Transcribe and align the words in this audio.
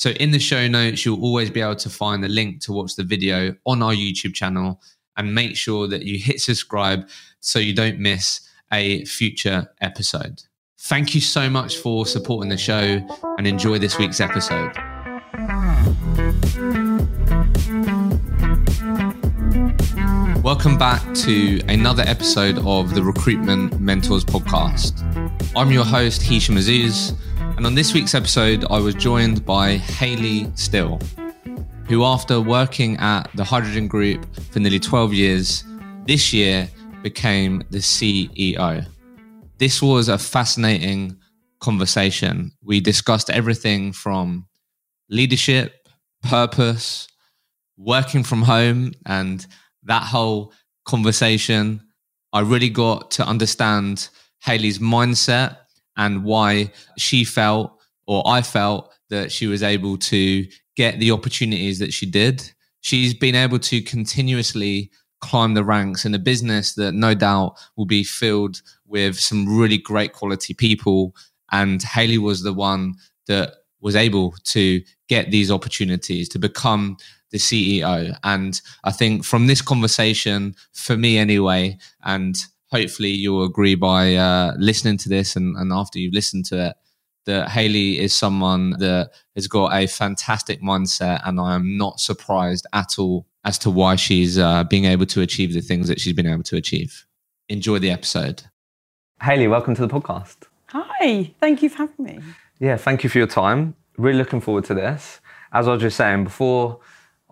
So, 0.00 0.12
in 0.12 0.30
the 0.30 0.38
show 0.38 0.66
notes, 0.66 1.04
you'll 1.04 1.22
always 1.22 1.50
be 1.50 1.60
able 1.60 1.76
to 1.76 1.90
find 1.90 2.24
the 2.24 2.28
link 2.30 2.62
to 2.62 2.72
watch 2.72 2.96
the 2.96 3.02
video 3.02 3.54
on 3.66 3.82
our 3.82 3.92
YouTube 3.92 4.32
channel 4.32 4.80
and 5.18 5.34
make 5.34 5.56
sure 5.56 5.86
that 5.88 6.04
you 6.04 6.18
hit 6.18 6.40
subscribe 6.40 7.06
so 7.40 7.58
you 7.58 7.74
don't 7.74 7.98
miss 7.98 8.40
a 8.72 9.04
future 9.04 9.70
episode. 9.82 10.42
Thank 10.78 11.14
you 11.14 11.20
so 11.20 11.50
much 11.50 11.76
for 11.76 12.06
supporting 12.06 12.48
the 12.48 12.56
show 12.56 13.06
and 13.36 13.46
enjoy 13.46 13.78
this 13.78 13.98
week's 13.98 14.22
episode. 14.22 14.72
Welcome 20.42 20.78
back 20.78 21.14
to 21.16 21.60
another 21.68 22.04
episode 22.06 22.56
of 22.60 22.94
the 22.94 23.02
Recruitment 23.02 23.78
Mentors 23.78 24.24
podcast. 24.24 25.04
I'm 25.54 25.70
your 25.70 25.84
host, 25.84 26.22
Hisham 26.22 26.56
Azuz, 26.56 27.14
and 27.60 27.66
on 27.66 27.74
this 27.74 27.92
week's 27.92 28.14
episode, 28.14 28.64
I 28.70 28.78
was 28.78 28.94
joined 28.94 29.44
by 29.44 29.72
Hayley 29.76 30.50
Still, 30.54 30.98
who, 31.88 32.04
after 32.04 32.40
working 32.40 32.96
at 32.96 33.28
the 33.34 33.44
Hydrogen 33.44 33.86
Group 33.86 34.24
for 34.50 34.60
nearly 34.60 34.78
12 34.78 35.12
years, 35.12 35.64
this 36.06 36.32
year 36.32 36.70
became 37.02 37.62
the 37.68 37.80
CEO. 37.80 38.86
This 39.58 39.82
was 39.82 40.08
a 40.08 40.16
fascinating 40.16 41.18
conversation. 41.60 42.50
We 42.62 42.80
discussed 42.80 43.28
everything 43.28 43.92
from 43.92 44.46
leadership, 45.10 45.86
purpose, 46.22 47.08
working 47.76 48.22
from 48.22 48.40
home, 48.40 48.92
and 49.04 49.46
that 49.82 50.04
whole 50.04 50.54
conversation. 50.86 51.82
I 52.32 52.40
really 52.40 52.70
got 52.70 53.10
to 53.12 53.26
understand 53.26 54.08
Hayley's 54.38 54.78
mindset 54.78 55.58
and 56.00 56.24
why 56.24 56.72
she 56.96 57.24
felt, 57.24 57.78
or 58.06 58.22
I 58.26 58.40
felt, 58.40 58.90
that 59.10 59.30
she 59.30 59.46
was 59.46 59.62
able 59.62 59.98
to 59.98 60.46
get 60.74 60.98
the 60.98 61.10
opportunities 61.10 61.78
that 61.78 61.92
she 61.92 62.06
did. 62.06 62.50
She's 62.80 63.12
been 63.12 63.34
able 63.34 63.58
to 63.58 63.82
continuously 63.82 64.90
climb 65.20 65.52
the 65.52 65.62
ranks 65.62 66.06
in 66.06 66.14
a 66.14 66.18
business 66.18 66.72
that 66.74 66.92
no 66.92 67.12
doubt 67.12 67.58
will 67.76 67.84
be 67.84 68.02
filled 68.02 68.62
with 68.86 69.20
some 69.20 69.58
really 69.58 69.76
great 69.76 70.14
quality 70.14 70.54
people. 70.54 71.14
And 71.52 71.82
Hayley 71.82 72.16
was 72.16 72.42
the 72.42 72.54
one 72.54 72.94
that 73.26 73.52
was 73.82 73.94
able 73.94 74.34
to 74.44 74.80
get 75.06 75.30
these 75.30 75.50
opportunities 75.50 76.30
to 76.30 76.38
become 76.38 76.96
the 77.30 77.36
CEO. 77.38 78.16
And 78.24 78.58
I 78.84 78.92
think 78.92 79.24
from 79.24 79.48
this 79.48 79.60
conversation, 79.60 80.54
for 80.72 80.96
me 80.96 81.18
anyway, 81.18 81.76
and 82.02 82.36
hopefully 82.70 83.10
you'll 83.10 83.44
agree 83.44 83.74
by 83.74 84.14
uh, 84.14 84.54
listening 84.58 84.96
to 84.98 85.08
this 85.08 85.36
and, 85.36 85.56
and 85.56 85.72
after 85.72 85.98
you've 85.98 86.14
listened 86.14 86.44
to 86.46 86.68
it, 86.68 86.76
that 87.26 87.50
Hayley 87.50 87.98
is 87.98 88.14
someone 88.14 88.70
that 88.78 89.10
has 89.34 89.46
got 89.46 89.74
a 89.74 89.86
fantastic 89.86 90.62
mindset, 90.62 91.20
and 91.24 91.38
I 91.38 91.54
am 91.54 91.76
not 91.76 92.00
surprised 92.00 92.66
at 92.72 92.98
all 92.98 93.26
as 93.44 93.58
to 93.58 93.70
why 93.70 93.96
she's 93.96 94.38
uh, 94.38 94.64
being 94.64 94.84
able 94.84 95.06
to 95.06 95.20
achieve 95.20 95.52
the 95.52 95.60
things 95.60 95.88
that 95.88 96.00
she's 96.00 96.14
been 96.14 96.26
able 96.26 96.42
to 96.44 96.56
achieve. 96.56 97.06
Enjoy 97.48 97.78
the 97.78 97.90
episode. 97.90 98.44
Hayley, 99.22 99.48
welcome 99.48 99.74
to 99.74 99.86
the 99.86 99.88
podcast. 99.88 100.36
Hi, 100.68 101.32
thank 101.40 101.62
you 101.62 101.68
for 101.68 101.78
having 101.78 102.04
me. 102.04 102.20
Yeah, 102.58 102.76
thank 102.76 103.04
you 103.04 103.10
for 103.10 103.18
your 103.18 103.26
time. 103.26 103.74
Really 103.98 104.18
looking 104.18 104.40
forward 104.40 104.64
to 104.64 104.74
this. 104.74 105.20
As 105.52 105.68
I 105.68 105.72
was 105.72 105.82
just 105.82 105.96
saying 105.96 106.24
before, 106.24 106.80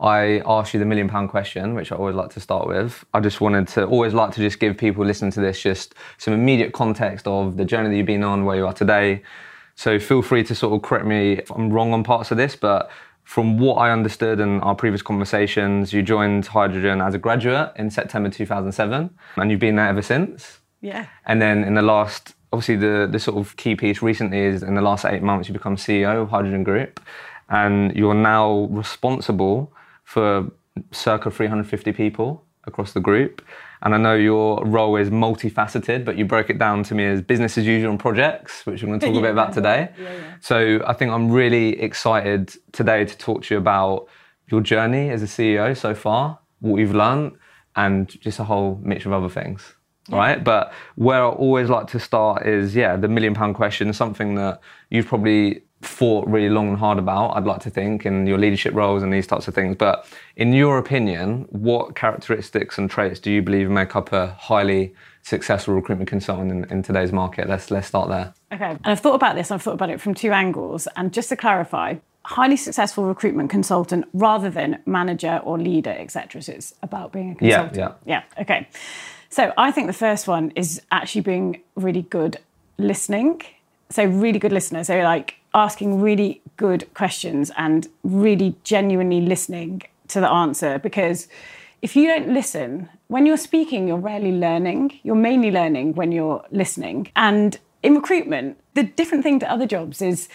I 0.00 0.42
asked 0.46 0.74
you 0.74 0.80
the 0.80 0.86
million 0.86 1.08
pound 1.08 1.28
question, 1.28 1.74
which 1.74 1.90
I 1.90 1.96
always 1.96 2.14
like 2.14 2.30
to 2.30 2.40
start 2.40 2.68
with. 2.68 3.04
I 3.14 3.20
just 3.20 3.40
wanted 3.40 3.66
to 3.68 3.84
always 3.86 4.14
like 4.14 4.32
to 4.34 4.40
just 4.40 4.60
give 4.60 4.76
people 4.76 5.04
listening 5.04 5.32
to 5.32 5.40
this 5.40 5.60
just 5.60 5.94
some 6.18 6.34
immediate 6.34 6.72
context 6.72 7.26
of 7.26 7.56
the 7.56 7.64
journey 7.64 7.88
that 7.88 7.96
you've 7.96 8.06
been 8.06 8.22
on, 8.22 8.44
where 8.44 8.56
you 8.56 8.66
are 8.66 8.72
today, 8.72 9.22
so 9.78 10.00
feel 10.00 10.22
free 10.22 10.42
to 10.42 10.56
sort 10.56 10.74
of 10.74 10.82
correct 10.82 11.06
me 11.06 11.34
if 11.34 11.52
I'm 11.52 11.70
wrong 11.70 11.92
on 11.92 12.02
parts 12.02 12.32
of 12.32 12.36
this, 12.36 12.56
but 12.56 12.90
from 13.22 13.58
what 13.58 13.74
I 13.74 13.92
understood 13.92 14.40
in 14.40 14.60
our 14.62 14.74
previous 14.74 15.02
conversations, 15.02 15.92
you 15.92 16.02
joined 16.02 16.46
Hydrogen 16.46 17.00
as 17.00 17.14
a 17.14 17.18
graduate 17.18 17.70
in 17.76 17.88
September 17.88 18.28
2007, 18.28 19.08
and 19.36 19.50
you've 19.52 19.60
been 19.60 19.76
there 19.76 19.86
ever 19.86 20.02
since. 20.02 20.58
Yeah. 20.80 21.06
And 21.26 21.40
then 21.40 21.62
in 21.62 21.74
the 21.74 21.82
last, 21.82 22.34
obviously, 22.52 22.74
the, 22.74 23.08
the 23.08 23.20
sort 23.20 23.36
of 23.36 23.56
key 23.56 23.76
piece 23.76 24.02
recently 24.02 24.40
is 24.40 24.64
in 24.64 24.74
the 24.74 24.82
last 24.82 25.04
eight 25.04 25.22
months, 25.22 25.46
you 25.46 25.52
become 25.52 25.76
CEO 25.76 26.22
of 26.22 26.30
Hydrogen 26.30 26.64
Group, 26.64 26.98
and 27.48 27.94
you're 27.94 28.14
now 28.14 28.66
responsible 28.70 29.72
for 30.08 30.50
circa 30.90 31.30
350 31.30 31.92
people 31.92 32.42
across 32.64 32.94
the 32.94 33.00
group. 33.00 33.44
And 33.82 33.94
I 33.94 33.98
know 33.98 34.14
your 34.14 34.64
role 34.64 34.96
is 34.96 35.10
multifaceted, 35.10 36.06
but 36.06 36.16
you 36.16 36.24
broke 36.24 36.48
it 36.48 36.58
down 36.58 36.82
to 36.84 36.94
me 36.94 37.04
as 37.04 37.20
business 37.20 37.58
as 37.58 37.66
usual 37.66 37.90
and 37.90 38.00
projects, 38.00 38.64
which 38.64 38.82
we're 38.82 38.88
going 38.88 39.00
to 39.00 39.06
talk 39.06 39.16
a 39.16 39.20
bit 39.20 39.32
about 39.32 39.52
today. 39.60 39.90
Yeah, 40.00 40.12
yeah. 40.14 40.34
So 40.40 40.82
I 40.86 40.94
think 40.94 41.12
I'm 41.12 41.30
really 41.30 41.78
excited 41.78 42.54
today 42.72 43.04
to 43.04 43.18
talk 43.18 43.42
to 43.44 43.54
you 43.54 43.58
about 43.58 44.08
your 44.46 44.62
journey 44.62 45.10
as 45.10 45.22
a 45.22 45.26
CEO 45.26 45.76
so 45.76 45.94
far, 45.94 46.38
what 46.60 46.78
you've 46.78 46.94
learned, 46.94 47.36
and 47.76 48.08
just 48.08 48.38
a 48.38 48.44
whole 48.44 48.80
mix 48.82 49.04
of 49.04 49.12
other 49.12 49.28
things. 49.28 49.74
Yeah. 50.08 50.16
Right. 50.16 50.42
But 50.42 50.72
where 50.94 51.22
I 51.22 51.28
always 51.28 51.68
like 51.68 51.86
to 51.88 52.00
start 52.00 52.46
is, 52.46 52.74
yeah, 52.74 52.96
the 52.96 53.08
million 53.08 53.34
pound 53.34 53.56
question, 53.56 53.92
something 53.92 54.36
that 54.36 54.62
you've 54.88 55.06
probably 55.06 55.64
thought 55.80 56.26
really 56.26 56.48
long 56.48 56.68
and 56.68 56.78
hard 56.78 56.98
about, 56.98 57.36
I'd 57.36 57.44
like 57.44 57.60
to 57.60 57.70
think, 57.70 58.04
in 58.04 58.26
your 58.26 58.38
leadership 58.38 58.74
roles 58.74 59.02
and 59.02 59.12
these 59.12 59.26
types 59.26 59.46
of 59.46 59.54
things. 59.54 59.76
But 59.76 60.06
in 60.36 60.52
your 60.52 60.78
opinion, 60.78 61.46
what 61.50 61.94
characteristics 61.94 62.78
and 62.78 62.90
traits 62.90 63.20
do 63.20 63.30
you 63.30 63.42
believe 63.42 63.70
make 63.70 63.94
up 63.94 64.12
a 64.12 64.28
highly 64.38 64.94
successful 65.22 65.74
recruitment 65.74 66.08
consultant 66.08 66.50
in, 66.50 66.64
in 66.70 66.82
today's 66.82 67.12
market? 67.12 67.48
Let's 67.48 67.70
let's 67.70 67.86
start 67.86 68.08
there. 68.08 68.34
Okay. 68.52 68.70
And 68.70 68.86
I've 68.86 69.00
thought 69.00 69.14
about 69.14 69.36
this, 69.36 69.50
I've 69.50 69.62
thought 69.62 69.74
about 69.74 69.90
it 69.90 70.00
from 70.00 70.14
two 70.14 70.32
angles. 70.32 70.88
And 70.96 71.12
just 71.12 71.28
to 71.28 71.36
clarify, 71.36 71.96
highly 72.24 72.56
successful 72.56 73.04
recruitment 73.04 73.48
consultant 73.48 74.04
rather 74.12 74.50
than 74.50 74.82
manager 74.84 75.40
or 75.44 75.58
leader, 75.58 75.94
etc. 75.96 76.42
So 76.42 76.52
it's 76.52 76.74
about 76.82 77.12
being 77.12 77.32
a 77.32 77.34
consultant. 77.36 77.76
Yeah, 77.76 77.92
yeah. 78.04 78.22
Yeah. 78.36 78.42
Okay. 78.42 78.68
So 79.30 79.52
I 79.56 79.70
think 79.70 79.86
the 79.86 79.92
first 79.92 80.26
one 80.26 80.52
is 80.56 80.82
actually 80.90 81.20
being 81.20 81.62
really 81.76 82.02
good 82.02 82.38
listening. 82.78 83.42
So 83.90 84.04
really 84.04 84.38
good 84.38 84.52
listener. 84.52 84.84
So 84.84 84.98
like 85.00 85.36
asking 85.58 86.00
really 86.00 86.40
good 86.56 86.92
questions 86.94 87.50
and 87.56 87.88
really 88.02 88.56
genuinely 88.64 89.20
listening 89.20 89.82
to 90.08 90.20
the 90.20 90.30
answer 90.30 90.78
because 90.78 91.28
if 91.82 91.94
you 91.94 92.06
don't 92.08 92.28
listen, 92.28 92.88
when 93.06 93.24
you're 93.24 93.36
speaking, 93.36 93.86
you're 93.86 93.98
rarely 93.98 94.32
learning. 94.32 94.98
You're 95.04 95.14
mainly 95.14 95.50
learning 95.50 95.94
when 95.94 96.10
you're 96.10 96.44
listening. 96.50 97.12
And 97.14 97.58
in 97.82 97.94
recruitment, 97.94 98.58
the 98.74 98.82
different 98.82 99.22
thing 99.22 99.38
to 99.40 99.50
other 99.50 99.66
jobs 99.66 100.02
is 100.02 100.28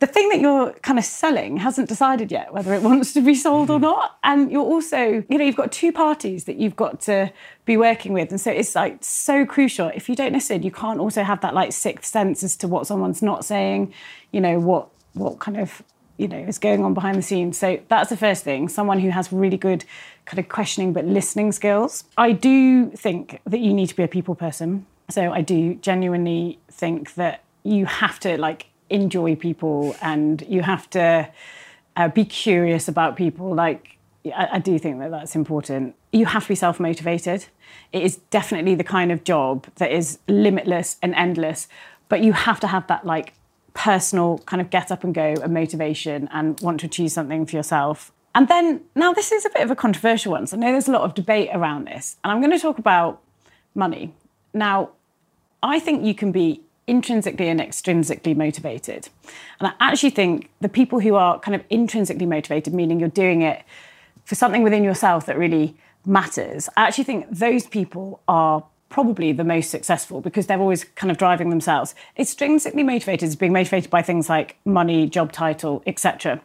the 0.00 0.06
thing 0.06 0.28
that 0.30 0.40
you're 0.40 0.72
kind 0.82 0.98
of 0.98 1.04
selling 1.04 1.58
hasn't 1.58 1.88
decided 1.88 2.32
yet 2.32 2.52
whether 2.52 2.74
it 2.74 2.82
wants 2.82 3.12
to 3.14 3.20
be 3.20 3.34
sold 3.34 3.70
or 3.70 3.74
mm-hmm. 3.74 3.84
not. 3.84 4.18
And 4.24 4.50
you're 4.50 4.64
also, 4.64 5.24
you 5.28 5.38
know, 5.38 5.44
you've 5.44 5.56
got 5.56 5.72
two 5.72 5.92
parties 5.92 6.44
that 6.44 6.56
you've 6.56 6.76
got 6.76 7.00
to 7.02 7.32
be 7.64 7.76
working 7.76 8.12
with. 8.12 8.30
And 8.30 8.40
so 8.40 8.50
it's 8.50 8.74
like 8.74 8.98
so 9.02 9.46
crucial. 9.46 9.88
If 9.94 10.08
you 10.08 10.16
don't 10.16 10.32
listen, 10.32 10.62
you 10.62 10.70
can't 10.70 11.00
also 11.00 11.22
have 11.22 11.40
that 11.42 11.54
like 11.54 11.72
sixth 11.72 12.10
sense 12.10 12.42
as 12.42 12.56
to 12.56 12.68
what 12.68 12.86
someone's 12.86 13.22
not 13.22 13.44
saying, 13.44 13.94
you 14.32 14.40
know, 14.40 14.58
what 14.58 14.88
what 15.14 15.38
kind 15.38 15.56
of 15.56 15.82
you 16.16 16.26
know 16.26 16.38
is 16.38 16.58
going 16.58 16.84
on 16.84 16.92
behind 16.92 17.16
the 17.16 17.22
scenes. 17.22 17.56
So 17.56 17.80
that's 17.88 18.10
the 18.10 18.16
first 18.16 18.44
thing. 18.44 18.68
Someone 18.68 18.98
who 18.98 19.10
has 19.10 19.32
really 19.32 19.56
good 19.56 19.84
kind 20.24 20.38
of 20.38 20.48
questioning 20.48 20.92
but 20.92 21.04
listening 21.04 21.52
skills. 21.52 22.04
I 22.16 22.32
do 22.32 22.90
think 22.90 23.40
that 23.44 23.60
you 23.60 23.72
need 23.72 23.88
to 23.88 23.96
be 23.96 24.02
a 24.02 24.08
people 24.08 24.34
person. 24.34 24.86
So 25.08 25.32
I 25.32 25.40
do 25.40 25.76
genuinely 25.76 26.58
think 26.70 27.14
that 27.14 27.42
you 27.62 27.86
have 27.86 28.18
to 28.20 28.38
like 28.38 28.66
enjoy 28.90 29.36
people 29.36 29.96
and 30.00 30.42
you 30.48 30.62
have 30.62 30.88
to 30.90 31.28
uh, 31.96 32.08
be 32.08 32.24
curious 32.24 32.88
about 32.88 33.16
people. 33.16 33.54
Like, 33.54 33.98
I, 34.26 34.48
I 34.52 34.58
do 34.58 34.78
think 34.78 34.98
that 35.00 35.10
that's 35.10 35.34
important. 35.36 35.94
You 36.12 36.26
have 36.26 36.44
to 36.44 36.48
be 36.48 36.54
self 36.54 36.80
motivated. 36.80 37.46
It 37.92 38.02
is 38.02 38.16
definitely 38.30 38.74
the 38.74 38.84
kind 38.84 39.12
of 39.12 39.24
job 39.24 39.66
that 39.76 39.90
is 39.90 40.18
limitless 40.28 40.96
and 41.02 41.14
endless, 41.14 41.68
but 42.08 42.22
you 42.22 42.32
have 42.32 42.60
to 42.60 42.66
have 42.66 42.86
that 42.88 43.06
like 43.06 43.34
personal 43.74 44.38
kind 44.46 44.60
of 44.60 44.70
get 44.70 44.90
up 44.92 45.04
and 45.04 45.14
go 45.14 45.34
and 45.42 45.52
motivation 45.52 46.28
and 46.32 46.60
want 46.60 46.80
to 46.80 46.86
achieve 46.86 47.10
something 47.10 47.44
for 47.44 47.56
yourself. 47.56 48.12
And 48.34 48.48
then 48.48 48.80
now 48.94 49.12
this 49.12 49.30
is 49.30 49.44
a 49.44 49.50
bit 49.50 49.62
of 49.62 49.70
a 49.70 49.76
controversial 49.76 50.32
one. 50.32 50.46
So 50.46 50.56
I 50.56 50.60
know 50.60 50.72
there's 50.72 50.88
a 50.88 50.92
lot 50.92 51.02
of 51.02 51.14
debate 51.14 51.50
around 51.52 51.86
this, 51.86 52.16
and 52.24 52.32
I'm 52.32 52.40
going 52.40 52.50
to 52.50 52.58
talk 52.58 52.78
about 52.78 53.20
money. 53.74 54.12
Now, 54.52 54.90
I 55.62 55.78
think 55.78 56.04
you 56.04 56.14
can 56.14 56.32
be 56.32 56.60
intrinsically 56.86 57.48
and 57.48 57.60
extrinsically 57.60 58.36
motivated. 58.36 59.08
And 59.60 59.68
I 59.68 59.90
actually 59.90 60.10
think 60.10 60.50
the 60.60 60.68
people 60.68 61.00
who 61.00 61.14
are 61.14 61.38
kind 61.40 61.54
of 61.54 61.62
intrinsically 61.70 62.26
motivated, 62.26 62.74
meaning 62.74 63.00
you're 63.00 63.08
doing 63.08 63.42
it 63.42 63.62
for 64.24 64.34
something 64.34 64.62
within 64.62 64.84
yourself 64.84 65.26
that 65.26 65.38
really 65.38 65.76
matters, 66.06 66.68
I 66.76 66.82
actually 66.86 67.04
think 67.04 67.26
those 67.30 67.66
people 67.66 68.20
are 68.28 68.64
probably 68.88 69.32
the 69.32 69.44
most 69.44 69.70
successful 69.70 70.20
because 70.20 70.46
they're 70.46 70.60
always 70.60 70.84
kind 70.84 71.10
of 71.10 71.18
driving 71.18 71.50
themselves. 71.50 71.94
Extrinsically 72.18 72.84
motivated 72.84 73.28
is 73.28 73.34
being 73.34 73.52
motivated 73.52 73.90
by 73.90 74.02
things 74.02 74.28
like 74.28 74.56
money, 74.64 75.08
job 75.08 75.32
title, 75.32 75.82
etc. 75.86 76.40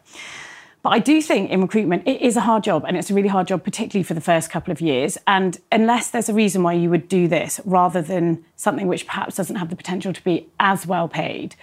But 0.82 0.90
I 0.90 0.98
do 0.98 1.20
think 1.20 1.50
in 1.50 1.60
recruitment, 1.60 2.06
it 2.06 2.22
is 2.22 2.36
a 2.36 2.40
hard 2.40 2.64
job 2.64 2.84
and 2.86 2.96
it's 2.96 3.10
a 3.10 3.14
really 3.14 3.28
hard 3.28 3.46
job, 3.46 3.64
particularly 3.64 4.02
for 4.02 4.14
the 4.14 4.20
first 4.20 4.50
couple 4.50 4.72
of 4.72 4.80
years. 4.80 5.18
And 5.26 5.58
unless 5.70 6.10
there's 6.10 6.28
a 6.28 6.34
reason 6.34 6.62
why 6.62 6.72
you 6.72 6.88
would 6.88 7.08
do 7.08 7.28
this 7.28 7.60
rather 7.64 8.00
than 8.00 8.44
something 8.56 8.86
which 8.86 9.06
perhaps 9.06 9.36
doesn't 9.36 9.56
have 9.56 9.68
the 9.68 9.76
potential 9.76 10.12
to 10.12 10.24
be 10.24 10.48
as 10.58 10.86
well 10.86 11.06
paid, 11.06 11.54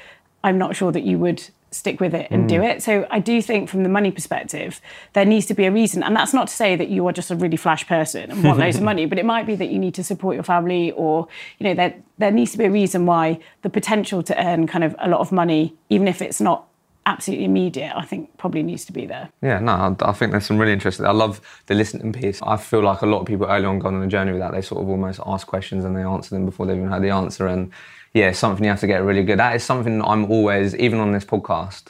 I'm 0.44 0.58
not 0.58 0.76
sure 0.76 0.92
that 0.92 1.04
you 1.04 1.18
would 1.18 1.50
stick 1.72 2.00
with 2.00 2.14
it 2.14 2.28
and 2.32 2.46
mm. 2.46 2.48
do 2.48 2.62
it. 2.62 2.82
So 2.82 3.06
I 3.12 3.20
do 3.20 3.42
think 3.42 3.70
from 3.70 3.84
the 3.84 3.90
money 3.90 4.12
perspective, 4.12 4.80
there 5.14 5.26
needs 5.26 5.46
to 5.48 5.54
be 5.54 5.66
a 5.66 5.72
reason. 5.72 6.02
And 6.02 6.16
that's 6.16 6.34
not 6.34 6.48
to 6.48 6.54
say 6.54 6.76
that 6.76 6.90
you 6.90 7.06
are 7.08 7.12
just 7.12 7.30
a 7.30 7.36
really 7.36 7.58
flash 7.58 7.88
person 7.88 8.32
and 8.32 8.44
want 8.44 8.60
loads 8.60 8.78
of 8.78 8.84
money, 8.92 9.06
but 9.06 9.20
it 9.20 9.26
might 9.26 9.46
be 9.46 9.56
that 9.56 9.70
you 9.70 9.80
need 9.80 9.94
to 9.96 10.04
support 10.04 10.36
your 10.36 10.44
family 10.44 10.92
or, 10.92 11.28
you 11.60 11.66
know, 11.66 11.74
there, 11.74 11.96
there 12.18 12.32
needs 12.32 12.52
to 12.52 12.58
be 12.58 12.66
a 12.66 12.72
reason 12.72 13.06
why 13.06 13.40
the 13.64 13.70
potential 13.70 14.24
to 14.24 14.46
earn 14.46 14.68
kind 14.68 14.84
of 14.84 14.96
a 15.00 15.10
lot 15.10 15.20
of 15.20 15.32
money, 15.32 15.76
even 15.90 16.08
if 16.08 16.22
it's 16.22 16.40
not 16.40 16.67
absolutely 17.08 17.46
immediate, 17.46 17.94
I 17.96 18.04
think 18.04 18.38
probably 18.38 18.62
needs 18.62 18.86
to 18.86 18.92
be 18.92 19.06
there. 19.06 19.30
Yeah, 19.42 19.60
no, 19.60 19.96
I 20.02 20.12
think 20.12 20.32
there's 20.32 20.46
some 20.46 20.58
really 20.58 20.74
interesting. 20.74 21.06
I 21.06 21.12
love 21.12 21.42
the 21.68 21.74
listening 21.74 22.12
piece. 22.12 22.42
I 22.44 22.58
feel 22.58 22.82
like 22.82 23.02
a 23.02 23.06
lot 23.06 23.22
of 23.22 23.26
people 23.26 23.48
early 23.48 23.66
on 23.66 23.80
gone 23.80 23.96
on 23.96 24.04
a 24.04 24.08
journey 24.08 24.34
with 24.34 24.42
that. 24.42 24.52
They 24.52 24.62
sort 24.62 24.82
of 24.82 24.90
almost 24.90 25.22
ask 25.26 25.48
questions 25.48 25.86
and 25.86 25.96
they 25.96 26.02
answer 26.02 26.36
them 26.36 26.46
before 26.46 26.66
they've 26.66 26.76
even 26.76 26.90
had 26.90 27.02
the 27.02 27.10
answer. 27.10 27.48
And 27.48 27.72
yeah, 28.14 28.32
something 28.34 28.64
you 28.64 28.70
have 28.70 28.82
to 28.82 28.88
get 28.88 29.04
really 29.04 29.24
good 29.24 29.40
at. 29.40 29.56
It's 29.56 29.64
something 29.64 30.02
I'm 30.04 30.30
always, 30.30 30.76
even 30.76 31.00
on 31.00 31.14
this 31.14 31.24
podcast, 31.24 31.86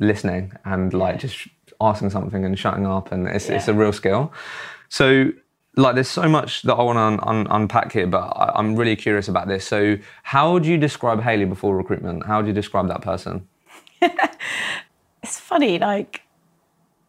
listening 0.00 0.52
and 0.64 0.92
like 0.92 1.20
just 1.20 1.46
asking 1.80 2.10
something 2.10 2.44
and 2.44 2.58
shutting 2.58 2.86
up. 2.86 3.12
And 3.12 3.28
it's, 3.28 3.48
yeah. 3.48 3.56
it's 3.56 3.68
a 3.68 3.74
real 3.74 3.92
skill. 3.92 4.32
So 4.88 5.30
like 5.76 5.94
there's 5.94 6.08
so 6.08 6.28
much 6.28 6.62
that 6.62 6.74
I 6.74 6.82
want 6.82 6.96
to 6.96 7.02
un- 7.02 7.20
un- 7.22 7.46
unpack 7.50 7.92
here, 7.92 8.06
but 8.06 8.22
I- 8.22 8.58
am 8.58 8.74
really 8.74 8.96
curious 8.96 9.28
about 9.28 9.46
this. 9.46 9.66
So, 9.66 9.98
how 10.22 10.52
would 10.52 10.64
you 10.64 10.78
describe 10.78 11.20
Hayley 11.20 11.44
before 11.44 11.76
recruitment? 11.76 12.26
How 12.26 12.38
would 12.38 12.46
you 12.46 12.54
describe 12.54 12.88
that 12.88 13.02
person? 13.02 13.46
it's 15.22 15.38
funny, 15.38 15.78
like, 15.78 16.22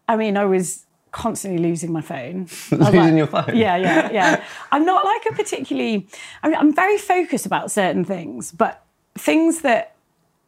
I 0.07 0.15
mean, 0.15 0.37
I 0.37 0.45
was 0.45 0.85
constantly 1.11 1.61
losing 1.61 1.91
my 1.91 2.01
phone. 2.01 2.47
losing 2.71 2.79
like, 2.79 3.13
your 3.15 3.27
phone? 3.27 3.55
Yeah, 3.55 3.75
yeah, 3.75 4.11
yeah. 4.11 4.43
I'm 4.71 4.85
not 4.85 5.05
like 5.05 5.25
a 5.25 5.33
particularly, 5.33 6.07
I 6.43 6.49
mean, 6.49 6.57
I'm 6.57 6.73
very 6.73 6.97
focused 6.97 7.45
about 7.45 7.71
certain 7.71 8.05
things, 8.05 8.51
but 8.51 8.85
things 9.17 9.61
that 9.61 9.95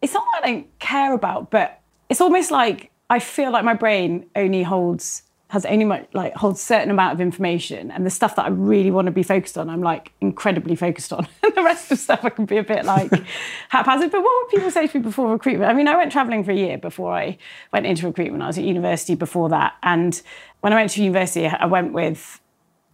it's 0.01 0.13
not 0.13 0.24
that 0.33 0.47
I 0.47 0.51
don't 0.51 0.80
care 0.80 1.13
about, 1.13 1.51
but 1.51 1.81
it's 2.09 2.21
almost 2.21 2.51
like 2.51 2.91
I 3.09 3.19
feel 3.19 3.51
like 3.51 3.65
my 3.65 3.74
brain 3.74 4.30
only 4.36 4.63
holds 4.63 5.24
has 5.50 5.66
only 5.66 5.84
much, 5.84 6.07
like 6.13 6.36
holds 6.36 6.62
certain 6.62 6.92
amount 6.92 7.13
of 7.13 7.19
information 7.19 7.90
and 7.90 8.06
the 8.06 8.10
stuff 8.10 8.36
that 8.36 8.46
I 8.46 8.50
really 8.50 8.92
want 8.92 9.07
to 9.07 9.12
be 9.12 9.24
focused 9.24 9.57
on 9.57 9.68
I'm 9.68 9.81
like 9.81 10.12
incredibly 10.22 10.75
focused 10.75 11.12
on. 11.12 11.28
And 11.44 11.56
the 11.56 11.63
rest 11.63 11.92
of 11.92 11.98
stuff 11.98 12.24
I 12.24 12.30
can 12.30 12.46
be 12.46 12.57
a 12.57 12.63
bit 12.63 12.86
like 12.86 13.12
haphazard. 13.69 14.12
But 14.12 14.22
what 14.22 14.44
would 14.44 14.51
people 14.51 14.69
say 14.69 14.86
to 14.86 14.98
me 14.98 15.04
before 15.04 15.31
recruitment? 15.31 15.69
I 15.69 15.74
mean 15.74 15.88
I 15.88 15.98
went 15.98 16.12
traveling 16.12 16.44
for 16.44 16.51
a 16.51 16.56
year 16.56 16.78
before 16.78 17.13
I 17.13 17.38
went 17.74 17.88
into 17.88 18.06
recruitment. 18.06 18.44
I 18.44 18.48
was 18.48 18.60
at 18.60 18.63
university 18.63 19.16
before 19.16 19.50
that. 19.50 19.74
And 19.81 20.22
when 20.62 20.72
I 20.72 20.75
went 20.75 20.92
to 20.92 21.04
university 21.04 21.48
I 21.48 21.66
went 21.66 21.94
with 21.94 22.40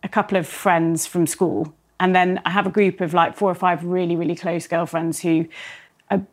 a 0.02 0.08
couple 0.08 0.38
of 0.38 0.48
friends 0.48 1.06
from 1.06 1.28
school. 1.28 1.74
And 2.00 2.16
then 2.16 2.42
I 2.46 2.52
have 2.52 2.68
a 2.68 2.72
group 2.72 3.02
of 3.02 3.14
like 3.14 3.36
four 3.36 3.52
or 3.52 3.56
five 3.56 3.84
really 3.84 4.16
really 4.16 4.36
close 4.36 4.66
girlfriends 4.66 5.20
who 5.20 5.46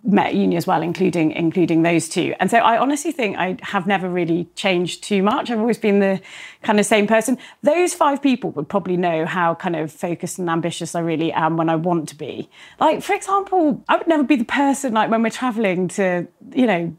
Met 0.04 0.34
uni 0.34 0.56
as 0.56 0.66
well, 0.66 0.82
including 0.82 1.32
including 1.32 1.82
those 1.82 2.06
two. 2.06 2.34
And 2.38 2.50
so 2.50 2.58
I 2.58 2.76
honestly 2.76 3.10
think 3.10 3.38
I 3.38 3.56
have 3.62 3.86
never 3.86 4.06
really 4.06 4.46
changed 4.54 5.02
too 5.02 5.22
much. 5.22 5.50
I've 5.50 5.58
always 5.58 5.78
been 5.78 5.98
the 5.98 6.20
kind 6.62 6.78
of 6.78 6.84
same 6.84 7.06
person. 7.06 7.38
Those 7.62 7.94
five 7.94 8.20
people 8.20 8.50
would 8.50 8.69
probably 8.69 8.98
know 8.98 9.24
how 9.24 9.54
kind 9.54 9.74
of 9.74 9.90
focused 9.90 10.38
and 10.38 10.50
ambitious 10.50 10.94
I 10.94 11.00
really 11.00 11.32
am 11.32 11.56
when 11.56 11.70
I 11.70 11.76
want 11.76 12.10
to 12.10 12.16
be. 12.16 12.50
Like, 12.80 13.02
for 13.02 13.14
example, 13.14 13.82
I 13.88 13.96
would 13.96 14.06
never 14.06 14.24
be 14.24 14.36
the 14.36 14.44
person 14.44 14.92
like 14.92 15.10
when 15.10 15.22
we're 15.22 15.30
traveling 15.30 15.88
to, 15.88 16.28
you 16.54 16.66
know, 16.66 16.94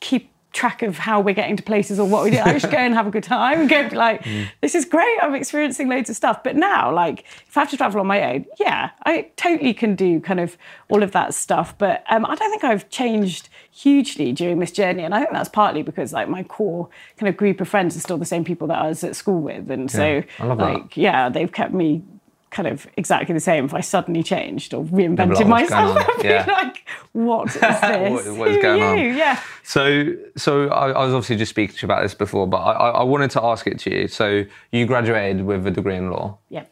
keep 0.00 0.29
track 0.52 0.82
of 0.82 0.98
how 0.98 1.20
we're 1.20 1.34
getting 1.34 1.56
to 1.56 1.62
places 1.62 2.00
or 2.00 2.08
what 2.08 2.24
we 2.24 2.30
do. 2.30 2.38
I 2.38 2.52
just 2.52 2.70
go 2.70 2.78
and 2.78 2.92
have 2.94 3.06
a 3.06 3.10
good 3.10 3.22
time 3.22 3.60
and 3.60 3.70
go 3.70 3.88
like, 3.92 4.22
mm. 4.24 4.48
this 4.60 4.74
is 4.74 4.84
great. 4.84 5.16
I'm 5.22 5.34
experiencing 5.34 5.88
loads 5.88 6.10
of 6.10 6.16
stuff. 6.16 6.42
But 6.42 6.56
now, 6.56 6.92
like, 6.92 7.24
if 7.46 7.56
I 7.56 7.60
have 7.60 7.70
to 7.70 7.76
travel 7.76 8.00
on 8.00 8.06
my 8.06 8.34
own, 8.34 8.46
yeah, 8.58 8.90
I 9.04 9.30
totally 9.36 9.74
can 9.74 9.94
do 9.94 10.20
kind 10.20 10.40
of 10.40 10.56
all 10.88 11.02
of 11.02 11.12
that 11.12 11.34
stuff. 11.34 11.76
But 11.78 12.04
um, 12.10 12.26
I 12.26 12.34
don't 12.34 12.50
think 12.50 12.64
I've 12.64 12.88
changed 12.90 13.48
hugely 13.70 14.32
during 14.32 14.58
this 14.58 14.72
journey, 14.72 15.04
and 15.04 15.14
I 15.14 15.20
think 15.20 15.32
that's 15.32 15.48
partly 15.48 15.82
because 15.82 16.12
like 16.12 16.28
my 16.28 16.42
core 16.42 16.88
kind 17.16 17.28
of 17.28 17.36
group 17.36 17.60
of 17.60 17.68
friends 17.68 17.96
are 17.96 18.00
still 18.00 18.18
the 18.18 18.24
same 18.24 18.44
people 18.44 18.66
that 18.68 18.78
I 18.78 18.88
was 18.88 19.04
at 19.04 19.14
school 19.14 19.40
with, 19.40 19.70
and 19.70 19.90
so 19.90 20.22
yeah, 20.38 20.52
like, 20.54 20.96
yeah, 20.96 21.28
they've 21.28 21.50
kept 21.50 21.72
me 21.72 22.02
kind 22.50 22.66
of 22.66 22.86
exactly 22.96 23.32
the 23.32 23.40
same 23.40 23.64
if 23.64 23.74
I 23.74 23.80
suddenly 23.80 24.22
changed 24.22 24.74
or 24.74 24.84
reinvented 24.84 25.46
myself. 25.48 25.96
I'd 26.18 26.24
yeah. 26.24 26.44
be 26.44 26.50
like, 26.50 26.88
what 27.12 27.48
is 27.48 27.54
this? 27.60 27.80
what, 27.82 28.36
what 28.36 28.48
is 28.48 28.62
going 28.62 28.82
on? 28.82 28.98
Yeah. 28.98 29.40
So, 29.62 30.14
so 30.36 30.68
I, 30.68 30.90
I, 30.90 31.04
was 31.04 31.14
obviously 31.14 31.36
just 31.36 31.50
speaking 31.50 31.76
to 31.76 31.82
you 31.82 31.86
about 31.86 32.02
this 32.02 32.14
before, 32.14 32.48
but 32.48 32.58
I, 32.58 32.90
I, 32.90 33.02
wanted 33.04 33.30
to 33.32 33.44
ask 33.44 33.66
it 33.68 33.78
to 33.80 33.90
you. 33.90 34.08
So, 34.08 34.44
you 34.72 34.86
graduated 34.86 35.44
with 35.44 35.66
a 35.66 35.70
degree 35.70 35.96
in 35.96 36.10
law. 36.10 36.38
Yeah. 36.48 36.64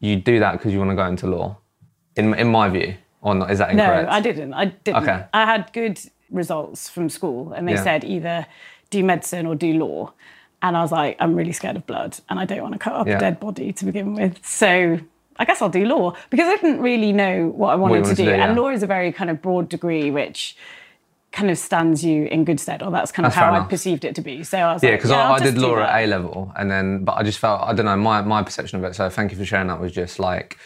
You 0.00 0.16
do 0.16 0.40
that 0.40 0.52
because 0.52 0.72
you 0.72 0.78
want 0.78 0.90
to 0.90 0.96
go 0.96 1.06
into 1.06 1.26
law, 1.28 1.56
in 2.16 2.34
in 2.34 2.48
my 2.48 2.68
view, 2.68 2.94
or 3.22 3.34
not? 3.34 3.50
Is 3.50 3.58
that 3.58 3.70
incorrect? 3.70 4.08
No, 4.08 4.14
I 4.14 4.20
didn't. 4.20 4.52
I 4.52 4.64
didn't. 4.66 5.02
Okay. 5.02 5.24
I 5.32 5.44
had 5.46 5.72
good 5.72 5.98
results 6.30 6.90
from 6.90 7.08
school, 7.08 7.52
and 7.52 7.66
they 7.66 7.72
yeah. 7.72 7.84
said 7.84 8.04
either 8.04 8.46
do 8.90 9.02
medicine 9.02 9.46
or 9.46 9.54
do 9.54 9.72
law. 9.74 10.12
And 10.64 10.78
I 10.78 10.80
was 10.80 10.90
like, 10.90 11.16
I'm 11.20 11.34
really 11.34 11.52
scared 11.52 11.76
of 11.76 11.86
blood 11.86 12.18
and 12.30 12.40
I 12.40 12.46
don't 12.46 12.62
want 12.62 12.72
to 12.72 12.78
cut 12.78 12.94
up 12.94 13.06
yeah. 13.06 13.18
a 13.18 13.20
dead 13.20 13.38
body 13.38 13.70
to 13.74 13.84
begin 13.84 14.14
with. 14.14 14.44
So 14.44 14.98
I 15.36 15.44
guess 15.44 15.60
I'll 15.60 15.68
do 15.68 15.84
law 15.84 16.16
because 16.30 16.48
I 16.48 16.56
didn't 16.56 16.80
really 16.80 17.12
know 17.12 17.48
what 17.48 17.68
I 17.68 17.74
wanted, 17.74 18.00
what 18.00 18.08
to, 18.08 18.14
do. 18.14 18.24
to, 18.24 18.30
do. 18.30 18.36
Yeah. 18.36 18.48
And 18.48 18.58
law 18.58 18.70
is 18.70 18.82
a 18.82 18.86
very 18.86 19.12
kind 19.12 19.28
of 19.28 19.42
broad 19.42 19.68
degree, 19.68 20.10
which 20.10 20.56
kind 21.32 21.50
of 21.50 21.58
stands 21.58 22.02
you 22.02 22.24
in 22.26 22.46
good 22.46 22.58
stead, 22.58 22.82
or 22.82 22.90
that's 22.90 23.12
kind 23.12 23.26
of 23.26 23.34
that's 23.34 23.44
how 23.44 23.52
I 23.52 23.60
perceived 23.64 24.06
it 24.06 24.14
to 24.14 24.22
be. 24.22 24.42
So 24.42 24.56
I 24.56 24.72
was 24.72 24.82
yeah, 24.82 24.92
because 24.92 25.10
like, 25.10 25.18
yeah, 25.18 25.30
I, 25.32 25.34
I 25.34 25.38
did 25.40 25.58
law 25.58 25.80
at 25.80 26.02
A 26.02 26.06
level, 26.06 26.50
and 26.56 26.70
then 26.70 27.04
but 27.04 27.18
I 27.18 27.24
just 27.24 27.38
felt 27.38 27.60
I 27.60 27.74
don't 27.74 27.84
know 27.84 27.96
my 27.96 28.22
my 28.22 28.42
perception 28.42 28.78
of 28.78 28.84
it. 28.84 28.94
So 28.94 29.10
thank 29.10 29.32
you 29.32 29.36
for 29.36 29.44
sharing 29.44 29.66
that. 29.66 29.80
Was 29.80 29.92
just 29.92 30.18
like 30.18 30.56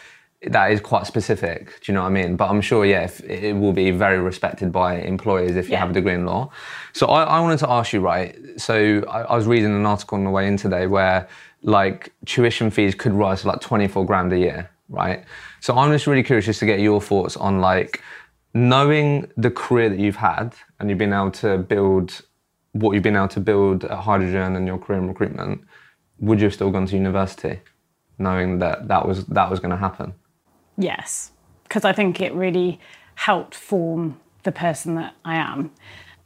that 0.42 0.70
is 0.70 0.80
quite 0.80 1.06
specific. 1.06 1.80
Do 1.80 1.90
you 1.90 1.94
know 1.94 2.02
what 2.02 2.08
I 2.08 2.12
mean? 2.12 2.36
But 2.36 2.48
I'm 2.48 2.60
sure, 2.60 2.86
yeah, 2.86 3.02
if, 3.02 3.20
it 3.22 3.54
will 3.54 3.72
be 3.72 3.90
very 3.90 4.20
respected 4.20 4.70
by 4.70 5.00
employers 5.00 5.56
if 5.56 5.66
you 5.66 5.72
yeah. 5.72 5.80
have 5.80 5.90
a 5.90 5.92
degree 5.92 6.14
in 6.14 6.26
law. 6.26 6.50
So 6.92 7.08
I, 7.08 7.24
I, 7.24 7.40
wanted 7.40 7.58
to 7.60 7.70
ask 7.70 7.92
you, 7.92 8.00
right? 8.00 8.38
So 8.56 9.02
I, 9.10 9.22
I, 9.22 9.36
was 9.36 9.46
reading 9.46 9.74
an 9.74 9.84
article 9.84 10.16
on 10.16 10.24
the 10.24 10.30
way 10.30 10.46
in 10.46 10.56
today 10.56 10.86
where 10.86 11.28
like 11.62 12.12
tuition 12.24 12.70
fees 12.70 12.94
could 12.94 13.12
rise 13.12 13.42
to 13.42 13.48
like 13.48 13.60
24 13.60 14.06
grand 14.06 14.32
a 14.32 14.38
year, 14.38 14.70
right? 14.88 15.24
So 15.60 15.76
I'm 15.76 15.90
just 15.90 16.06
really 16.06 16.22
curious 16.22 16.46
just 16.46 16.60
to 16.60 16.66
get 16.66 16.78
your 16.78 17.00
thoughts 17.00 17.36
on 17.36 17.60
like 17.60 18.00
knowing 18.54 19.28
the 19.36 19.50
career 19.50 19.88
that 19.88 19.98
you've 19.98 20.16
had 20.16 20.54
and 20.78 20.88
you've 20.88 20.98
been 20.98 21.12
able 21.12 21.32
to 21.32 21.58
build 21.58 22.22
what 22.72 22.92
you've 22.92 23.02
been 23.02 23.16
able 23.16 23.28
to 23.28 23.40
build 23.40 23.84
at 23.84 23.98
Hydrogen 23.98 24.54
and 24.54 24.68
your 24.68 24.78
career 24.78 25.00
in 25.00 25.08
recruitment. 25.08 25.62
Would 26.20 26.38
you 26.38 26.44
have 26.44 26.54
still 26.54 26.70
gone 26.70 26.86
to 26.86 26.94
university, 26.96 27.60
knowing 28.18 28.60
that 28.60 28.88
that 28.88 29.06
was 29.06 29.24
that 29.26 29.50
was 29.50 29.58
going 29.58 29.70
to 29.70 29.76
happen? 29.76 30.14
Yes, 30.78 31.32
because 31.64 31.84
I 31.84 31.92
think 31.92 32.20
it 32.20 32.32
really 32.32 32.80
helped 33.16 33.54
form 33.54 34.18
the 34.44 34.52
person 34.52 34.94
that 34.94 35.14
I 35.24 35.34
am. 35.36 35.72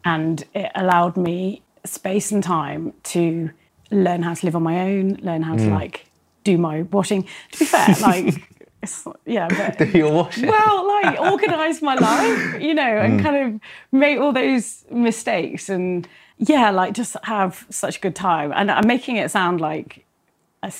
And 0.05 0.45
it 0.55 0.71
allowed 0.75 1.17
me 1.17 1.63
space 1.85 2.31
and 2.31 2.43
time 2.43 2.93
to 3.05 3.51
learn 3.91 4.23
how 4.23 4.35
to 4.35 4.47
live 4.47 4.55
on 4.55 4.63
my 4.63 4.81
own, 4.83 5.15
learn 5.23 5.43
how 5.43 5.55
mm. 5.55 5.65
to 5.65 5.71
like 5.71 6.07
do 6.45 6.59
my 6.59 6.83
washing. 6.83 7.27
To 7.53 7.59
be 7.59 7.65
fair, 7.65 7.97
like 8.01 8.49
yeah, 9.27 9.49
but 9.49 9.79
do 9.93 9.99
your 9.99 10.13
washing. 10.13 10.49
Well, 10.49 10.87
like 10.87 11.19
organize 11.19 11.81
my 11.81 11.95
life, 12.11 12.61
you 12.61 12.75
know, 12.75 12.83
and 12.83 13.21
mm. 13.21 13.23
kind 13.23 13.37
of 13.55 13.61
make 13.91 14.19
all 14.19 14.33
those 14.33 14.85
mistakes 14.91 15.69
and 15.69 16.07
yeah, 16.39 16.71
like 16.71 16.93
just 16.95 17.17
have 17.23 17.67
such 17.71 17.99
a 17.99 18.01
good 18.01 18.17
time. 18.17 18.53
And 18.55 18.71
I'm 18.71 18.87
making 18.87 19.17
it 19.17 19.31
sound 19.31 19.61
like 19.61 20.05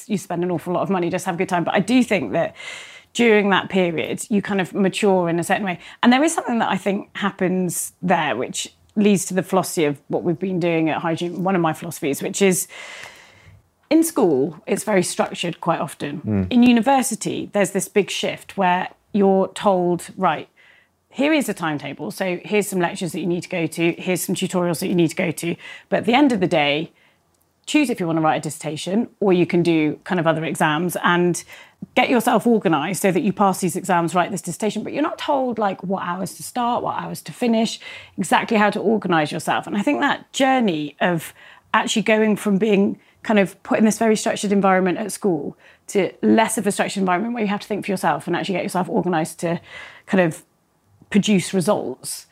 you 0.07 0.19
spend 0.19 0.45
an 0.45 0.51
awful 0.51 0.75
lot 0.75 0.83
of 0.83 0.91
money, 0.91 1.11
just 1.11 1.25
have 1.25 1.37
a 1.37 1.39
good 1.39 1.49
time. 1.49 1.65
But 1.65 1.75
I 1.75 1.81
do 1.81 2.03
think 2.03 2.33
that 2.33 2.55
during 3.15 3.51
that 3.51 3.69
period, 3.69 4.25
you 4.31 4.41
kind 4.41 4.61
of 4.61 4.73
mature 4.75 5.29
in 5.29 5.39
a 5.39 5.45
certain 5.45 5.65
way. 5.65 5.79
And 6.03 6.13
there 6.13 6.23
is 6.23 6.35
something 6.35 6.59
that 6.61 6.71
I 6.71 6.77
think 6.77 7.15
happens 7.17 7.93
there, 8.01 8.37
which 8.37 8.73
leads 8.97 9.27
to 9.27 9.35
the 9.35 9.43
philosophy 9.43 9.85
of 9.85 10.01
what 10.09 10.23
we've 10.23 10.39
been 10.39 10.61
doing 10.61 10.89
at 10.89 10.99
Hydrogen, 10.99 11.45
one 11.45 11.55
of 11.55 11.61
my 11.61 11.73
philosophies, 11.73 12.23
which 12.23 12.43
is 12.43 12.69
in 13.91 14.03
school, 14.03 14.59
it's 14.67 14.85
very 14.85 15.03
structured 15.03 15.61
quite 15.61 15.81
often. 15.81 16.23
Mm. 16.23 16.47
In 16.51 16.63
university, 16.63 17.51
there's 17.53 17.73
this 17.73 17.89
big 17.89 18.11
shift 18.11 18.57
where 18.57 18.89
you're 19.13 19.49
told, 19.49 20.09
right, 20.17 20.49
here 21.11 21.35
is 21.35 21.49
a 21.51 21.55
timetable. 21.55 22.11
So 22.11 22.41
here's 22.43 22.69
some 22.69 22.81
lectures 22.81 23.13
that 23.13 23.21
you 23.21 23.27
need 23.27 23.43
to 23.43 23.51
go 23.51 23.67
to, 23.67 23.93
here's 23.93 24.23
some 24.23 24.35
tutorials 24.35 24.81
that 24.81 24.89
you 24.89 24.95
need 24.95 25.09
to 25.09 25.17
go 25.17 25.31
to. 25.31 25.57
But 25.91 25.99
at 25.99 26.05
the 26.07 26.15
end 26.15 26.33
of 26.33 26.41
the 26.41 26.47
day, 26.47 26.93
choose 27.67 27.91
if 27.91 28.01
you 28.01 28.07
want 28.07 28.17
to 28.17 28.23
write 28.23 28.37
a 28.37 28.41
dissertation 28.41 29.09
or 29.21 29.33
you 29.33 29.47
can 29.47 29.63
do 29.63 29.99
kind 30.05 30.19
of 30.19 30.27
other 30.27 30.45
exams 30.45 30.97
and 31.05 31.45
get 31.95 32.09
yourself 32.09 32.47
organized 32.47 33.03
so 33.03 33.11
that 33.13 33.23
you 33.23 33.33
pass 33.33 33.61
these 33.61 33.77
exams 33.77 34.15
write 34.15 34.31
this 34.31 34.43
dissertation 34.43 34.83
but 34.83 34.93
you're 34.93 35.03
not 35.03 35.19
told 35.19 35.59
like 35.59 35.83
what 35.83 36.03
hours 36.03 36.35
to 36.35 36.43
start 36.43 36.83
what 36.83 37.01
hours 37.01 37.23
to 37.23 37.33
finish 37.33 37.81
exactly 38.19 38.57
how 38.57 38.71
to 38.71 38.81
organize 38.81 39.31
yourself. 39.31 39.67
And 39.67 39.77
i 39.77 39.83
think 39.83 40.01
that 40.01 40.33
journey 40.33 40.97
of 41.01 41.33
actually 41.75 42.03
going 42.03 42.37
from 42.37 42.59
being 42.59 42.99
kind 43.23 43.39
of 43.39 43.61
put 43.63 43.79
in 43.79 43.85
this 43.85 43.99
very 43.99 44.17
structured 44.17 44.53
environment 44.53 44.99
at 44.99 45.13
school 45.13 45.57
to 45.87 46.13
less 46.23 46.59
of 46.59 46.67
a 46.67 46.73
structured 46.73 47.01
environment 47.01 47.35
where 47.35 47.43
you 47.43 47.49
have 47.49 47.61
to 47.61 47.69
think 47.69 47.85
for 47.85 47.93
yourself 47.93 48.27
and 48.27 48.35
actually 48.35 48.55
get 48.55 48.63
yourself 48.63 48.89
organized 48.89 49.39
to 49.41 49.61
kind 50.07 50.21
of 50.21 50.45
produce 51.11 51.55
results 51.55 52.27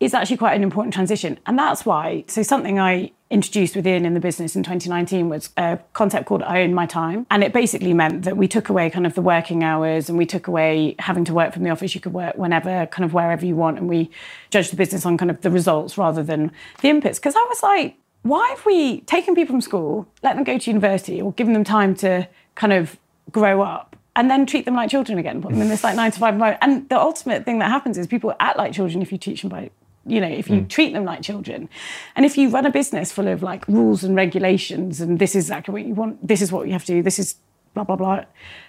is 0.00 0.14
actually 0.14 0.36
quite 0.36 0.54
an 0.54 0.62
important 0.62 0.94
transition. 0.94 1.38
And 1.46 1.58
that's 1.58 1.84
why, 1.84 2.24
so 2.28 2.42
something 2.42 2.78
I 2.78 3.12
introduced 3.30 3.76
within 3.76 4.06
in 4.06 4.14
the 4.14 4.20
business 4.20 4.56
in 4.56 4.62
2019 4.62 5.28
was 5.28 5.50
a 5.56 5.78
concept 5.92 6.26
called 6.26 6.42
I 6.42 6.62
Own 6.62 6.72
My 6.72 6.86
Time. 6.86 7.26
And 7.30 7.42
it 7.42 7.52
basically 7.52 7.92
meant 7.92 8.22
that 8.24 8.36
we 8.36 8.48
took 8.48 8.68
away 8.68 8.88
kind 8.90 9.06
of 9.06 9.14
the 9.14 9.22
working 9.22 9.64
hours 9.64 10.08
and 10.08 10.16
we 10.16 10.24
took 10.24 10.46
away 10.46 10.94
having 10.98 11.24
to 11.26 11.34
work 11.34 11.52
from 11.52 11.64
the 11.64 11.70
office. 11.70 11.94
You 11.94 12.00
could 12.00 12.14
work 12.14 12.36
whenever, 12.36 12.86
kind 12.86 13.04
of 13.04 13.12
wherever 13.12 13.44
you 13.44 13.56
want. 13.56 13.78
And 13.78 13.88
we 13.88 14.10
judged 14.50 14.72
the 14.72 14.76
business 14.76 15.04
on 15.04 15.18
kind 15.18 15.30
of 15.30 15.40
the 15.42 15.50
results 15.50 15.98
rather 15.98 16.22
than 16.22 16.52
the 16.80 16.88
inputs. 16.88 17.16
Because 17.16 17.34
I 17.36 17.44
was 17.48 17.62
like, 17.62 17.96
why 18.22 18.48
have 18.50 18.64
we 18.64 19.00
taken 19.02 19.34
people 19.34 19.54
from 19.54 19.60
school, 19.60 20.08
let 20.22 20.36
them 20.36 20.44
go 20.44 20.58
to 20.58 20.70
university 20.70 21.20
or 21.20 21.32
given 21.32 21.52
them 21.52 21.64
time 21.64 21.94
to 21.96 22.28
kind 22.54 22.72
of 22.72 22.98
grow 23.30 23.62
up 23.62 23.96
and 24.16 24.30
then 24.30 24.46
treat 24.46 24.64
them 24.64 24.74
like 24.74 24.90
children 24.90 25.18
again, 25.18 25.40
put 25.40 25.52
them 25.52 25.62
in 25.62 25.68
this 25.68 25.84
like 25.84 25.94
nine 25.94 26.10
to 26.10 26.18
five 26.18 26.34
environment. 26.34 26.62
And 26.62 26.88
the 26.88 26.98
ultimate 26.98 27.44
thing 27.44 27.58
that 27.60 27.70
happens 27.70 27.98
is 27.98 28.06
people 28.06 28.34
act 28.40 28.58
like 28.58 28.72
children 28.72 29.02
if 29.02 29.12
you 29.12 29.18
teach 29.18 29.42
them 29.42 29.50
by 29.50 29.70
you 30.06 30.20
know 30.20 30.28
if 30.28 30.48
you 30.48 30.60
mm. 30.60 30.68
treat 30.68 30.92
them 30.92 31.04
like 31.04 31.22
children 31.22 31.68
and 32.16 32.24
if 32.24 32.36
you 32.36 32.48
run 32.48 32.66
a 32.66 32.70
business 32.70 33.12
full 33.12 33.28
of 33.28 33.42
like 33.42 33.66
rules 33.68 34.02
and 34.04 34.16
regulations 34.16 35.00
and 35.00 35.18
this 35.18 35.34
is 35.34 35.46
exactly 35.46 35.72
what 35.72 35.84
you 35.84 35.94
want 35.94 36.26
this 36.26 36.42
is 36.42 36.50
what 36.50 36.66
you 36.66 36.72
have 36.72 36.84
to 36.84 36.94
do 36.94 37.02
this 37.02 37.18
is 37.18 37.36
blah 37.74 37.84
blah 37.84 37.96
blah 37.96 38.24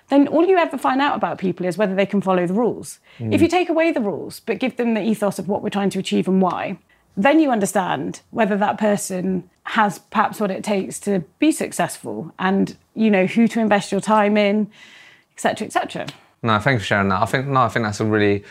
then 0.09 0.27
all 0.27 0.45
you 0.45 0.57
ever 0.57 0.77
find 0.77 1.01
out 1.01 1.15
about 1.15 1.37
people 1.37 1.65
is 1.65 1.77
whether 1.77 1.95
they 1.95 2.05
can 2.05 2.21
follow 2.21 2.45
the 2.45 2.53
rules 2.53 2.99
mm. 3.19 3.33
if 3.33 3.41
you 3.41 3.47
take 3.47 3.69
away 3.69 3.91
the 3.91 4.01
rules 4.01 4.39
but 4.41 4.59
give 4.59 4.75
them 4.77 4.93
the 4.93 5.01
ethos 5.01 5.39
of 5.39 5.47
what 5.47 5.63
we're 5.63 5.69
trying 5.69 5.89
to 5.89 5.99
achieve 5.99 6.27
and 6.27 6.41
why 6.41 6.77
then 7.15 7.39
you 7.39 7.51
understand 7.51 8.21
whether 8.31 8.55
that 8.55 8.77
person 8.77 9.49
has 9.63 9.99
perhaps 9.99 10.39
what 10.39 10.49
it 10.49 10.63
takes 10.63 10.99
to 10.99 11.19
be 11.37 11.51
successful 11.51 12.33
and 12.39 12.77
you 12.95 13.11
know 13.11 13.25
who 13.25 13.47
to 13.47 13.59
invest 13.59 13.91
your 13.91 14.01
time 14.01 14.35
in 14.35 14.69
etc 15.33 15.67
etc 15.67 16.07
no 16.41 16.59
thanks 16.59 16.83
for 16.83 16.87
sharing 16.87 17.09
that 17.09 17.21
i 17.21 17.25
think 17.25 17.47
no 17.47 17.61
i 17.61 17.69
think 17.69 17.85
that's 17.85 17.99
a 17.99 18.05
really 18.05 18.43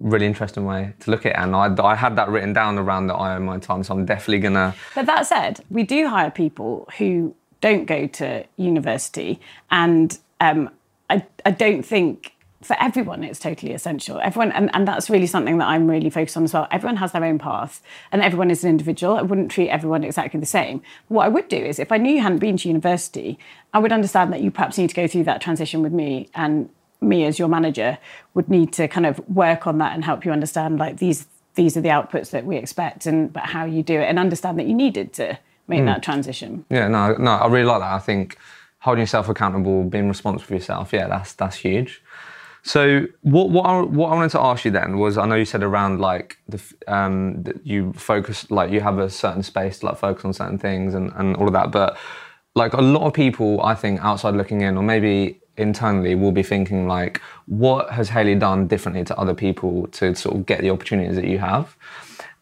really 0.00 0.26
interesting 0.26 0.64
way 0.64 0.92
to 1.00 1.10
look 1.10 1.26
at 1.26 1.32
it. 1.32 1.38
And 1.38 1.54
I, 1.54 1.74
I 1.82 1.94
had 1.94 2.16
that 2.16 2.28
written 2.28 2.52
down 2.52 2.78
around 2.78 3.08
the 3.08 3.14
I 3.14 3.36
own 3.36 3.44
my 3.44 3.58
time, 3.58 3.82
so 3.82 3.94
I'm 3.94 4.04
definitely 4.04 4.40
gonna. 4.40 4.74
But 4.94 5.06
that 5.06 5.26
said, 5.26 5.64
we 5.70 5.82
do 5.82 6.08
hire 6.08 6.30
people 6.30 6.88
who 6.98 7.34
don't 7.60 7.86
go 7.86 8.06
to 8.06 8.44
university, 8.56 9.40
and 9.70 10.16
um, 10.40 10.70
I, 11.10 11.24
I 11.44 11.50
don't 11.50 11.82
think 11.82 12.34
for 12.60 12.76
everyone 12.80 13.22
it's 13.22 13.38
totally 13.38 13.72
essential. 13.72 14.20
Everyone, 14.20 14.50
and, 14.52 14.70
and 14.74 14.86
that's 14.86 15.08
really 15.08 15.26
something 15.26 15.58
that 15.58 15.68
I'm 15.68 15.88
really 15.88 16.10
focused 16.10 16.36
on 16.36 16.44
as 16.44 16.52
well. 16.52 16.66
Everyone 16.70 16.96
has 16.96 17.12
their 17.12 17.24
own 17.24 17.38
path, 17.38 17.82
and 18.12 18.22
everyone 18.22 18.50
is 18.50 18.62
an 18.64 18.70
individual. 18.70 19.16
I 19.16 19.22
wouldn't 19.22 19.50
treat 19.50 19.70
everyone 19.70 20.04
exactly 20.04 20.38
the 20.38 20.46
same. 20.46 20.82
What 21.08 21.24
I 21.24 21.28
would 21.28 21.48
do 21.48 21.56
is, 21.56 21.78
if 21.78 21.90
I 21.90 21.96
knew 21.96 22.14
you 22.14 22.22
hadn't 22.22 22.38
been 22.38 22.56
to 22.58 22.68
university, 22.68 23.38
I 23.72 23.78
would 23.78 23.92
understand 23.92 24.32
that 24.32 24.40
you 24.40 24.50
perhaps 24.50 24.78
need 24.78 24.90
to 24.90 24.94
go 24.94 25.06
through 25.06 25.24
that 25.24 25.40
transition 25.40 25.82
with 25.82 25.92
me 25.92 26.28
and 26.34 26.68
me 27.00 27.24
as 27.24 27.38
your 27.38 27.48
manager 27.48 27.98
would 28.34 28.48
need 28.48 28.72
to 28.72 28.88
kind 28.88 29.06
of 29.06 29.20
work 29.28 29.66
on 29.66 29.78
that 29.78 29.94
and 29.94 30.04
help 30.04 30.24
you 30.24 30.32
understand 30.32 30.78
like 30.78 30.98
these 30.98 31.26
these 31.54 31.76
are 31.76 31.80
the 31.80 31.88
outputs 31.88 32.30
that 32.30 32.44
we 32.44 32.56
expect 32.56 33.06
and 33.06 33.32
but 33.32 33.44
how 33.44 33.64
you 33.64 33.82
do 33.82 34.00
it 34.00 34.04
and 34.04 34.18
understand 34.18 34.58
that 34.58 34.66
you 34.66 34.74
needed 34.74 35.12
to 35.12 35.38
make 35.66 35.82
mm. 35.82 35.86
that 35.86 36.02
transition. 36.02 36.64
Yeah, 36.70 36.88
no, 36.88 37.14
no, 37.14 37.32
I 37.32 37.46
really 37.46 37.66
like 37.66 37.80
that. 37.80 37.92
I 37.92 37.98
think 37.98 38.36
holding 38.80 39.02
yourself 39.02 39.28
accountable, 39.28 39.84
being 39.84 40.08
responsible 40.08 40.46
for 40.46 40.54
yourself, 40.54 40.92
yeah, 40.92 41.08
that's 41.08 41.34
that's 41.34 41.56
huge. 41.56 42.02
So 42.62 43.06
what 43.22 43.50
what 43.50 43.66
I, 43.66 43.80
what 43.80 44.08
I 44.12 44.14
wanted 44.14 44.30
to 44.32 44.40
ask 44.40 44.64
you 44.64 44.70
then 44.70 44.98
was 44.98 45.16
I 45.16 45.26
know 45.26 45.36
you 45.36 45.44
said 45.44 45.62
around 45.62 46.00
like 46.00 46.38
the 46.48 46.62
um 46.86 47.42
that 47.44 47.66
you 47.66 47.92
focus 47.92 48.50
like 48.50 48.70
you 48.70 48.80
have 48.80 48.98
a 48.98 49.08
certain 49.08 49.42
space 49.42 49.80
to 49.80 49.86
like 49.86 49.98
focus 49.98 50.24
on 50.24 50.32
certain 50.32 50.58
things 50.58 50.94
and 50.94 51.12
and 51.16 51.36
all 51.36 51.46
of 51.46 51.52
that, 51.52 51.70
but 51.70 51.96
like 52.54 52.72
a 52.72 52.82
lot 52.82 53.06
of 53.06 53.12
people 53.12 53.62
I 53.62 53.74
think 53.74 54.00
outside 54.00 54.34
looking 54.34 54.62
in 54.62 54.76
or 54.76 54.82
maybe 54.82 55.40
internally 55.58 56.14
will 56.14 56.32
be 56.32 56.42
thinking 56.42 56.86
like, 56.86 57.20
what 57.46 57.90
has 57.90 58.08
Hayley 58.08 58.34
done 58.34 58.66
differently 58.66 59.04
to 59.04 59.18
other 59.18 59.34
people 59.34 59.86
to 59.88 60.14
sort 60.14 60.36
of 60.36 60.46
get 60.46 60.60
the 60.60 60.70
opportunities 60.70 61.16
that 61.16 61.26
you 61.26 61.38
have? 61.38 61.76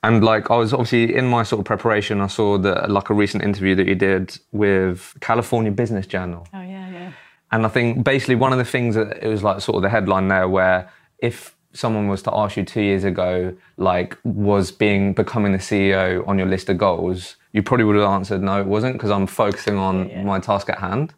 And 0.02 0.22
like 0.22 0.50
I 0.50 0.56
was 0.56 0.72
obviously 0.72 1.16
in 1.16 1.26
my 1.26 1.42
sort 1.42 1.60
of 1.60 1.66
preparation, 1.66 2.20
I 2.20 2.28
saw 2.28 2.58
that 2.58 2.90
like 2.90 3.10
a 3.10 3.14
recent 3.14 3.42
interview 3.42 3.74
that 3.74 3.86
you 3.86 3.94
did 3.94 4.38
with 4.52 5.16
California 5.20 5.72
Business 5.72 6.06
Journal. 6.06 6.46
Oh 6.54 6.60
yeah, 6.60 6.90
yeah. 6.90 7.12
And 7.50 7.64
I 7.64 7.68
think 7.68 8.04
basically 8.04 8.34
one 8.36 8.52
of 8.52 8.58
the 8.58 8.64
things 8.64 8.94
that 8.94 9.22
it 9.22 9.28
was 9.28 9.42
like 9.42 9.60
sort 9.60 9.76
of 9.76 9.82
the 9.82 9.88
headline 9.88 10.28
there 10.28 10.48
where 10.48 10.90
if 11.18 11.56
someone 11.76 12.08
was 12.08 12.22
to 12.22 12.34
ask 12.34 12.56
you 12.56 12.64
two 12.64 12.80
years 12.80 13.04
ago, 13.04 13.54
like, 13.76 14.16
was 14.24 14.70
being 14.70 15.12
becoming 15.12 15.52
the 15.52 15.58
CEO 15.58 16.26
on 16.26 16.38
your 16.38 16.46
list 16.46 16.68
of 16.68 16.78
goals, 16.78 17.36
you 17.52 17.62
probably 17.62 17.84
would 17.84 17.96
have 17.96 18.04
answered 18.04 18.42
no, 18.42 18.60
it 18.60 18.66
wasn't, 18.66 18.94
because 18.94 19.10
I'm 19.10 19.26
focusing 19.26 19.76
on 19.76 20.08
yeah, 20.08 20.16
yeah. 20.16 20.24
my 20.24 20.40
task 20.40 20.68
at 20.70 20.78
hand. 20.78 21.12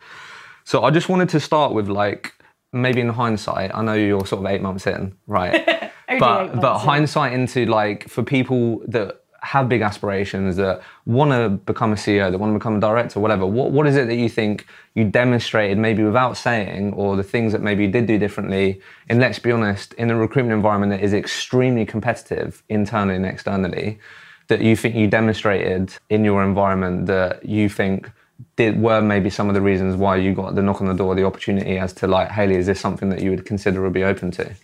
So 0.68 0.84
I 0.84 0.90
just 0.90 1.08
wanted 1.08 1.30
to 1.30 1.40
start 1.40 1.72
with 1.72 1.88
like 1.88 2.34
maybe 2.74 3.00
in 3.00 3.08
hindsight. 3.08 3.70
I 3.74 3.80
know 3.80 3.94
you're 3.94 4.26
sort 4.26 4.44
of 4.44 4.50
eight 4.52 4.60
months 4.60 4.86
in, 4.86 5.16
right? 5.26 5.64
but 6.18 6.60
but 6.60 6.74
yeah. 6.74 6.78
hindsight 6.78 7.32
into 7.32 7.64
like 7.64 8.06
for 8.06 8.22
people 8.22 8.82
that 8.86 9.22
have 9.40 9.66
big 9.70 9.80
aspirations 9.80 10.56
that 10.56 10.82
want 11.06 11.30
to 11.30 11.48
become 11.48 11.92
a 11.92 11.94
CEO, 11.94 12.30
that 12.30 12.36
want 12.36 12.52
to 12.52 12.58
become 12.58 12.76
a 12.76 12.80
director, 12.80 13.18
whatever. 13.18 13.46
What 13.46 13.70
what 13.70 13.86
is 13.86 13.96
it 13.96 14.08
that 14.08 14.16
you 14.16 14.28
think 14.28 14.66
you 14.94 15.04
demonstrated 15.04 15.78
maybe 15.78 16.02
without 16.02 16.36
saying, 16.36 16.92
or 16.92 17.16
the 17.16 17.22
things 17.22 17.52
that 17.52 17.62
maybe 17.62 17.86
you 17.86 17.90
did 17.90 18.04
do 18.04 18.18
differently? 18.18 18.78
And 19.08 19.20
let's 19.20 19.38
be 19.38 19.50
honest, 19.50 19.94
in 19.94 20.10
a 20.10 20.16
recruitment 20.16 20.52
environment 20.54 20.90
that 20.90 21.02
is 21.02 21.14
extremely 21.14 21.86
competitive 21.86 22.62
internally 22.68 23.16
and 23.16 23.24
externally, 23.24 24.00
that 24.48 24.60
you 24.60 24.76
think 24.76 24.96
you 24.96 25.06
demonstrated 25.06 25.96
in 26.10 26.26
your 26.26 26.44
environment 26.44 27.06
that 27.06 27.42
you 27.42 27.70
think 27.70 28.12
did 28.56 28.80
were 28.80 29.00
maybe 29.00 29.30
some 29.30 29.48
of 29.48 29.54
the 29.54 29.60
reasons 29.60 29.96
why 29.96 30.16
you 30.16 30.34
got 30.34 30.54
the 30.54 30.62
knock 30.62 30.80
on 30.80 30.86
the 30.86 30.94
door, 30.94 31.14
the 31.14 31.24
opportunity 31.24 31.78
as 31.78 31.92
to 31.94 32.06
like, 32.06 32.30
Hayley, 32.30 32.56
is 32.56 32.66
this 32.66 32.80
something 32.80 33.08
that 33.10 33.20
you 33.20 33.30
would 33.30 33.44
consider 33.44 33.84
or 33.84 33.90
be 33.90 34.04
open 34.04 34.30
to? 34.32 34.54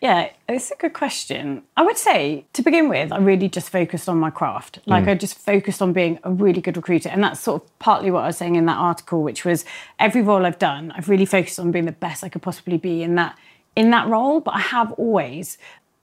Yeah, 0.00 0.30
it's 0.48 0.70
a 0.70 0.76
good 0.76 0.92
question. 0.92 1.62
I 1.78 1.82
would 1.82 1.96
say 1.96 2.44
to 2.52 2.62
begin 2.62 2.90
with, 2.90 3.10
I 3.10 3.16
really 3.18 3.48
just 3.48 3.70
focused 3.70 4.08
on 4.08 4.18
my 4.18 4.28
craft. 4.28 4.80
Like 4.84 5.04
mm. 5.04 5.08
I 5.08 5.14
just 5.14 5.38
focused 5.38 5.80
on 5.80 5.94
being 5.94 6.18
a 6.24 6.30
really 6.30 6.60
good 6.60 6.76
recruiter. 6.76 7.08
And 7.08 7.24
that's 7.24 7.40
sort 7.40 7.62
of 7.62 7.78
partly 7.78 8.10
what 8.10 8.24
I 8.24 8.26
was 8.26 8.36
saying 8.36 8.56
in 8.56 8.66
that 8.66 8.76
article, 8.76 9.22
which 9.22 9.46
was 9.46 9.64
every 9.98 10.20
role 10.20 10.44
I've 10.44 10.58
done, 10.58 10.92
I've 10.94 11.08
really 11.08 11.24
focused 11.24 11.58
on 11.58 11.70
being 11.70 11.86
the 11.86 11.92
best 11.92 12.22
I 12.22 12.28
could 12.28 12.42
possibly 12.42 12.76
be 12.76 13.02
in 13.02 13.14
that 13.14 13.38
in 13.76 13.90
that 13.92 14.06
role. 14.08 14.40
But 14.40 14.56
I 14.56 14.60
have 14.60 14.92
always 14.92 15.56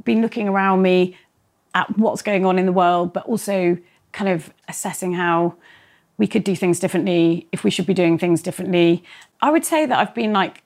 been 0.03 0.21
looking 0.21 0.47
around 0.47 0.81
me 0.81 1.15
at 1.75 1.95
what's 1.97 2.23
going 2.23 2.43
on 2.43 2.57
in 2.57 2.65
the 2.65 2.71
world, 2.71 3.13
but 3.13 3.25
also 3.27 3.77
kind 4.13 4.31
of 4.31 4.51
assessing 4.67 5.13
how 5.13 5.55
we 6.21 6.27
could 6.27 6.43
do 6.43 6.55
things 6.55 6.79
differently, 6.79 7.47
if 7.51 7.63
we 7.63 7.71
should 7.71 7.87
be 7.87 7.95
doing 7.95 8.19
things 8.19 8.43
differently. 8.43 9.03
I 9.41 9.49
would 9.49 9.65
say 9.65 9.87
that 9.87 9.97
I've 9.97 10.13
been 10.13 10.31
like 10.31 10.61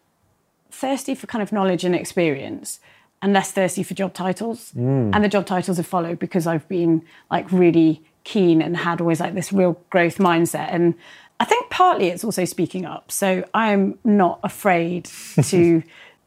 thirsty 0.70 1.16
for 1.16 1.28
kind 1.28 1.42
of 1.42 1.54
knowledge 1.54 1.86
and 1.86 1.96
experience 1.96 2.82
and 3.22 3.32
less 3.32 3.54
thirsty 3.54 3.82
for 3.82 3.94
job 3.94 4.14
titles. 4.14 4.74
Mm. 4.76 5.16
And 5.16 5.24
the 5.24 5.30
job 5.30 5.46
titles 5.46 5.78
have 5.78 5.88
followed 5.88 6.20
because 6.20 6.46
I've 6.46 6.68
been 6.68 7.04
like 7.32 7.50
really 7.54 8.04
keen 8.26 8.62
and 8.62 8.76
had 8.76 9.00
always 9.00 9.22
like 9.22 9.34
this 9.34 9.54
real 9.54 9.80
growth 9.90 10.18
mindset. 10.18 10.68
And 10.72 10.94
I 11.40 11.46
think 11.46 11.70
partly 11.70 12.08
it's 12.10 12.26
also 12.26 12.44
speaking 12.44 12.86
up. 12.86 13.10
So 13.10 13.46
I'm 13.54 13.98
not 14.04 14.42
afraid 14.44 15.06
to 15.44 15.84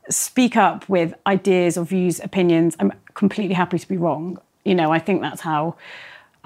speak 0.09 0.57
up 0.57 0.89
with 0.89 1.13
ideas 1.27 1.77
or 1.77 1.85
views, 1.85 2.19
opinions. 2.19 2.77
I'm 2.81 2.95
completely 3.13 3.55
happy 3.55 3.79
to 3.79 3.89
be 3.89 3.99
wrong. 3.99 4.39
You 4.65 4.75
know, 4.75 4.91
I 4.91 5.01
think 5.01 5.21
that's 5.21 5.43
how 5.43 5.77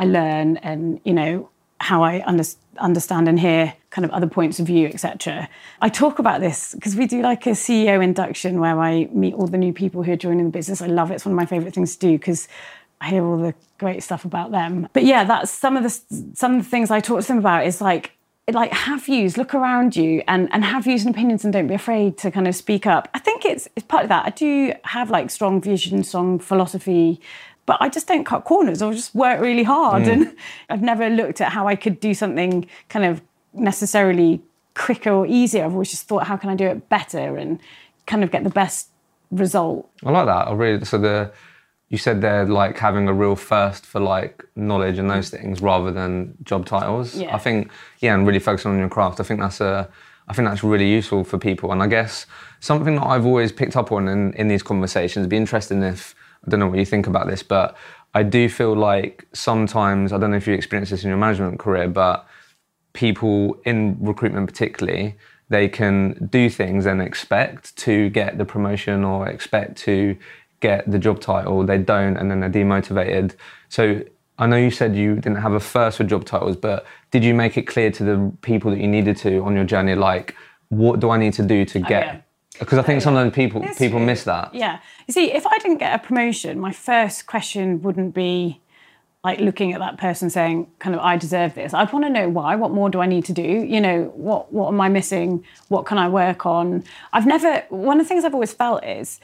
I 0.01 0.05
learn 0.05 0.57
and, 0.57 1.01
you 1.05 1.15
know, 1.15 1.49
how 1.83 2.03
I 2.05 2.23
under, 2.27 2.45
understand 2.79 3.29
and 3.29 3.39
hear 3.39 3.75
kind 3.91 4.05
of 4.05 4.11
other 4.11 4.27
points 4.27 4.59
of 4.59 4.67
view, 4.67 4.89
etc. 4.89 5.49
I 5.81 5.89
talk 5.89 6.19
about 6.19 6.41
this 6.41 6.75
because 6.75 6.97
we 6.97 7.07
do 7.07 7.23
like 7.23 7.47
a 7.47 7.51
CEO 7.51 8.03
induction 8.03 8.61
where 8.61 8.79
I 8.79 9.09
meet 9.13 9.35
all 9.35 9.47
the 9.47 9.59
new 9.59 9.73
people 9.73 10.03
who 10.03 10.13
are 10.13 10.17
joining 10.17 10.47
the 10.47 10.51
business. 10.51 10.81
I 10.81 10.87
love 10.87 11.11
it. 11.11 11.15
It's 11.15 11.27
one 11.27 11.33
of 11.33 11.37
my 11.37 11.47
favorite 11.47 11.75
things 11.75 11.97
to 11.97 12.07
do 12.07 12.19
because 12.19 12.49
I 13.01 13.11
hear 13.11 13.25
all 13.25 13.39
the 13.39 13.55
great 13.79 14.03
stuff 14.03 14.25
about 14.25 14.53
them. 14.53 14.89
But 14.93 15.05
yeah, 15.05 15.25
that's 15.25 15.51
some 15.51 15.77
of 15.77 15.83
the 15.83 16.35
some 16.35 16.57
of 16.57 16.65
the 16.65 16.71
things 16.71 16.91
I 16.91 17.01
talk 17.01 17.21
to 17.21 17.29
them 17.29 17.39
about 17.39 17.67
is 17.67 17.81
like 17.81 18.13
like 18.51 18.73
have 18.73 19.05
views, 19.05 19.37
look 19.37 19.55
around 19.55 19.97
you 19.97 20.23
and 20.27 20.49
and 20.53 20.65
have 20.65 20.85
views 20.85 21.05
and 21.05 21.15
opinions 21.15 21.45
and 21.45 21.53
don't 21.53 21.67
be 21.67 21.75
afraid 21.75 22.19
to 22.19 22.31
kind 22.31 22.49
of 22.49 22.55
speak 22.55 22.87
up. 22.87 23.09
I 23.15 23.19
think 23.19 23.45
it's 23.45 23.69
it's 23.77 23.87
part 23.87 24.05
of 24.05 24.09
that. 24.09 24.27
I 24.27 24.31
do 24.31 24.73
have 24.85 25.11
like 25.11 25.31
strong 25.31 25.61
vision, 25.61 26.03
strong 26.05 26.39
philosophy 26.39 27.21
but 27.67 27.79
I 27.81 27.89
just 27.89 28.09
don't 28.09 28.25
cut 28.25 28.45
corners 28.45 28.83
or 28.83 28.93
just 28.93 29.15
work 29.15 29.41
really 29.41 29.63
hard. 29.63 30.05
Mm. 30.05 30.13
And 30.13 30.37
I've 30.71 30.83
never 30.83 31.09
looked 31.09 31.41
at 31.41 31.53
how 31.53 31.67
I 31.69 31.77
could 31.77 32.01
do 32.01 32.15
something 32.15 32.67
kind 32.89 33.05
of 33.05 33.23
necessarily 33.53 34.43
quicker 34.75 35.11
or 35.11 35.27
easier. 35.27 35.65
I've 35.65 35.73
always 35.73 35.91
just 35.91 36.09
thought, 36.09 36.25
how 36.25 36.37
can 36.37 36.51
I 36.51 36.55
do 36.55 36.67
it 36.67 36.89
better 36.89 37.37
and 37.37 37.61
kind 38.07 38.25
of 38.25 38.31
get 38.31 38.45
the 38.45 38.51
best 38.51 38.89
result? 39.31 39.89
I 40.05 40.11
like 40.11 40.27
that. 40.27 40.49
I 40.49 40.53
really 40.53 40.85
so 40.85 40.99
the 40.99 41.33
you 41.89 41.99
said 41.99 42.23
they're 42.23 42.47
like 42.47 42.79
having 42.79 43.07
a 43.07 43.13
real 43.13 43.37
thirst 43.37 43.85
for 43.85 44.01
like 44.01 44.45
knowledge 44.57 44.99
and 44.99 45.11
those 45.11 45.29
things 45.29 45.61
rather 45.61 45.93
than 45.93 46.35
job 46.43 46.65
titles. 46.65 47.15
Yeah. 47.15 47.35
I 47.35 47.39
think 47.39 47.71
yeah, 48.01 48.15
and 48.15 48.27
really 48.27 48.39
focusing 48.39 48.71
on 48.73 48.79
your 48.79 48.89
craft. 48.89 49.21
I 49.21 49.25
think 49.25 49.41
that's 49.41 49.61
a 49.61 49.89
I 50.29 50.33
think 50.33 50.49
that's 50.49 50.65
really 50.65 50.91
useful 50.91 51.25
for 51.25 51.39
people. 51.39 51.73
And 51.73 51.83
I 51.83 51.87
guess 51.87 52.27
something 52.61 52.95
that 52.97 53.07
I've 53.07 53.27
always 53.27 53.53
picked 53.53 53.77
up 53.77 53.93
on 53.93 54.09
in, 54.09 54.33
in 54.35 54.49
these 54.49 54.63
conversations, 54.63 55.27
be 55.27 55.37
interesting 55.37 55.83
if 55.83 56.15
I 56.47 56.51
don't 56.51 56.61
know 56.61 56.67
what 56.67 56.79
you 56.79 56.85
think 56.85 57.07
about 57.07 57.27
this, 57.29 57.43
but 57.43 57.77
I 58.15 58.23
do 58.23 58.49
feel 58.49 58.75
like 58.75 59.27
sometimes, 59.33 60.13
I 60.13 60.19
don't 60.19 60.31
know 60.31 60.37
if 60.37 60.47
you 60.47 60.55
experience 60.55 60.91
this 60.91 61.05
in 61.05 61.09
your 61.09 61.19
management 61.19 61.59
career, 61.59 61.89
but 61.89 62.27
people 62.93 63.61
in 63.65 63.97
recruitment, 64.01 64.47
particularly, 64.47 65.17
they 65.49 65.69
can 65.69 66.29
do 66.31 66.49
things 66.51 66.87
and 66.87 67.01
expect 67.01 67.77
to 67.77 68.11
get 68.11 68.39
the 68.39 68.45
promotion 68.45 69.05
or 69.05 69.29
expect 69.29 69.77
to 69.79 70.17
get 70.61 70.91
the 70.91 70.99
job 70.99 71.21
title. 71.21 71.65
They 71.65 71.79
don't, 71.79 72.17
and 72.17 72.31
then 72.31 72.41
they're 72.41 72.51
demotivated. 72.51 73.35
So 73.69 74.03
I 74.39 74.47
know 74.47 74.57
you 74.57 74.71
said 74.71 74.97
you 74.97 75.15
didn't 75.15 75.37
have 75.37 75.53
a 75.53 75.61
first 75.61 75.99
for 75.99 76.05
job 76.05 76.25
titles, 76.25 76.57
but 76.57 76.87
did 77.11 77.25
you 77.25 77.35
make 77.35 77.57
it 77.57 77.63
clear 77.63 77.91
to 77.93 78.05
the 78.05 78.33
people 78.43 78.71
that 78.71 78.81
you 78.81 78.89
needed 78.89 79.17
to 79.19 79.43
on 79.43 79.55
your 79.55 79.65
journey, 79.65 79.95
like, 79.95 80.35
what 80.69 81.01
do 81.01 81.11
I 81.11 81.19
need 81.19 81.35
to 81.35 81.43
do 81.43 81.65
to 81.67 81.79
oh, 81.81 81.83
get? 81.83 82.07
yeah. 82.07 82.21
Because 82.59 82.79
I 82.79 82.83
think 82.83 83.03
sometimes 83.03 83.35
people 83.35 83.63
people 83.63 83.99
true. 83.99 84.07
miss 84.07 84.25
that. 84.25 84.55
Yeah. 84.55 84.79
You 85.07 85.13
see, 85.13 85.33
if 85.33 85.47
I 85.47 85.59
didn't 85.59 85.79
get 85.79 85.95
a 85.95 85.99
promotion, 86.05 86.61
my 86.61 86.73
first 86.73 87.27
question 87.27 87.83
wouldn't 87.83 88.15
be 88.15 88.61
like 89.25 89.39
looking 89.39 89.73
at 89.73 89.79
that 89.79 89.99
person 89.99 90.31
saying, 90.31 90.67
kind 90.81 90.97
of, 90.97 91.01
I 91.01 91.17
deserve 91.17 91.55
this. 91.55 91.73
I'd 91.73 91.93
want 91.93 92.05
to 92.05 92.11
know 92.11 92.29
why. 92.29 92.57
What 92.57 92.73
more 92.73 92.91
do 92.91 93.01
I 93.01 93.07
need 93.07 93.25
to 93.27 93.33
do? 93.33 93.43
You 93.43 93.81
know, 93.81 94.13
what 94.15 94.53
what 94.53 94.69
am 94.69 94.81
I 94.81 94.89
missing? 94.89 95.45
What 95.69 95.87
can 95.87 95.99
I 95.99 96.09
work 96.09 96.45
on? 96.45 96.85
I've 97.13 97.27
never 97.27 97.65
one 97.69 98.01
of 98.01 98.05
the 98.05 98.09
things 98.09 98.25
I've 98.25 98.35
always 98.35 98.53
felt 98.53 98.85
is 98.85 99.21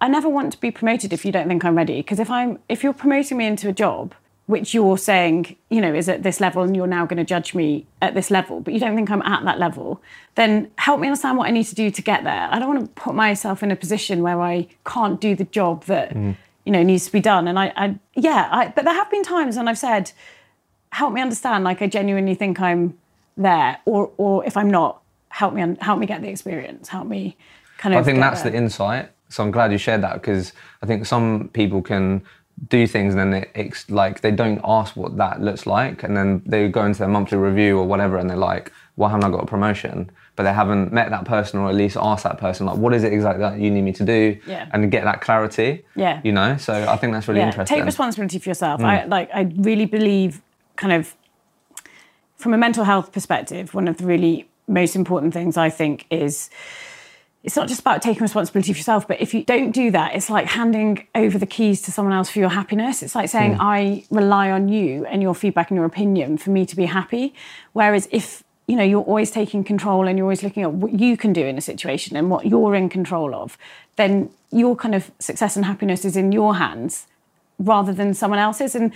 I 0.00 0.08
never 0.08 0.28
want 0.28 0.52
to 0.52 0.60
be 0.60 0.70
promoted 0.70 1.12
if 1.12 1.24
you 1.24 1.32
don't 1.32 1.48
think 1.48 1.64
I'm 1.64 1.76
ready. 1.76 1.96
Because 1.96 2.20
if 2.20 2.30
I'm 2.30 2.58
if 2.68 2.84
you're 2.84 2.92
promoting 2.92 3.38
me 3.38 3.46
into 3.46 3.68
a 3.68 3.72
job 3.72 4.14
which 4.48 4.72
you're 4.72 4.96
saying, 4.96 5.54
you 5.68 5.78
know, 5.78 5.92
is 5.92 6.08
at 6.08 6.22
this 6.22 6.40
level 6.40 6.62
and 6.62 6.74
you're 6.74 6.86
now 6.86 7.04
going 7.04 7.18
to 7.18 7.24
judge 7.24 7.54
me 7.54 7.86
at 8.00 8.14
this 8.14 8.30
level, 8.30 8.60
but 8.60 8.72
you 8.72 8.80
don't 8.80 8.96
think 8.96 9.10
I'm 9.10 9.20
at 9.20 9.44
that 9.44 9.58
level, 9.58 10.00
then 10.36 10.70
help 10.78 11.00
me 11.00 11.06
understand 11.06 11.36
what 11.36 11.48
I 11.48 11.50
need 11.50 11.64
to 11.64 11.74
do 11.74 11.90
to 11.90 12.00
get 12.00 12.24
there. 12.24 12.48
I 12.50 12.58
don't 12.58 12.68
want 12.74 12.80
to 12.86 13.02
put 13.02 13.14
myself 13.14 13.62
in 13.62 13.70
a 13.70 13.76
position 13.76 14.22
where 14.22 14.40
I 14.40 14.66
can't 14.86 15.20
do 15.20 15.36
the 15.36 15.44
job 15.44 15.84
that, 15.84 16.14
mm. 16.14 16.34
you 16.64 16.72
know, 16.72 16.82
needs 16.82 17.04
to 17.04 17.12
be 17.12 17.20
done. 17.20 17.46
And 17.46 17.58
I, 17.58 17.74
I 17.76 17.98
yeah, 18.14 18.48
I, 18.50 18.68
but 18.68 18.86
there 18.86 18.94
have 18.94 19.10
been 19.10 19.22
times 19.22 19.58
when 19.58 19.68
I've 19.68 19.76
said, 19.76 20.12
help 20.92 21.12
me 21.12 21.20
understand, 21.20 21.64
like 21.64 21.82
I 21.82 21.86
genuinely 21.86 22.34
think 22.34 22.58
I'm 22.58 22.96
there, 23.36 23.78
or 23.84 24.10
or 24.16 24.46
if 24.46 24.56
I'm 24.56 24.70
not, 24.70 25.02
help 25.28 25.52
me 25.52 25.60
un- 25.60 25.76
help 25.82 25.98
me 25.98 26.06
get 26.06 26.22
the 26.22 26.28
experience, 26.28 26.88
help 26.88 27.06
me 27.06 27.36
kind 27.76 27.94
of. 27.94 28.00
I 28.00 28.02
think 28.02 28.18
that's 28.18 28.40
there. 28.40 28.52
the 28.52 28.56
insight. 28.56 29.10
So 29.28 29.42
I'm 29.44 29.50
glad 29.50 29.72
you 29.72 29.78
shared 29.78 30.02
that 30.02 30.14
because 30.14 30.54
I 30.82 30.86
think 30.86 31.04
some 31.04 31.50
people 31.52 31.82
can 31.82 32.22
do 32.68 32.86
things 32.86 33.14
and 33.14 33.32
then 33.32 33.42
it, 33.42 33.50
it's 33.54 33.88
like 33.90 34.20
they 34.20 34.30
don't 34.30 34.60
ask 34.64 34.96
what 34.96 35.16
that 35.16 35.40
looks 35.40 35.66
like 35.66 36.02
and 36.02 36.16
then 36.16 36.42
they 36.44 36.68
go 36.68 36.84
into 36.84 36.98
their 36.98 37.08
monthly 37.08 37.38
review 37.38 37.78
or 37.78 37.86
whatever 37.86 38.16
and 38.16 38.28
they're 38.28 38.36
like, 38.36 38.72
why 38.96 39.08
haven't 39.08 39.24
I 39.24 39.30
got 39.30 39.44
a 39.44 39.46
promotion? 39.46 40.10
But 40.34 40.42
they 40.44 40.52
haven't 40.52 40.92
met 40.92 41.10
that 41.10 41.24
person 41.24 41.60
or 41.60 41.68
at 41.68 41.74
least 41.74 41.96
asked 42.00 42.24
that 42.24 42.38
person 42.38 42.66
like, 42.66 42.76
what 42.76 42.94
is 42.94 43.04
it 43.04 43.12
exactly 43.12 43.42
that 43.42 43.58
you 43.58 43.70
need 43.70 43.82
me 43.82 43.92
to 43.92 44.04
do? 44.04 44.38
Yeah. 44.46 44.68
And 44.72 44.90
get 44.90 45.04
that 45.04 45.20
clarity. 45.20 45.84
Yeah. 45.94 46.20
You 46.24 46.32
know. 46.32 46.56
So 46.56 46.72
I 46.88 46.96
think 46.96 47.12
that's 47.12 47.28
really 47.28 47.40
interesting. 47.40 47.76
Take 47.76 47.84
responsibility 47.84 48.38
for 48.38 48.48
yourself. 48.48 48.80
Mm. 48.80 48.84
I 48.84 49.04
like 49.04 49.30
I 49.34 49.52
really 49.56 49.86
believe 49.86 50.42
kind 50.76 50.92
of 50.92 51.14
from 52.36 52.54
a 52.54 52.58
mental 52.58 52.84
health 52.84 53.12
perspective, 53.12 53.74
one 53.74 53.88
of 53.88 53.96
the 53.96 54.06
really 54.06 54.48
most 54.68 54.94
important 54.94 55.32
things 55.32 55.56
I 55.56 55.70
think 55.70 56.06
is 56.10 56.50
it's 57.44 57.56
not 57.56 57.68
just 57.68 57.80
about 57.80 58.02
taking 58.02 58.22
responsibility 58.22 58.72
for 58.72 58.78
yourself, 58.78 59.06
but 59.06 59.20
if 59.20 59.32
you 59.32 59.44
don't 59.44 59.70
do 59.70 59.90
that, 59.92 60.14
it's 60.14 60.28
like 60.28 60.46
handing 60.46 61.06
over 61.14 61.38
the 61.38 61.46
keys 61.46 61.80
to 61.82 61.92
someone 61.92 62.12
else 62.12 62.28
for 62.28 62.40
your 62.40 62.48
happiness. 62.48 63.02
It's 63.02 63.14
like 63.14 63.30
saying, 63.30 63.54
hmm. 63.54 63.60
I 63.60 64.04
rely 64.10 64.50
on 64.50 64.68
you 64.68 65.06
and 65.06 65.22
your 65.22 65.34
feedback 65.34 65.70
and 65.70 65.76
your 65.76 65.86
opinion 65.86 66.36
for 66.38 66.50
me 66.50 66.66
to 66.66 66.74
be 66.74 66.86
happy. 66.86 67.34
Whereas 67.72 68.08
if 68.10 68.42
you 68.66 68.76
know 68.76 68.82
you're 68.82 69.02
always 69.02 69.30
taking 69.30 69.64
control 69.64 70.06
and 70.06 70.18
you're 70.18 70.26
always 70.26 70.42
looking 70.42 70.62
at 70.62 70.72
what 70.72 70.92
you 70.92 71.16
can 71.16 71.32
do 71.32 71.44
in 71.46 71.56
a 71.56 71.60
situation 71.60 72.16
and 72.16 72.28
what 72.28 72.44
you're 72.44 72.74
in 72.74 72.88
control 72.88 73.34
of, 73.34 73.56
then 73.96 74.30
your 74.50 74.74
kind 74.74 74.94
of 74.94 75.10
success 75.18 75.56
and 75.56 75.64
happiness 75.64 76.04
is 76.04 76.16
in 76.16 76.32
your 76.32 76.56
hands 76.56 77.06
rather 77.58 77.92
than 77.92 78.14
someone 78.14 78.38
else's. 78.38 78.74
And 78.74 78.92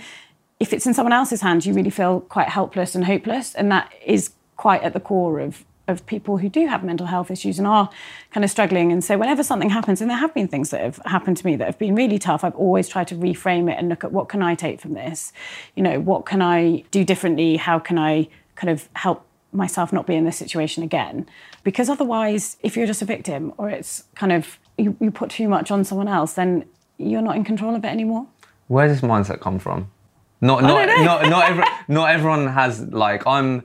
if 0.59 0.73
it's 0.73 0.85
in 0.85 0.93
someone 0.93 1.13
else's 1.13 1.41
hands, 1.41 1.65
you 1.65 1.73
really 1.73 1.89
feel 1.89 2.21
quite 2.21 2.49
helpless 2.49 2.93
and 2.93 3.05
hopeless. 3.05 3.55
And 3.55 3.71
that 3.71 3.91
is 4.05 4.31
quite 4.57 4.83
at 4.83 4.93
the 4.93 4.99
core 4.99 5.39
of, 5.39 5.65
of 5.87 6.05
people 6.05 6.37
who 6.37 6.47
do 6.47 6.67
have 6.67 6.83
mental 6.83 7.07
health 7.07 7.29
issues 7.29 7.59
and 7.59 7.67
are 7.67 7.89
kind 8.31 8.43
of 8.43 8.49
struggling. 8.49 8.91
And 8.91 9.03
so 9.03 9.17
whenever 9.17 9.43
something 9.43 9.69
happens, 9.69 10.01
and 10.01 10.09
there 10.09 10.17
have 10.17 10.33
been 10.33 10.47
things 10.47 10.69
that 10.69 10.81
have 10.81 10.99
happened 11.05 11.37
to 11.37 11.45
me 11.45 11.55
that 11.57 11.65
have 11.65 11.77
been 11.77 11.95
really 11.95 12.17
tough, 12.17 12.43
I've 12.43 12.55
always 12.55 12.87
tried 12.87 13.07
to 13.09 13.15
reframe 13.15 13.69
it 13.71 13.77
and 13.77 13.89
look 13.89 14.03
at 14.03 14.11
what 14.11 14.29
can 14.29 14.41
I 14.41 14.55
take 14.55 14.79
from 14.79 14.93
this? 14.93 15.33
You 15.75 15.83
know, 15.83 15.99
what 15.99 16.25
can 16.25 16.41
I 16.41 16.83
do 16.91 17.03
differently? 17.03 17.57
How 17.57 17.79
can 17.79 17.97
I 17.97 18.29
kind 18.55 18.69
of 18.69 18.87
help 18.93 19.25
myself 19.51 19.91
not 19.91 20.07
be 20.07 20.15
in 20.15 20.23
this 20.23 20.37
situation 20.37 20.83
again? 20.83 21.27
Because 21.63 21.89
otherwise, 21.89 22.57
if 22.63 22.77
you're 22.77 22.87
just 22.87 23.01
a 23.01 23.05
victim 23.05 23.53
or 23.57 23.69
it's 23.69 24.05
kind 24.15 24.31
of 24.31 24.57
you, 24.77 24.95
you 24.99 25.11
put 25.11 25.29
too 25.29 25.49
much 25.49 25.69
on 25.69 25.83
someone 25.83 26.07
else, 26.07 26.33
then 26.33 26.65
you're 26.97 27.21
not 27.21 27.35
in 27.35 27.43
control 27.43 27.75
of 27.75 27.83
it 27.83 27.89
anymore. 27.89 28.25
Where 28.67 28.87
does 28.87 29.01
this 29.01 29.09
mindset 29.09 29.41
come 29.41 29.59
from? 29.59 29.91
Not 30.39 30.61
not 30.61 30.87
not 30.87 31.29
not, 31.29 31.49
every, 31.49 31.63
not 31.87 32.09
everyone 32.09 32.47
has 32.47 32.81
like 32.81 33.25
I'm 33.25 33.63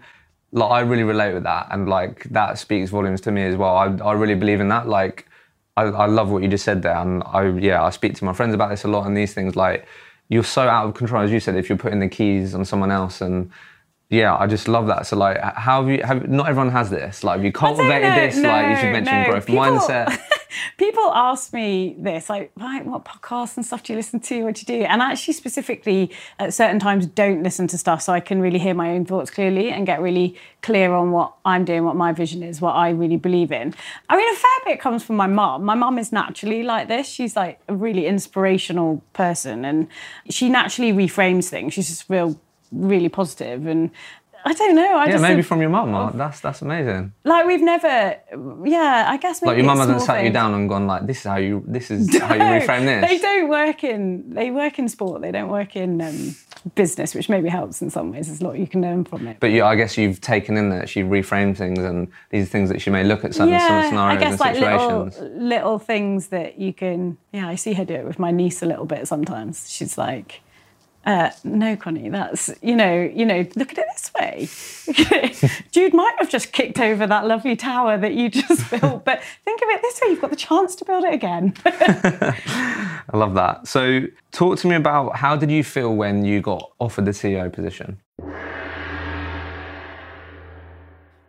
like 0.52 0.70
I 0.70 0.80
really 0.80 1.02
relate 1.02 1.34
with 1.34 1.42
that 1.44 1.68
and 1.70 1.88
like 1.88 2.24
that 2.30 2.58
speaks 2.58 2.90
volumes 2.90 3.20
to 3.22 3.30
me 3.30 3.42
as 3.42 3.56
well. 3.56 3.76
I 3.76 3.86
I 4.04 4.12
really 4.12 4.34
believe 4.34 4.60
in 4.60 4.68
that. 4.68 4.88
Like 4.88 5.26
I, 5.76 5.82
I 5.84 6.06
love 6.06 6.30
what 6.30 6.42
you 6.42 6.48
just 6.48 6.64
said 6.64 6.82
there 6.82 6.96
and 6.96 7.22
I 7.26 7.48
yeah 7.50 7.82
I 7.84 7.90
speak 7.90 8.14
to 8.16 8.24
my 8.24 8.32
friends 8.32 8.54
about 8.54 8.70
this 8.70 8.84
a 8.84 8.88
lot 8.88 9.06
and 9.06 9.16
these 9.16 9.34
things 9.34 9.56
like 9.56 9.86
you're 10.28 10.44
so 10.44 10.62
out 10.62 10.86
of 10.86 10.94
control 10.94 11.22
as 11.22 11.30
you 11.30 11.40
said 11.40 11.56
if 11.56 11.68
you're 11.68 11.78
putting 11.78 12.00
the 12.00 12.08
keys 12.08 12.54
on 12.54 12.64
someone 12.64 12.90
else 12.90 13.20
and 13.20 13.50
yeah, 14.10 14.36
I 14.36 14.46
just 14.46 14.68
love 14.68 14.86
that. 14.86 15.06
So 15.06 15.16
like, 15.16 15.38
how 15.38 15.82
have 15.82 15.90
you? 15.90 16.02
Have 16.02 16.28
not 16.28 16.48
everyone 16.48 16.72
has 16.72 16.88
this. 16.90 17.22
Like, 17.22 17.36
have 17.36 17.44
you 17.44 17.52
cultivated 17.52 18.08
know. 18.08 18.14
this? 18.14 18.36
like, 18.38 18.70
you 18.70 18.76
should 18.76 18.92
mention 18.92 19.22
no. 19.22 19.30
growth 19.30 19.46
People- 19.46 19.64
mindset. 19.64 20.18
People 20.76 21.10
ask 21.12 21.52
me 21.52 21.96
this, 21.98 22.30
like, 22.30 22.50
what 22.54 23.04
podcasts 23.04 23.56
and 23.56 23.64
stuff 23.66 23.82
do 23.82 23.92
you 23.92 23.96
listen 23.96 24.20
to? 24.20 24.44
What 24.44 24.54
do 24.54 24.60
you 24.60 24.80
do? 24.80 24.84
And 24.84 25.02
I 25.02 25.12
actually 25.12 25.34
specifically 25.34 26.10
at 26.38 26.54
certain 26.54 26.78
times 26.78 27.06
don't 27.06 27.42
listen 27.42 27.66
to 27.68 27.78
stuff 27.78 28.02
so 28.02 28.12
I 28.12 28.20
can 28.20 28.40
really 28.40 28.58
hear 28.58 28.74
my 28.74 28.90
own 28.90 29.04
thoughts 29.04 29.30
clearly 29.30 29.70
and 29.70 29.86
get 29.86 30.00
really 30.00 30.36
clear 30.62 30.92
on 30.92 31.12
what 31.12 31.34
I'm 31.44 31.64
doing, 31.64 31.84
what 31.84 31.96
my 31.96 32.12
vision 32.12 32.42
is, 32.42 32.60
what 32.60 32.72
I 32.72 32.90
really 32.90 33.16
believe 33.16 33.52
in. 33.52 33.74
I 34.08 34.16
mean, 34.16 34.32
a 34.32 34.36
fair 34.36 34.50
bit 34.64 34.80
comes 34.80 35.02
from 35.04 35.16
my 35.16 35.26
mum. 35.26 35.64
My 35.64 35.74
mum 35.74 35.98
is 35.98 36.12
naturally 36.12 36.62
like 36.62 36.88
this. 36.88 37.08
She's 37.08 37.36
like 37.36 37.60
a 37.68 37.74
really 37.74 38.06
inspirational 38.06 39.02
person 39.12 39.64
and 39.64 39.88
she 40.30 40.48
naturally 40.48 40.92
reframes 40.92 41.48
things. 41.48 41.74
She's 41.74 41.88
just 41.88 42.08
real, 42.08 42.40
really 42.72 43.08
positive 43.08 43.66
and 43.66 43.90
I 44.48 44.54
don't 44.54 44.74
know. 44.74 44.96
I 44.96 45.04
yeah, 45.04 45.10
just 45.12 45.22
maybe 45.22 45.42
from 45.42 45.60
your 45.60 45.68
mum. 45.68 45.90
Mark. 45.90 46.14
That's 46.14 46.40
that's 46.40 46.62
amazing. 46.62 47.12
like 47.24 47.46
we've 47.46 47.60
never, 47.60 48.16
yeah. 48.64 49.04
I 49.06 49.18
guess 49.18 49.42
maybe 49.42 49.50
Like 49.50 49.56
your 49.58 49.66
mum 49.66 49.76
hasn't 49.76 50.00
sat 50.00 50.24
you 50.24 50.30
down 50.30 50.54
and 50.54 50.70
gone 50.70 50.86
like, 50.86 51.06
this 51.06 51.18
is 51.18 51.24
how 51.24 51.36
you 51.36 51.62
this 51.66 51.90
is 51.90 52.18
how 52.18 52.32
you 52.32 52.40
reframe 52.40 52.86
this. 52.86 53.10
They 53.10 53.18
don't 53.18 53.50
work 53.50 53.84
in 53.84 54.30
they 54.32 54.50
work 54.50 54.78
in 54.78 54.88
sport. 54.88 55.20
They 55.20 55.32
don't 55.32 55.50
work 55.50 55.76
in 55.76 56.00
um, 56.00 56.34
business, 56.76 57.14
which 57.14 57.28
maybe 57.28 57.50
helps 57.50 57.82
in 57.82 57.90
some 57.90 58.10
ways. 58.10 58.28
There's 58.28 58.40
a 58.40 58.44
lot 58.44 58.58
you 58.58 58.66
can 58.66 58.80
learn 58.80 59.04
from 59.04 59.28
it. 59.28 59.36
But 59.38 59.50
you, 59.50 59.64
I 59.64 59.76
guess 59.76 59.98
you've 59.98 60.22
taken 60.22 60.56
in 60.56 60.70
that 60.70 60.88
she 60.88 61.02
reframed 61.02 61.58
things, 61.58 61.80
and 61.80 62.08
these 62.30 62.44
are 62.44 62.50
things 62.50 62.70
that 62.70 62.80
she 62.80 62.88
may 62.88 63.04
look 63.04 63.24
at 63.26 63.34
certain 63.34 63.48
some 63.48 63.50
yeah, 63.50 63.90
scenarios 63.90 64.16
I 64.16 64.18
guess 64.18 64.30
and 64.32 64.40
like 64.40 64.54
situations. 64.54 65.18
little 65.20 65.46
little 65.46 65.78
things 65.78 66.28
that 66.28 66.58
you 66.58 66.72
can. 66.72 67.18
Yeah, 67.34 67.48
I 67.48 67.56
see 67.56 67.74
her 67.74 67.84
do 67.84 67.96
it 67.96 68.06
with 68.06 68.18
my 68.18 68.30
niece 68.30 68.62
a 68.62 68.66
little 68.66 68.86
bit 68.86 69.06
sometimes. 69.06 69.70
She's 69.70 69.98
like. 69.98 70.40
Uh, 71.06 71.30
no, 71.44 71.76
Connie, 71.76 72.10
that's 72.10 72.50
you 72.60 72.76
know, 72.76 73.00
you 73.00 73.24
know. 73.24 73.46
Look 73.56 73.72
at 73.72 73.78
it 73.78 73.86
this 73.94 74.12
way. 74.18 75.60
Jude 75.70 75.94
might 75.94 76.14
have 76.18 76.28
just 76.28 76.52
kicked 76.52 76.80
over 76.80 77.06
that 77.06 77.26
lovely 77.26 77.56
tower 77.56 77.96
that 77.96 78.14
you 78.14 78.28
just 78.28 78.70
built, 78.80 79.04
but 79.04 79.22
think 79.44 79.62
of 79.62 79.68
it 79.68 79.80
this 79.80 80.00
way: 80.02 80.10
you've 80.10 80.20
got 80.20 80.30
the 80.30 80.36
chance 80.36 80.74
to 80.76 80.84
build 80.84 81.04
it 81.04 81.14
again. 81.14 81.54
I 81.64 83.00
love 83.14 83.34
that. 83.34 83.66
So, 83.66 84.02
talk 84.32 84.58
to 84.58 84.66
me 84.66 84.74
about 84.74 85.16
how 85.16 85.36
did 85.36 85.50
you 85.50 85.64
feel 85.64 85.94
when 85.94 86.24
you 86.24 86.40
got 86.40 86.72
offered 86.78 87.06
the 87.06 87.12
CEO 87.12 87.50
position? 87.50 88.00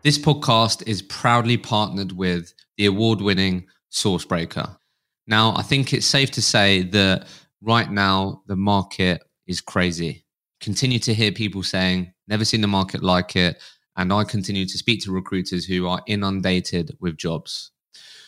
This 0.01 0.17
podcast 0.17 0.87
is 0.87 1.01
proudly 1.01 1.57
partnered 1.57 2.13
with 2.13 2.53
the 2.77 2.85
award 2.85 3.21
winning 3.21 3.67
Sourcebreaker. 3.91 4.77
Now, 5.27 5.53
I 5.55 5.61
think 5.61 5.93
it's 5.93 6.05
safe 6.05 6.31
to 6.31 6.41
say 6.41 6.81
that 6.83 7.27
right 7.61 7.89
now 7.89 8.41
the 8.47 8.55
market 8.55 9.21
is 9.49 9.59
crazy. 9.59 10.23
Continue 10.61 10.99
to 10.99 11.13
hear 11.13 11.31
people 11.31 11.63
saying, 11.63 12.13
never 12.27 12.45
seen 12.45 12.61
the 12.61 12.67
market 12.67 13.03
like 13.03 13.35
it. 13.35 13.61
And 13.97 14.13
I 14.13 14.23
continue 14.23 14.65
to 14.65 14.77
speak 14.77 15.03
to 15.03 15.11
recruiters 15.11 15.65
who 15.65 15.87
are 15.87 16.01
inundated 16.07 16.95
with 17.01 17.17
jobs, 17.17 17.71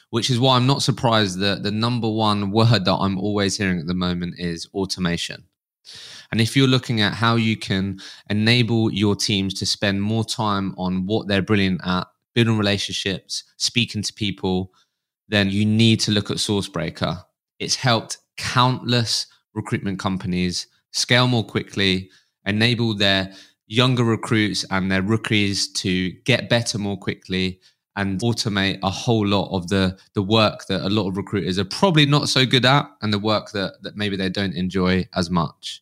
which 0.10 0.30
is 0.30 0.40
why 0.40 0.56
I'm 0.56 0.68
not 0.68 0.82
surprised 0.82 1.40
that 1.40 1.64
the 1.64 1.72
number 1.72 2.10
one 2.10 2.52
word 2.52 2.86
that 2.86 2.96
I'm 3.00 3.20
always 3.20 3.56
hearing 3.56 3.80
at 3.80 3.88
the 3.88 3.94
moment 3.94 4.40
is 4.40 4.68
automation. 4.74 5.46
And 6.32 6.42
if 6.42 6.56
you're 6.56 6.68
looking 6.68 7.02
at 7.02 7.14
how 7.14 7.36
you 7.36 7.56
can 7.56 8.00
enable 8.30 8.92
your 8.92 9.16
teams 9.16 9.54
to 9.56 9.66
spend 9.66 10.02
more 10.02 10.26
time 10.26 10.74
on 10.78 11.06
what 11.06 11.28
they're 11.28 11.42
brilliant 11.42 11.82
at, 11.86 12.08
building 12.34 12.58
relationships, 12.58 13.44
speaking 13.58 14.02
to 14.02 14.14
people, 14.14 14.74
then 15.28 15.50
you 15.50 15.66
need 15.66 16.00
to 16.02 16.12
look 16.12 16.32
at 16.32 16.38
Sourcebreaker. 16.38 17.24
It's 17.60 17.76
helped 17.76 18.18
countless 18.38 19.28
recruitment 19.54 20.00
companies 20.00 20.68
scale 20.92 21.28
more 21.28 21.44
quickly, 21.44 22.10
enable 22.46 22.94
their 22.96 23.34
younger 23.68 24.04
recruits 24.04 24.66
and 24.70 24.92
their 24.92 25.02
rookies 25.02 25.72
to 25.72 26.12
get 26.24 26.50
better 26.50 26.78
more 26.78 26.98
quickly 26.98 27.60
and 27.96 28.20
automate 28.22 28.80
a 28.84 28.90
whole 28.90 29.26
lot 29.26 29.50
of 29.56 29.68
the 29.68 29.98
the 30.14 30.22
work 30.22 30.66
that 30.68 30.82
a 30.82 30.90
lot 30.90 31.08
of 31.08 31.18
recruiters 31.18 31.60
are 31.60 31.66
probably 31.66 32.06
not 32.06 32.30
so 32.30 32.46
good 32.46 32.66
at 32.66 32.90
and 33.02 33.14
the 33.14 33.20
work 33.20 33.52
that 33.52 33.74
that 33.82 33.96
maybe 33.96 34.16
they 34.16 34.30
don't 34.30 34.56
enjoy 34.56 35.06
as 35.16 35.30
much 35.30 35.82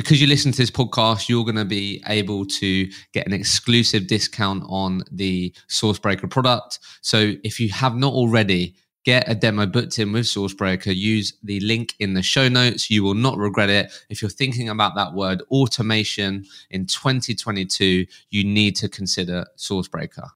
because 0.00 0.18
you 0.18 0.26
listen 0.26 0.50
to 0.50 0.56
this 0.56 0.70
podcast, 0.70 1.28
you're 1.28 1.44
going 1.44 1.56
to 1.56 1.64
be 1.64 2.02
able 2.08 2.46
to 2.46 2.88
get 3.12 3.26
an 3.26 3.34
exclusive 3.34 4.06
discount 4.06 4.62
on 4.66 5.02
the 5.12 5.54
Sourcebreaker 5.68 6.30
product. 6.30 6.78
So 7.02 7.34
if 7.44 7.60
you 7.60 7.68
have 7.68 7.94
not 7.96 8.14
already, 8.14 8.76
get 9.04 9.28
a 9.28 9.34
demo 9.34 9.66
booked 9.66 9.98
in 9.98 10.12
with 10.12 10.26
Sourcebreaker. 10.26 10.94
Use 10.94 11.34
the 11.42 11.60
link 11.60 11.94
in 11.98 12.14
the 12.14 12.22
show 12.22 12.48
notes. 12.48 12.90
You 12.90 13.02
will 13.02 13.14
not 13.14 13.38
regret 13.38 13.70
it. 13.70 13.92
If 14.08 14.22
you're 14.22 14.30
thinking 14.30 14.68
about 14.68 14.94
that 14.96 15.14
word 15.14 15.42
automation 15.50 16.44
in 16.70 16.86
2022, 16.86 18.06
you 18.30 18.44
need 18.44 18.76
to 18.76 18.88
consider 18.88 19.46
Sourcebreaker. 19.56 20.30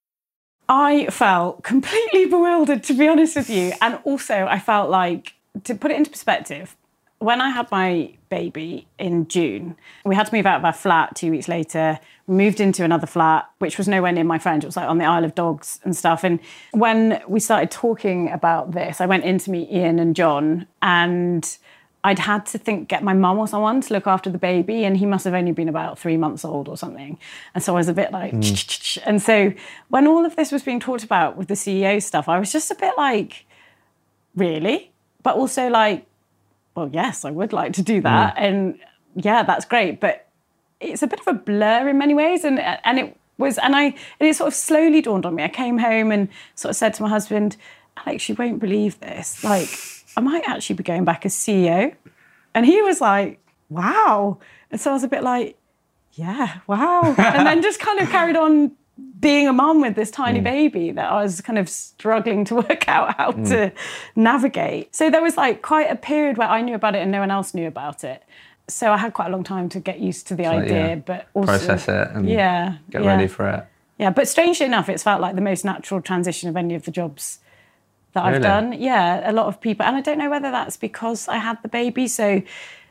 I 0.68 1.06
felt 1.10 1.62
completely 1.62 2.24
bewildered, 2.24 2.82
to 2.84 2.94
be 2.94 3.06
honest 3.06 3.36
with 3.36 3.50
you. 3.50 3.72
And 3.82 3.98
also, 4.04 4.46
I 4.46 4.58
felt 4.58 4.88
like, 4.88 5.34
to 5.64 5.74
put 5.74 5.90
it 5.90 5.98
into 5.98 6.10
perspective, 6.10 6.74
when 7.18 7.40
I 7.40 7.50
had 7.50 7.70
my 7.70 8.12
baby 8.28 8.86
in 8.98 9.28
June, 9.28 9.76
we 10.04 10.14
had 10.14 10.26
to 10.26 10.34
move 10.34 10.46
out 10.46 10.58
of 10.58 10.64
our 10.64 10.72
flat 10.72 11.16
two 11.16 11.30
weeks 11.30 11.48
later. 11.48 11.98
Moved 12.26 12.60
into 12.60 12.84
another 12.84 13.06
flat, 13.06 13.48
which 13.58 13.78
was 13.78 13.86
nowhere 13.86 14.12
near 14.12 14.24
my 14.24 14.38
friend. 14.38 14.62
It 14.62 14.66
was 14.66 14.76
like 14.76 14.88
on 14.88 14.98
the 14.98 15.04
Isle 15.04 15.24
of 15.24 15.34
Dogs 15.34 15.80
and 15.84 15.96
stuff. 15.96 16.24
And 16.24 16.40
when 16.72 17.22
we 17.28 17.40
started 17.40 17.70
talking 17.70 18.30
about 18.30 18.72
this, 18.72 19.00
I 19.00 19.06
went 19.06 19.24
in 19.24 19.38
to 19.38 19.50
meet 19.50 19.70
Ian 19.70 19.98
and 19.98 20.16
John, 20.16 20.66
and 20.82 21.56
I'd 22.02 22.18
had 22.18 22.44
to 22.46 22.58
think, 22.58 22.88
get 22.88 23.02
my 23.02 23.14
mum 23.14 23.38
or 23.38 23.48
someone 23.48 23.80
to 23.80 23.94
look 23.94 24.06
after 24.06 24.28
the 24.28 24.38
baby, 24.38 24.84
and 24.84 24.96
he 24.96 25.06
must 25.06 25.24
have 25.24 25.32
only 25.32 25.52
been 25.52 25.70
about 25.70 25.98
three 25.98 26.18
months 26.18 26.44
old 26.44 26.68
or 26.68 26.76
something. 26.76 27.18
And 27.54 27.64
so 27.64 27.74
I 27.74 27.78
was 27.78 27.88
a 27.88 27.94
bit 27.94 28.12
like, 28.12 28.34
mm. 28.34 28.98
and 29.06 29.22
so 29.22 29.54
when 29.88 30.06
all 30.06 30.26
of 30.26 30.36
this 30.36 30.52
was 30.52 30.62
being 30.62 30.80
talked 30.80 31.04
about 31.04 31.38
with 31.38 31.48
the 31.48 31.54
CEO 31.54 32.02
stuff, 32.02 32.28
I 32.28 32.38
was 32.38 32.52
just 32.52 32.70
a 32.70 32.74
bit 32.74 32.92
like, 32.98 33.46
really? 34.36 34.92
But 35.22 35.36
also 35.36 35.68
like, 35.68 36.06
well, 36.74 36.90
yes, 36.92 37.24
I 37.24 37.30
would 37.30 37.52
like 37.52 37.72
to 37.74 37.82
do 37.82 38.00
that. 38.02 38.36
Mm. 38.36 38.42
And 38.42 38.78
yeah, 39.16 39.42
that's 39.42 39.64
great. 39.64 40.00
But 40.00 40.28
it's 40.80 41.02
a 41.02 41.06
bit 41.06 41.20
of 41.20 41.28
a 41.28 41.34
blur 41.34 41.88
in 41.88 41.98
many 41.98 42.14
ways. 42.14 42.44
And, 42.44 42.58
and 42.58 42.98
it 42.98 43.16
was, 43.38 43.58
and 43.58 43.74
I, 43.76 43.84
and 43.84 44.28
it 44.28 44.36
sort 44.36 44.48
of 44.48 44.54
slowly 44.54 45.00
dawned 45.02 45.26
on 45.26 45.34
me. 45.34 45.44
I 45.44 45.48
came 45.48 45.78
home 45.78 46.10
and 46.10 46.28
sort 46.54 46.70
of 46.70 46.76
said 46.76 46.94
to 46.94 47.02
my 47.02 47.08
husband, 47.08 47.56
Alex, 47.96 48.28
you 48.28 48.34
won't 48.34 48.58
believe 48.58 48.98
this. 49.00 49.42
Like, 49.44 49.68
I 50.16 50.20
might 50.20 50.48
actually 50.48 50.76
be 50.76 50.84
going 50.84 51.04
back 51.04 51.24
as 51.24 51.34
CEO. 51.34 51.94
And 52.54 52.66
he 52.66 52.82
was 52.82 53.00
like, 53.00 53.40
wow. 53.68 54.38
And 54.70 54.80
so 54.80 54.90
I 54.90 54.94
was 54.94 55.04
a 55.04 55.08
bit 55.08 55.22
like, 55.22 55.56
yeah, 56.12 56.60
wow. 56.66 57.14
and 57.18 57.46
then 57.46 57.62
just 57.62 57.80
kind 57.80 58.00
of 58.00 58.08
carried 58.08 58.36
on 58.36 58.72
being 59.20 59.48
a 59.48 59.52
mum 59.52 59.80
with 59.80 59.96
this 59.96 60.10
tiny 60.10 60.40
mm. 60.40 60.44
baby 60.44 60.90
that 60.92 61.10
I 61.10 61.22
was 61.22 61.40
kind 61.40 61.58
of 61.58 61.68
struggling 61.68 62.44
to 62.46 62.54
work 62.68 62.88
out 62.88 63.16
how 63.16 63.32
mm. 63.32 63.48
to 63.48 63.72
navigate. 64.14 64.94
So 64.94 65.10
there 65.10 65.22
was 65.22 65.36
like 65.36 65.62
quite 65.62 65.90
a 65.90 65.96
period 65.96 66.38
where 66.38 66.48
I 66.48 66.60
knew 66.60 66.74
about 66.74 66.94
it 66.94 66.98
and 66.98 67.10
no 67.10 67.20
one 67.20 67.30
else 67.30 67.54
knew 67.54 67.66
about 67.66 68.04
it. 68.04 68.22
So 68.68 68.92
I 68.92 68.96
had 68.96 69.12
quite 69.12 69.28
a 69.28 69.30
long 69.30 69.44
time 69.44 69.68
to 69.70 69.80
get 69.80 70.00
used 70.00 70.26
to 70.28 70.34
the 70.34 70.44
so, 70.44 70.50
idea, 70.50 70.88
yeah, 70.88 70.94
but 70.94 71.26
also 71.34 71.46
process 71.46 71.88
it 71.88 72.08
and 72.14 72.28
yeah, 72.28 72.76
get 72.90 73.02
yeah. 73.02 73.08
ready 73.08 73.26
for 73.26 73.48
it. 73.48 73.66
Yeah, 73.98 74.10
but 74.10 74.26
strangely 74.26 74.66
enough, 74.66 74.88
it's 74.88 75.02
felt 75.02 75.20
like 75.20 75.34
the 75.34 75.42
most 75.42 75.64
natural 75.64 76.00
transition 76.00 76.48
of 76.48 76.56
any 76.56 76.74
of 76.74 76.84
the 76.84 76.90
jobs 76.90 77.40
that 78.14 78.24
really? 78.24 78.36
I've 78.36 78.42
done. 78.42 78.72
Yeah, 78.72 79.30
a 79.30 79.32
lot 79.32 79.46
of 79.46 79.60
people, 79.60 79.84
and 79.84 79.96
I 79.96 80.00
don't 80.00 80.18
know 80.18 80.30
whether 80.30 80.50
that's 80.50 80.76
because 80.76 81.28
I 81.28 81.36
had 81.36 81.62
the 81.62 81.68
baby. 81.68 82.08
So 82.08 82.42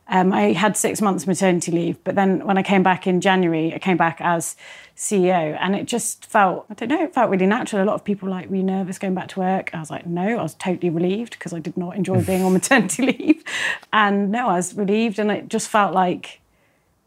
um, 0.08 0.32
I 0.32 0.54
had 0.54 0.78
six 0.78 1.02
months 1.02 1.26
maternity 1.26 1.72
leave, 1.72 2.04
but 2.04 2.16
then 2.16 2.46
when 2.46 2.58
I 2.58 2.64
came 2.64 2.84
back 2.84 3.08
in 3.08 3.20
January, 3.20 3.74
I 3.74 3.80
came 3.80 3.98
back 3.98 4.18
as 4.22 4.56
CEO, 4.96 5.58
and 5.60 5.76
it 5.76 5.86
just 5.86 6.26
felt 6.26 6.66
I 6.70 6.74
don't 6.76 6.90
know, 6.90 7.04
it 7.04 7.14
felt 7.14 7.30
really 7.30 7.46
natural. 7.46 7.84
A 7.84 7.86
lot 7.86 7.96
of 7.96 8.04
people 8.04 8.30
like, 8.30 8.50
were 8.50 8.58
you 8.58 8.64
nervous 8.64 9.00
going 9.00 9.14
back 9.14 9.30
to 9.30 9.40
work? 9.40 9.72
I 9.74 9.80
was 9.80 9.90
like, 9.90 10.06
no, 10.06 10.38
I 10.38 10.44
was 10.44 10.54
totally 10.54 10.90
relieved 10.90 11.32
because 11.32 11.54
I 11.54 11.60
did 11.60 11.78
not 11.78 11.96
enjoy 11.96 12.24
being 12.24 12.44
on 12.44 12.54
maternity 12.54 13.04
leave, 13.18 13.44
and 13.92 14.32
no, 14.32 14.50
I 14.50 14.56
was 14.56 14.76
relieved, 14.76 15.20
and 15.20 15.32
it 15.32 15.50
just 15.50 15.68
felt 15.70 15.94
like 15.94 16.42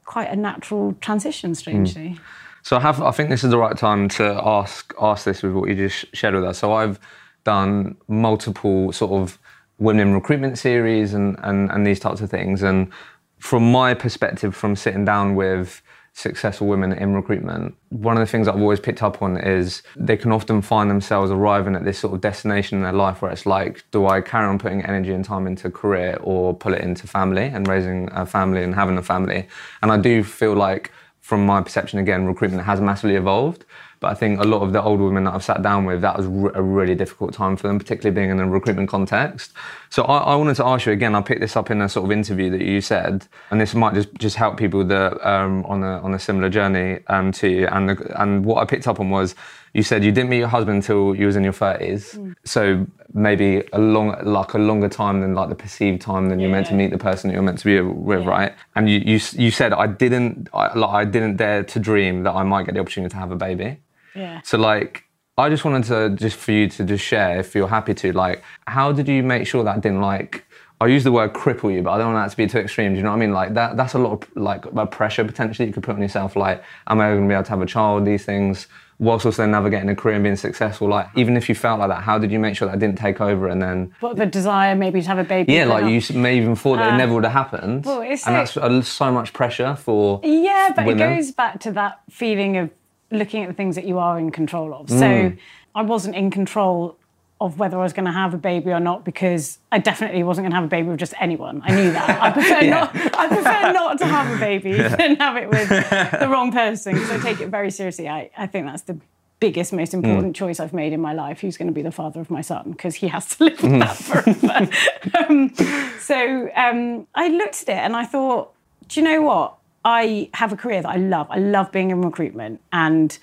quite 0.05 0.31
a 0.31 0.37
natural 0.37 0.94
transition, 1.01 1.55
strangely. 1.55 2.11
Mm. 2.11 2.20
So 2.62 2.77
I 2.77 2.81
have, 2.81 3.01
I 3.01 3.12
think 3.12 3.29
this 3.29 3.44
is 3.44 3.51
the 3.51 3.59
right 3.59 3.77
time 3.77 4.09
to 4.11 4.40
ask 4.44 4.92
ask 5.01 5.25
this 5.25 5.42
with 5.42 5.53
what 5.53 5.68
you 5.68 5.77
just 5.77 6.07
shared 6.16 6.35
with 6.35 6.44
us. 6.44 6.59
So 6.59 6.72
I've 6.72 6.99
done 7.44 7.96
multiple 8.09 8.90
sort 8.92 9.12
of 9.12 9.38
women 9.79 10.14
recruitment 10.14 10.59
series 10.59 11.14
and, 11.14 11.38
and, 11.42 11.70
and 11.70 11.87
these 11.87 12.01
types 12.01 12.20
of 12.20 12.31
things. 12.31 12.62
And 12.62 12.90
from 13.38 13.70
my 13.70 13.94
perspective, 13.94 14.57
from 14.57 14.75
sitting 14.75 15.05
down 15.05 15.37
with 15.37 15.81
successful 16.16 16.66
women 16.66 16.92
in 16.94 17.14
recruitment, 17.14 17.76
one 17.90 18.16
of 18.16 18.20
the 18.20 18.26
things 18.26 18.48
I've 18.48 18.57
always 18.57 18.81
picked 18.81 19.02
up 19.02 19.20
on 19.20 19.37
is 19.37 19.83
they 19.96 20.16
can 20.16 20.33
often 20.33 20.62
find 20.62 20.90
themselves 20.90 21.31
arriving 21.31 21.76
at 21.76 21.85
this 21.85 21.98
sort 21.98 22.14
of 22.14 22.22
destination 22.22 22.79
in 22.79 22.85
their 22.85 22.94
life 22.94 23.20
where 23.20 23.31
it's 23.31 23.44
like, 23.44 23.85
do 23.90 24.07
I 24.07 24.22
carry 24.22 24.46
on 24.46 24.59
putting 24.59 24.83
energy 24.83 25.12
and 25.12 25.22
time 25.22 25.46
into 25.46 25.70
career 25.70 26.18
or 26.22 26.55
pull 26.55 26.72
it 26.72 26.81
into 26.81 27.07
family 27.07 27.42
and 27.42 27.68
raising 27.68 28.09
a 28.12 28.24
family 28.24 28.62
and 28.62 28.74
having 28.74 28.96
a 28.96 29.02
family? 29.02 29.46
And 29.83 29.92
I 29.92 29.98
do 29.98 30.24
feel 30.24 30.55
like, 30.55 30.90
from 31.20 31.44
my 31.44 31.61
perception 31.61 31.98
again, 31.98 32.24
recruitment 32.24 32.64
has 32.64 32.81
massively 32.81 33.16
evolved. 33.16 33.66
But 34.00 34.11
I 34.11 34.14
think 34.14 34.40
a 34.40 34.44
lot 34.44 34.62
of 34.62 34.72
the 34.72 34.82
older 34.82 35.04
women 35.04 35.24
that 35.24 35.35
I've 35.35 35.44
sat 35.44 35.62
down 35.62 35.85
with, 35.85 36.02
that 36.02 36.16
was 36.16 36.26
a 36.26 36.62
really 36.62 36.94
difficult 36.94 37.32
time 37.32 37.56
for 37.56 37.66
them, 37.66 37.78
particularly 37.78 38.14
being 38.14 38.30
in 38.30 38.38
a 38.40 38.48
recruitment 38.48 38.88
context. 38.88 39.52
So 39.88 40.02
I, 40.04 40.18
I, 40.18 40.35
wanted 40.35 40.56
to 40.56 40.66
ask 40.66 40.87
you 40.87 40.92
again. 40.92 41.14
I 41.14 41.22
picked 41.22 41.40
this 41.40 41.56
up 41.56 41.70
in 41.70 41.80
a 41.80 41.88
sort 41.88 42.04
of 42.04 42.12
interview 42.12 42.50
that 42.50 42.61
you 42.61 42.80
said, 42.80 43.26
and 43.50 43.61
this 43.61 43.74
might 43.74 43.94
just 43.94 44.12
just 44.14 44.37
help 44.37 44.59
people 44.59 44.85
that 44.85 45.26
um, 45.26 45.64
on 45.66 45.82
a 45.82 46.00
on 46.00 46.12
a 46.14 46.18
similar 46.18 46.50
journey 46.50 47.00
um, 47.06 47.32
to 47.32 47.48
you. 47.48 47.66
And 47.68 47.88
the, 47.88 48.22
and 48.22 48.44
what 48.44 48.59
I 48.59 48.64
picked 48.66 48.87
up 48.87 49.00
on 49.00 49.11
was 49.11 49.35
you 49.72 49.82
said 49.82 50.04
you 50.04 50.12
didn't 50.12 50.30
meet 50.30 50.38
your 50.38 50.48
husband 50.48 50.76
until 50.76 51.14
you 51.14 51.26
was 51.26 51.37
in 51.37 51.44
your 51.44 51.52
thirties. 51.52 52.12
Mm. 52.12 52.35
So 52.44 52.87
maybe 53.14 53.62
a 53.72 53.78
long 53.78 54.16
like 54.24 54.54
a 54.54 54.59
longer 54.59 54.88
time 54.88 55.20
than 55.20 55.35
like 55.35 55.48
the 55.48 55.54
perceived 55.54 56.02
time 56.02 56.28
than 56.28 56.38
you're 56.40 56.50
meant 56.50 56.66
to 56.66 56.74
meet 56.74 56.90
the 56.90 56.98
person 56.98 57.28
that 57.28 57.35
you're 57.35 57.42
meant 57.42 57.59
to 57.59 57.64
be 57.64 57.80
with, 57.80 58.22
yeah. 58.22 58.28
right? 58.28 58.54
And 58.74 58.90
you, 58.90 58.98
you 58.98 59.20
you 59.32 59.50
said 59.50 59.72
I 59.72 59.87
didn't 59.87 60.48
I, 60.52 60.76
like 60.76 60.90
I 60.90 61.04
didn't 61.04 61.37
dare 61.37 61.62
to 61.64 61.78
dream 61.78 62.24
that 62.24 62.35
I 62.35 62.42
might 62.42 62.66
get 62.66 62.74
the 62.74 62.80
opportunity 62.80 63.11
to 63.12 63.16
have 63.16 63.30
a 63.30 63.37
baby. 63.37 63.78
Yeah. 64.16 64.40
So 64.42 64.59
like 64.59 65.05
I 65.38 65.48
just 65.50 65.64
wanted 65.64 65.85
to 65.85 66.11
just 66.16 66.37
for 66.37 66.52
you 66.52 66.68
to 66.70 66.85
just 66.85 67.05
share, 67.05 67.38
if 67.38 67.55
you're 67.55 67.68
happy 67.68 67.92
to, 67.92 68.12
like, 68.12 68.42
how 68.66 68.90
did 68.90 69.07
you 69.07 69.22
make 69.22 69.46
sure 69.46 69.62
that 69.64 69.83
didn't 69.83 70.00
like 70.00 70.46
I 70.81 70.87
use 70.87 71.05
the 71.05 71.12
word 71.12 71.33
cripple 71.33 71.72
you, 71.72 71.83
but 71.83 71.92
I 71.92 71.98
don't 71.98 72.12
want 72.12 72.26
that 72.26 72.31
to 72.33 72.37
be 72.37 72.46
too 72.46 72.59
extreme. 72.59 72.92
Do 72.92 72.98
you 72.98 73.02
know 73.02 73.11
what 73.11 73.16
I 73.16 73.20
mean? 73.20 73.33
Like 73.33 73.55
that 73.55 73.76
that's 73.76 73.94
a 73.94 73.98
lot 73.98 74.12
of 74.12 74.37
like 74.37 74.64
a 74.66 74.87
pressure 74.87 75.24
potentially 75.24 75.66
you 75.68 75.72
could 75.72 75.83
put 75.83 75.94
on 75.94 76.02
yourself, 76.02 76.37
like, 76.37 76.62
am 76.87 77.00
I 77.00 77.14
gonna 77.14 77.26
be 77.26 77.35
able 77.35 77.44
to 77.44 77.50
have 77.50 77.62
a 77.62 77.66
child, 77.66 78.05
these 78.05 78.24
things, 78.24 78.66
whilst 78.98 79.26
also 79.26 79.46
navigating 79.46 79.88
a 79.88 79.96
career 79.96 80.14
and 80.16 80.24
being 80.24 80.37
successful. 80.37 80.88
Like 80.88 81.09
even 81.16 81.37
if 81.37 81.48
you 81.48 81.55
felt 81.55 81.81
like 81.81 81.88
that, 81.88 82.02
how 82.02 82.18
did 82.18 82.31
you 82.31 82.38
make 82.38 82.57
sure 82.57 82.68
that 82.68 82.79
didn't 82.79 82.98
take 82.98 83.20
over 83.20 83.48
and 83.48 83.61
then 83.61 83.94
What 84.00 84.16
the 84.16 84.26
desire 84.26 84.74
maybe 84.74 85.00
to 85.02 85.09
have 85.09 85.18
a 85.18 85.24
baby? 85.24 85.52
Yeah, 85.52 85.64
like 85.64 85.85
you 85.85 86.18
may 86.18 86.37
even 86.37 86.57
thought 86.57 86.76
that 86.76 86.90
uh, 86.92 86.94
it 86.94 86.98
never 86.98 87.14
would 87.14 87.24
have 87.24 87.33
happened. 87.33 87.85
Well, 87.85 88.02
it's 88.02 88.26
and 88.26 88.35
that's 88.37 88.88
so 88.88 89.12
much 89.12 89.33
pressure 89.33 89.76
for 89.76 90.20
Yeah, 90.22 90.72
but 90.74 90.87
women. 90.87 91.12
it 91.12 91.16
goes 91.16 91.33
back 91.33 91.61
to 91.61 91.72
that 91.72 92.00
feeling 92.11 92.57
of 92.57 92.70
looking 93.11 93.42
at 93.42 93.49
the 93.49 93.55
things 93.55 93.77
that 93.77 93.87
you 93.87 93.99
are 93.99 94.19
in 94.19 94.31
control 94.31 94.75
of. 94.75 94.87
Mm. 94.87 94.99
So 94.99 95.37
I 95.75 95.83
wasn't 95.83 96.16
in 96.16 96.31
control 96.31 96.97
of 97.40 97.59
whether 97.59 97.79
I 97.79 97.83
was 97.83 97.92
going 97.92 98.07
to 98.07 98.12
have 98.12 98.33
a 98.33 98.38
baby 98.38 98.71
or 98.71 98.81
not 98.81 99.05
because 99.05 99.59
I 99.71 99.79
definitely 99.79 100.23
wasn't 100.23 100.45
going 100.45 100.53
to 100.53 100.57
have 100.57 100.64
a 100.64 100.69
baby 100.69 100.88
with 100.88 100.99
just 100.99 101.12
anyone. 101.21 101.61
I 101.64 101.75
knew 101.75 101.92
that. 101.92 102.23
I 102.23 102.31
prefer 102.31 102.61
yeah. 102.62 102.71
not. 102.71 102.97
I 102.97 103.29
prefer 103.29 103.73
not 103.73 103.99
to 103.99 104.07
have 104.07 104.35
a 104.35 104.38
baby 104.40 104.71
yeah. 104.79 104.97
than 104.97 105.16
have 105.16 105.37
it 105.37 105.51
with 105.51 105.69
the 106.21 106.29
wrong 106.31 106.51
person 106.51 106.95
because 106.95 107.11
I 107.11 107.19
take 107.19 107.40
it 107.40 107.49
very 107.49 107.71
seriously. 107.71 108.09
I, 108.09 108.31
I 108.38 108.47
think 108.47 108.66
that's 108.66 108.83
the 108.83 108.99
biggest, 109.38 109.75
most 109.75 109.92
important 109.92 110.33
mm. 110.33 110.37
choice 110.37 110.61
I've 110.61 110.73
made 110.73 110.95
in 110.95 111.01
my 111.01 111.12
life. 111.12 111.40
Who's 111.40 111.59
going 111.59 111.69
to 111.69 111.75
be 111.75 111.83
the 111.83 111.92
father 111.92 112.21
of 112.21 112.31
my 112.31 112.40
son 112.40 112.71
because 112.71 112.95
he 112.95 113.09
has 113.09 113.37
to 113.37 113.45
live 113.45 113.62
with 113.62 113.73
mm. 113.73 113.81
that 113.81 113.97
forever. 113.99 115.29
um, 115.29 115.99
so 116.01 116.51
um, 116.57 117.07
I 117.14 117.29
looked 117.29 117.62
at 117.64 117.69
it 117.69 117.81
and 117.81 117.95
I 117.95 118.07
thought, 118.07 118.55
do 118.88 119.01
you 119.01 119.05
know 119.05 119.21
what? 119.21 119.59
I 119.87 120.29
have 120.35 120.53
a 120.53 120.57
career 120.57 120.83
that 120.83 120.88
I 120.88 120.96
love. 120.96 121.29
I 121.31 121.38
love 121.38 121.70
being 121.70 121.92
in 121.92 122.03
recruitment 122.03 122.61
and 122.72 123.16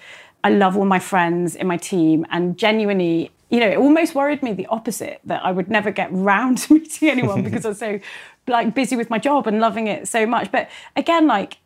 I 0.46 0.50
love 0.50 0.78
all 0.78 0.86
my 0.86 0.98
friends 0.98 1.58
in 1.58 1.68
my 1.68 1.76
team. 1.76 2.26
And 2.32 2.58
genuinely, 2.58 3.32
you 3.50 3.60
know, 3.60 3.68
it 3.68 3.78
almost 3.78 4.16
worried 4.16 4.42
me 4.42 4.54
the 4.54 4.66
opposite 4.68 5.20
that 5.26 5.44
I 5.46 5.52
would 5.52 5.70
never 5.70 5.92
get 5.92 6.08
round 6.14 6.58
to 6.60 6.76
meeting 6.76 7.10
anyone 7.10 7.44
because 7.48 7.66
I 7.66 7.70
was 7.70 7.80
so 7.80 8.00
like 8.48 8.74
busy 8.74 8.96
with 8.96 9.10
my 9.10 9.20
job 9.20 9.46
and 9.46 9.60
loving 9.60 9.88
it 9.88 10.08
so 10.08 10.26
much. 10.26 10.54
But 10.54 10.70
again, 10.96 11.28
like 11.28 11.58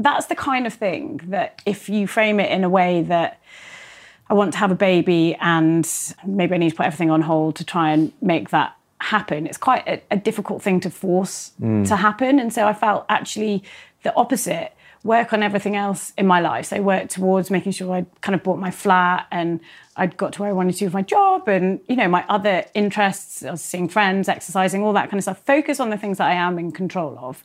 that's 0.00 0.26
the 0.26 0.34
kind 0.34 0.66
of 0.66 0.72
thing 0.72 1.20
that 1.24 1.60
if 1.66 1.90
you 1.90 2.06
frame 2.06 2.40
it 2.40 2.50
in 2.50 2.64
a 2.64 2.70
way 2.70 3.02
that 3.02 3.38
I 4.30 4.34
want 4.34 4.54
to 4.54 4.58
have 4.60 4.70
a 4.70 4.76
baby 4.76 5.36
and 5.42 5.86
maybe 6.26 6.54
I 6.54 6.56
need 6.56 6.70
to 6.70 6.76
put 6.76 6.86
everything 6.86 7.10
on 7.10 7.20
hold 7.20 7.56
to 7.56 7.64
try 7.64 7.92
and 7.92 8.14
make 8.22 8.48
that 8.48 8.78
happen. 8.98 9.46
It's 9.46 9.58
quite 9.58 9.86
a, 9.86 10.00
a 10.10 10.16
difficult 10.16 10.62
thing 10.62 10.80
to 10.80 10.90
force 10.90 11.52
mm. 11.60 11.86
to 11.86 11.96
happen. 11.96 12.38
And 12.38 12.50
so 12.50 12.66
I 12.66 12.72
felt 12.72 13.04
actually 13.10 13.62
the 14.02 14.14
opposite 14.14 14.72
work 15.04 15.32
on 15.32 15.42
everything 15.42 15.74
else 15.74 16.12
in 16.16 16.26
my 16.26 16.40
life. 16.40 16.66
So 16.66 16.76
I 16.76 16.80
worked 16.80 17.10
towards 17.10 17.50
making 17.50 17.72
sure 17.72 17.92
I 17.92 18.06
kind 18.20 18.34
of 18.34 18.42
bought 18.42 18.58
my 18.58 18.70
flat 18.70 19.26
and 19.32 19.60
I'd 19.96 20.16
got 20.16 20.32
to 20.34 20.42
where 20.42 20.50
I 20.50 20.52
wanted 20.52 20.76
to 20.76 20.84
with 20.84 20.94
my 20.94 21.02
job 21.02 21.48
and, 21.48 21.80
you 21.88 21.96
know, 21.96 22.08
my 22.08 22.24
other 22.28 22.64
interests, 22.74 23.44
I 23.44 23.50
was 23.50 23.62
seeing 23.62 23.88
friends, 23.88 24.28
exercising, 24.28 24.82
all 24.82 24.92
that 24.92 25.10
kind 25.10 25.18
of 25.18 25.24
stuff. 25.24 25.42
Focus 25.44 25.80
on 25.80 25.90
the 25.90 25.98
things 25.98 26.18
that 26.18 26.28
I 26.28 26.34
am 26.34 26.58
in 26.58 26.70
control 26.70 27.18
of. 27.20 27.42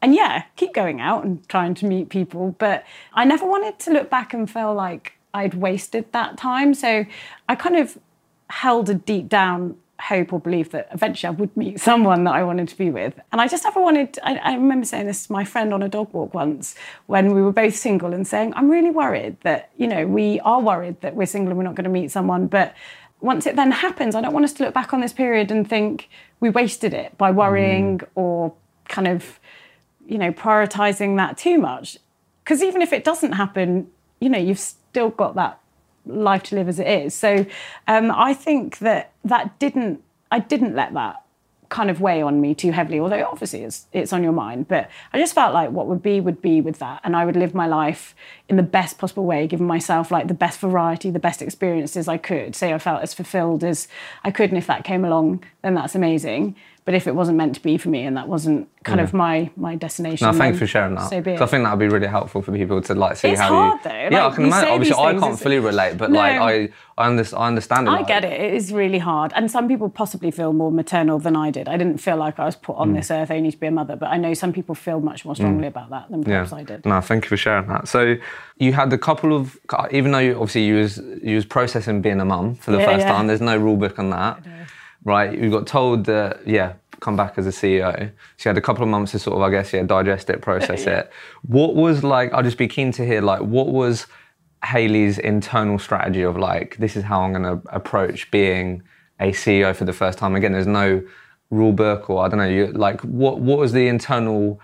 And 0.00 0.14
yeah, 0.14 0.44
keep 0.56 0.72
going 0.72 1.00
out 1.00 1.24
and 1.24 1.46
trying 1.48 1.74
to 1.74 1.86
meet 1.86 2.10
people. 2.10 2.54
But 2.58 2.84
I 3.12 3.24
never 3.24 3.44
wanted 3.44 3.78
to 3.80 3.90
look 3.90 4.08
back 4.08 4.32
and 4.32 4.48
feel 4.48 4.72
like 4.72 5.14
I'd 5.34 5.54
wasted 5.54 6.12
that 6.12 6.36
time. 6.36 6.74
So 6.74 7.04
I 7.48 7.54
kind 7.56 7.76
of 7.76 7.98
held 8.48 8.88
a 8.88 8.94
deep 8.94 9.28
down 9.28 9.76
hope 10.00 10.32
or 10.32 10.40
belief 10.40 10.70
that 10.70 10.88
eventually 10.92 11.28
I 11.28 11.38
would 11.38 11.56
meet 11.56 11.80
someone 11.90 12.24
that 12.24 12.34
I 12.34 12.42
wanted 12.42 12.68
to 12.68 12.76
be 12.76 12.90
with. 12.90 13.18
And 13.32 13.40
I 13.40 13.48
just 13.48 13.64
never 13.64 13.80
wanted, 13.80 14.18
I, 14.22 14.36
I, 14.36 14.54
remember 14.54 14.86
saying 14.86 15.06
this 15.06 15.26
to 15.26 15.32
my 15.32 15.44
friend 15.44 15.72
on 15.72 15.82
a 15.82 15.88
dog 15.88 16.12
walk 16.12 16.34
once 16.34 16.74
when 17.06 17.34
we 17.34 17.42
were 17.42 17.52
both 17.52 17.76
single 17.76 18.12
and 18.12 18.26
saying, 18.26 18.52
I'm 18.56 18.70
really 18.70 18.90
worried 18.90 19.36
that, 19.42 19.70
you 19.76 19.86
know, 19.86 20.06
we 20.06 20.40
are 20.40 20.60
worried 20.60 21.00
that 21.02 21.14
we're 21.14 21.26
single 21.26 21.50
and 21.50 21.58
we're 21.58 21.64
not 21.64 21.74
going 21.74 21.84
to 21.84 21.90
meet 21.90 22.10
someone. 22.10 22.46
But 22.46 22.74
once 23.20 23.46
it 23.46 23.56
then 23.56 23.70
happens, 23.70 24.14
I 24.14 24.20
don't 24.20 24.32
want 24.32 24.44
us 24.44 24.52
to 24.54 24.64
look 24.64 24.74
back 24.74 24.92
on 24.92 25.00
this 25.00 25.12
period 25.12 25.50
and 25.50 25.68
think 25.68 26.08
we 26.40 26.50
wasted 26.50 26.94
it 26.94 27.16
by 27.18 27.30
worrying 27.30 27.98
mm. 27.98 28.06
or 28.14 28.54
kind 28.88 29.06
of, 29.06 29.38
you 30.06 30.18
know, 30.18 30.32
prioritizing 30.32 31.16
that 31.16 31.36
too 31.36 31.58
much. 31.58 31.98
Because 32.42 32.62
even 32.62 32.82
if 32.82 32.92
it 32.92 33.04
doesn't 33.04 33.32
happen, 33.32 33.90
you 34.20 34.28
know, 34.28 34.38
you've 34.38 34.58
still 34.58 35.10
got 35.10 35.34
that 35.36 35.59
life 36.06 36.42
to 36.44 36.54
live 36.54 36.68
as 36.68 36.78
it 36.78 36.86
is. 36.86 37.14
So 37.14 37.46
um, 37.86 38.10
I 38.10 38.34
think 38.34 38.78
that 38.78 39.12
that 39.24 39.58
didn't, 39.58 40.02
I 40.30 40.38
didn't 40.38 40.74
let 40.74 40.94
that 40.94 41.22
kind 41.70 41.88
of 41.88 42.00
weigh 42.00 42.20
on 42.20 42.40
me 42.40 42.52
too 42.52 42.72
heavily, 42.72 42.98
although 42.98 43.24
obviously 43.24 43.62
it's, 43.62 43.86
it's 43.92 44.12
on 44.12 44.24
your 44.24 44.32
mind. 44.32 44.66
But 44.66 44.90
I 45.12 45.18
just 45.18 45.34
felt 45.34 45.54
like 45.54 45.70
what 45.70 45.86
would 45.86 46.02
be 46.02 46.20
would 46.20 46.42
be 46.42 46.60
with 46.60 46.80
that. 46.80 47.00
And 47.04 47.16
I 47.16 47.24
would 47.24 47.36
live 47.36 47.54
my 47.54 47.68
life 47.68 48.14
in 48.48 48.56
the 48.56 48.62
best 48.64 48.98
possible 48.98 49.24
way, 49.24 49.46
giving 49.46 49.68
myself 49.68 50.10
like 50.10 50.26
the 50.26 50.34
best 50.34 50.58
variety, 50.58 51.10
the 51.10 51.20
best 51.20 51.40
experiences 51.40 52.08
I 52.08 52.18
could. 52.18 52.56
Say 52.56 52.74
I 52.74 52.78
felt 52.78 53.02
as 53.02 53.14
fulfilled 53.14 53.62
as 53.62 53.86
I 54.24 54.32
could. 54.32 54.50
And 54.50 54.58
if 54.58 54.66
that 54.66 54.82
came 54.82 55.04
along, 55.04 55.44
then 55.62 55.74
that's 55.74 55.94
amazing. 55.94 56.56
But 56.90 56.96
if 56.96 57.06
it 57.06 57.14
wasn't 57.14 57.38
meant 57.38 57.54
to 57.54 57.62
be 57.62 57.78
for 57.78 57.88
me 57.88 58.04
and 58.04 58.16
that 58.16 58.26
wasn't 58.26 58.68
kind 58.82 58.98
yeah. 58.98 59.04
of 59.04 59.14
my 59.14 59.48
my 59.54 59.76
destination, 59.76 60.26
no, 60.26 60.36
thanks 60.36 60.58
for 60.58 60.66
sharing 60.66 60.96
that. 60.96 61.08
So 61.08 61.20
be 61.20 61.34
it. 61.34 61.40
I 61.40 61.46
think 61.46 61.62
that 61.62 61.70
would 61.70 61.78
be 61.78 61.86
really 61.86 62.08
helpful 62.08 62.42
for 62.42 62.50
people 62.50 62.82
to 62.82 62.94
like 62.96 63.16
see 63.16 63.28
it's 63.28 63.40
how 63.40 63.48
hard, 63.48 63.78
you. 63.84 63.90
Though. 63.90 63.96
Yeah, 64.10 64.24
like, 64.24 64.32
I 64.32 64.34
can 64.34 64.44
imagine. 64.46 64.70
Obviously, 64.70 65.04
I 65.04 65.14
can't 65.14 65.38
fully 65.38 65.60
relate, 65.60 65.96
but 65.96 66.10
no. 66.10 66.18
like 66.18 66.40
I, 66.40 66.68
I, 66.98 67.06
under, 67.06 67.24
I 67.36 67.46
understand 67.46 67.86
it. 67.86 67.92
I 67.92 68.02
get 68.02 68.24
it. 68.24 68.40
It 68.40 68.54
is 68.54 68.72
really 68.72 68.98
hard, 68.98 69.32
and 69.36 69.48
some 69.48 69.68
people 69.68 69.88
possibly 69.88 70.32
feel 70.32 70.52
more 70.52 70.72
maternal 70.72 71.20
than 71.20 71.36
I 71.36 71.52
did. 71.52 71.68
I 71.68 71.76
didn't 71.76 71.98
feel 71.98 72.16
like 72.16 72.40
I 72.40 72.44
was 72.44 72.56
put 72.56 72.74
on 72.74 72.90
mm. 72.90 72.96
this 72.96 73.12
earth 73.12 73.30
only 73.30 73.52
to 73.52 73.56
be 73.56 73.68
a 73.68 73.70
mother, 73.70 73.94
but 73.94 74.06
I 74.06 74.16
know 74.16 74.34
some 74.34 74.52
people 74.52 74.74
feel 74.74 74.98
much 74.98 75.24
more 75.24 75.36
strongly 75.36 75.66
mm. 75.66 75.68
about 75.68 75.90
that 75.90 76.10
than 76.10 76.24
perhaps 76.24 76.50
yeah. 76.50 76.58
I 76.58 76.64
did. 76.64 76.84
No, 76.84 77.00
thank 77.00 77.26
you 77.26 77.28
for 77.28 77.36
sharing 77.36 77.68
that. 77.68 77.86
So 77.86 78.16
you 78.56 78.72
had 78.72 78.92
a 78.92 78.98
couple 78.98 79.32
of, 79.32 79.56
even 79.92 80.10
though 80.10 80.18
you, 80.18 80.32
obviously 80.32 80.64
you 80.64 80.74
was 80.74 80.98
you 81.22 81.36
was 81.36 81.44
processing 81.44 82.02
being 82.02 82.20
a 82.20 82.24
mum 82.24 82.56
for 82.56 82.72
the 82.72 82.78
yeah, 82.78 82.86
first 82.86 83.06
time. 83.06 83.28
There's 83.28 83.40
no 83.40 83.56
rule 83.56 83.76
book 83.76 84.00
on 84.00 84.10
that, 84.10 84.42
right? 85.04 85.32
You 85.32 85.52
got 85.52 85.68
told 85.68 86.06
that 86.06 86.48
yeah 86.48 86.72
come 87.00 87.16
back 87.16 87.34
as 87.36 87.46
a 87.46 87.50
CEO. 87.50 88.12
She 88.36 88.48
had 88.48 88.56
a 88.56 88.60
couple 88.60 88.82
of 88.82 88.88
months 88.88 89.12
to 89.12 89.18
sort 89.18 89.36
of, 89.36 89.42
I 89.42 89.50
guess, 89.50 89.72
yeah, 89.72 89.82
digest 89.82 90.30
it, 90.30 90.40
process 90.40 90.86
it. 90.86 91.10
What 91.42 91.74
was 91.74 92.04
like? 92.04 92.32
I'll 92.32 92.42
just 92.42 92.58
be 92.58 92.68
keen 92.68 92.92
to 92.92 93.04
hear 93.04 93.20
like 93.20 93.40
what 93.40 93.68
was 93.68 94.06
Hayley's 94.64 95.18
internal 95.18 95.78
strategy 95.78 96.22
of 96.22 96.36
like 96.36 96.76
this 96.76 96.96
is 96.96 97.04
how 97.04 97.22
I'm 97.22 97.32
going 97.32 97.44
to 97.44 97.62
approach 97.74 98.30
being 98.30 98.82
a 99.18 99.32
CEO 99.32 99.74
for 99.74 99.84
the 99.84 99.92
first 99.92 100.18
time. 100.18 100.36
Again, 100.36 100.52
there's 100.52 100.66
no 100.66 101.02
rule 101.50 101.72
book 101.72 102.08
or 102.08 102.24
I 102.24 102.28
don't 102.28 102.38
know. 102.38 102.48
You 102.48 102.66
like 102.72 103.00
what 103.02 103.40
what 103.40 103.58
was 103.58 103.72
the 103.72 103.88
internal 103.88 104.60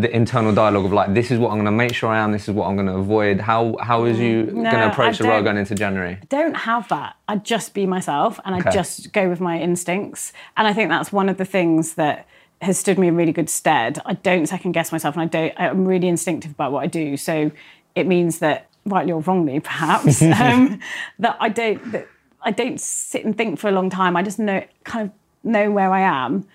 the 0.00 0.14
internal 0.14 0.54
dialogue 0.54 0.84
of 0.84 0.92
like 0.92 1.14
this 1.14 1.30
is 1.30 1.38
what 1.38 1.48
I'm 1.48 1.56
going 1.56 1.66
to 1.66 1.70
make 1.70 1.94
sure 1.94 2.08
I 2.08 2.18
am. 2.18 2.32
This 2.32 2.48
is 2.48 2.54
what 2.54 2.66
I'm 2.66 2.76
going 2.76 2.86
to 2.86 2.96
avoid. 2.96 3.40
How 3.40 3.76
how 3.80 4.04
is 4.04 4.18
you 4.18 4.44
no, 4.46 4.70
going 4.70 4.82
to 4.82 4.90
approach 4.90 5.18
the 5.18 5.24
role 5.24 5.42
going 5.42 5.56
into 5.56 5.74
January? 5.74 6.18
I 6.20 6.26
don't 6.28 6.54
have 6.54 6.88
that. 6.88 7.16
I 7.28 7.36
just 7.36 7.74
be 7.74 7.86
myself 7.86 8.40
and 8.44 8.54
I 8.54 8.70
just 8.70 9.12
go 9.12 9.28
with 9.28 9.40
my 9.40 9.60
instincts. 9.60 10.32
And 10.56 10.66
I 10.66 10.72
think 10.72 10.88
that's 10.90 11.12
one 11.12 11.28
of 11.28 11.36
the 11.36 11.44
things 11.44 11.94
that 11.94 12.26
has 12.62 12.78
stood 12.78 12.98
me 12.98 13.08
in 13.08 13.16
really 13.16 13.32
good 13.32 13.48
stead. 13.48 14.00
I 14.04 14.14
don't 14.14 14.46
second 14.46 14.72
guess 14.72 14.92
myself 14.92 15.14
and 15.16 15.22
I 15.22 15.26
don't. 15.26 15.54
I'm 15.56 15.86
really 15.86 16.08
instinctive 16.08 16.52
about 16.52 16.72
what 16.72 16.82
I 16.82 16.86
do. 16.86 17.16
So 17.16 17.50
it 17.94 18.06
means 18.06 18.38
that 18.38 18.68
rightly 18.86 19.12
or 19.12 19.20
wrongly, 19.20 19.60
perhaps, 19.60 20.22
um, 20.40 20.80
that 21.18 21.36
I 21.40 21.48
don't 21.48 21.92
that 21.92 22.08
I 22.42 22.50
don't 22.50 22.80
sit 22.80 23.24
and 23.24 23.36
think 23.36 23.58
for 23.58 23.68
a 23.68 23.72
long 23.72 23.90
time. 23.90 24.16
I 24.16 24.22
just 24.22 24.38
know 24.38 24.64
kind 24.84 25.08
of 25.08 25.14
know 25.44 25.70
where 25.70 25.92
I 25.92 26.00
am, 26.00 26.46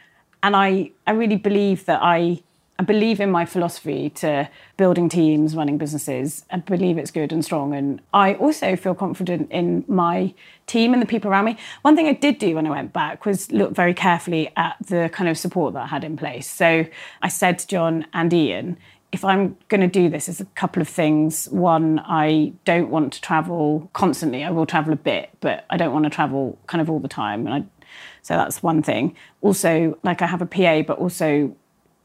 and 0.44 0.56
I 0.56 0.92
I 1.08 1.12
really 1.12 1.38
believe 1.38 1.86
that 1.86 2.00
I 2.02 2.42
I 2.78 2.84
believe 2.84 3.22
in 3.22 3.32
my 3.32 3.46
philosophy 3.46 4.10
to 4.12 4.50
building 4.76 5.08
teams, 5.08 5.56
running 5.56 5.78
businesses. 5.78 6.44
I 6.52 6.58
believe 6.58 6.98
it's 6.98 7.12
good 7.12 7.32
and 7.32 7.44
strong. 7.44 7.74
And 7.74 8.02
I 8.14 8.34
also 8.34 8.76
feel 8.76 8.94
confident 8.94 9.50
in 9.50 9.86
my 9.88 10.34
team 10.68 10.92
and 10.92 11.02
the 11.02 11.06
people 11.06 11.32
around 11.32 11.46
me. 11.46 11.58
One 11.84 11.96
thing 11.96 12.08
I 12.08 12.14
did 12.14 12.38
do 12.38 12.56
when 12.56 12.68
I 12.68 12.70
went 12.70 12.92
back 12.92 13.26
was 13.26 13.50
look 13.52 13.74
very 13.74 13.94
carefully 13.94 14.52
at 14.58 14.76
the 14.86 15.10
kind 15.14 15.30
of 15.30 15.38
support 15.38 15.74
that 15.74 15.84
I 15.84 15.88
had 15.88 16.04
in 16.04 16.18
place. 16.18 16.52
So 16.52 16.86
I 17.22 17.30
said 17.30 17.60
to 17.60 17.68
John 17.68 18.08
and 18.14 18.34
Ian, 18.34 18.78
if 19.14 19.24
I'm 19.24 19.56
going 19.70 19.80
to 19.80 19.88
do 19.88 20.10
this, 20.10 20.26
there's 20.26 20.42
a 20.42 20.46
couple 20.46 20.82
of 20.82 20.90
things. 20.90 21.48
One, 21.48 22.00
I 22.00 22.52
don't 22.66 22.90
want 22.90 23.14
to 23.14 23.22
travel 23.22 23.90
constantly. 23.94 24.44
I 24.44 24.52
will 24.52 24.66
travel 24.66 24.92
a 24.92 24.98
bit, 24.98 25.30
but 25.40 25.66
I 25.70 25.78
don't 25.78 25.94
want 25.94 26.04
to 26.04 26.10
travel 26.10 26.58
kind 26.68 26.82
of 26.82 26.90
all 26.90 27.00
the 27.00 27.08
time. 27.08 27.48
And 27.48 27.56
I, 27.56 27.88
so 28.22 28.36
that's 28.36 28.62
one 28.62 28.84
thing. 28.84 29.16
Also, 29.40 29.98
like 30.04 30.22
I 30.22 30.28
have 30.28 30.42
a 30.42 30.46
PA, 30.46 30.82
but 30.82 30.98
also 30.98 31.56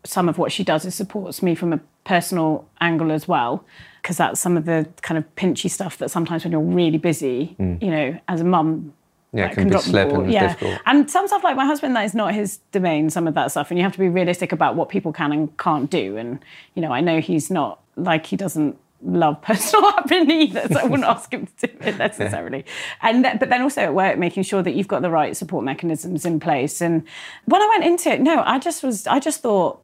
some 0.04 0.28
of 0.28 0.38
what 0.38 0.52
she 0.52 0.64
does 0.64 0.84
is 0.84 0.94
supports 0.94 1.42
me 1.42 1.54
from 1.54 1.72
a 1.72 1.80
personal 2.04 2.66
angle 2.80 3.12
as 3.12 3.28
well 3.28 3.64
because 4.00 4.16
that's 4.16 4.40
some 4.40 4.56
of 4.56 4.64
the 4.64 4.88
kind 5.02 5.18
of 5.18 5.34
pinchy 5.36 5.70
stuff 5.70 5.98
that 5.98 6.10
sometimes 6.10 6.44
when 6.44 6.52
you're 6.52 6.60
really 6.60 6.98
busy 6.98 7.54
mm. 7.60 7.80
you 7.82 7.90
know 7.90 8.18
as 8.28 8.40
a 8.40 8.44
mum 8.44 8.92
yeah, 9.32 9.46
it 9.46 9.54
can, 9.54 9.68
can 9.68 9.78
be 9.78 9.78
slip 9.78 10.12
and 10.12 10.32
yeah. 10.32 10.48
difficult. 10.48 10.80
And 10.86 11.10
some 11.10 11.28
stuff 11.28 11.44
like 11.44 11.56
my 11.56 11.64
husband, 11.64 11.94
that 11.94 12.04
is 12.04 12.14
not 12.14 12.34
his 12.34 12.58
domain, 12.72 13.10
some 13.10 13.28
of 13.28 13.34
that 13.34 13.50
stuff. 13.50 13.70
And 13.70 13.78
you 13.78 13.84
have 13.84 13.92
to 13.92 13.98
be 13.98 14.08
realistic 14.08 14.50
about 14.50 14.74
what 14.74 14.88
people 14.88 15.12
can 15.12 15.32
and 15.32 15.56
can't 15.56 15.88
do. 15.88 16.16
And, 16.16 16.40
you 16.74 16.82
know, 16.82 16.90
I 16.90 17.00
know 17.00 17.20
he's 17.20 17.50
not 17.50 17.80
like 17.96 18.26
he 18.26 18.36
doesn't 18.36 18.76
love 19.02 19.40
personal 19.42 19.92
admin 19.92 20.30
either, 20.30 20.66
so 20.68 20.80
I 20.80 20.84
wouldn't 20.84 21.08
ask 21.08 21.32
him 21.32 21.46
to 21.58 21.66
do 21.66 21.76
it 21.80 21.98
necessarily. 21.98 22.64
Yeah. 23.02 23.08
And 23.08 23.38
but 23.38 23.48
then 23.50 23.62
also 23.62 23.82
at 23.82 23.94
work, 23.94 24.18
making 24.18 24.42
sure 24.42 24.62
that 24.62 24.74
you've 24.74 24.88
got 24.88 25.02
the 25.02 25.10
right 25.10 25.36
support 25.36 25.64
mechanisms 25.64 26.24
in 26.24 26.40
place. 26.40 26.80
And 26.80 27.04
when 27.44 27.62
I 27.62 27.68
went 27.68 27.84
into 27.84 28.10
it, 28.10 28.20
no, 28.20 28.42
I 28.44 28.58
just 28.58 28.82
was, 28.82 29.06
I 29.06 29.20
just 29.20 29.42
thought, 29.42 29.82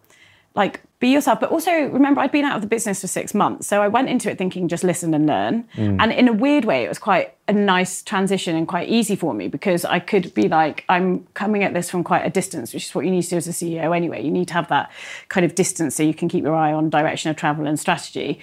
like 0.57 0.81
be 0.99 1.09
yourself 1.09 1.39
but 1.39 1.51
also 1.51 1.71
remember 1.71 2.21
i'd 2.21 2.33
been 2.33 2.45
out 2.45 2.57
of 2.57 2.63
the 2.63 2.67
business 2.67 3.03
for 3.03 3.07
six 3.07 3.35
months 3.35 3.67
so 3.67 3.83
i 3.83 3.89
went 3.89 4.09
into 4.09 4.31
it 4.31 4.39
thinking 4.39 4.67
just 4.67 4.83
listen 4.83 5.13
and 5.13 5.27
learn 5.27 5.63
mm. 5.75 5.97
and 6.01 6.13
in 6.13 6.27
a 6.27 6.33
weird 6.33 6.65
way 6.65 6.85
it 6.85 6.89
was 6.89 6.99
quite 6.99 7.35
a 7.47 7.53
nice 7.53 8.03
transition 8.03 8.57
and 8.57 8.67
quite 8.67 8.89
easy 8.89 9.15
for 9.15 9.35
me 9.35 9.47
because 9.47 9.85
i 9.85 10.01
could 10.01 10.33
be 10.35 10.49
like 10.49 10.85
i'm 10.89 11.25
coming 11.35 11.63
at 11.63 11.75
this 11.75 11.91
from 11.91 12.03
quite 12.03 12.25
a 12.25 12.31
distance 12.31 12.73
which 12.73 12.87
is 12.87 12.95
what 12.95 13.05
you 13.05 13.11
need 13.11 13.23
to 13.23 13.31
do 13.31 13.37
as 13.37 13.47
a 13.47 13.53
ceo 13.53 13.95
anyway 13.95 14.25
you 14.25 14.31
need 14.31 14.49
to 14.49 14.55
have 14.55 14.69
that 14.69 14.91
kind 15.29 15.45
of 15.45 15.55
distance 15.55 15.95
so 15.95 16.03
you 16.03 16.15
can 16.15 16.29
keep 16.29 16.43
your 16.43 16.55
eye 16.55 16.73
on 16.73 16.89
direction 16.89 17.31
of 17.31 17.37
travel 17.37 17.67
and 17.67 17.79
strategy 17.79 18.41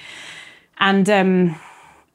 and 0.77 1.09
um, 1.09 1.59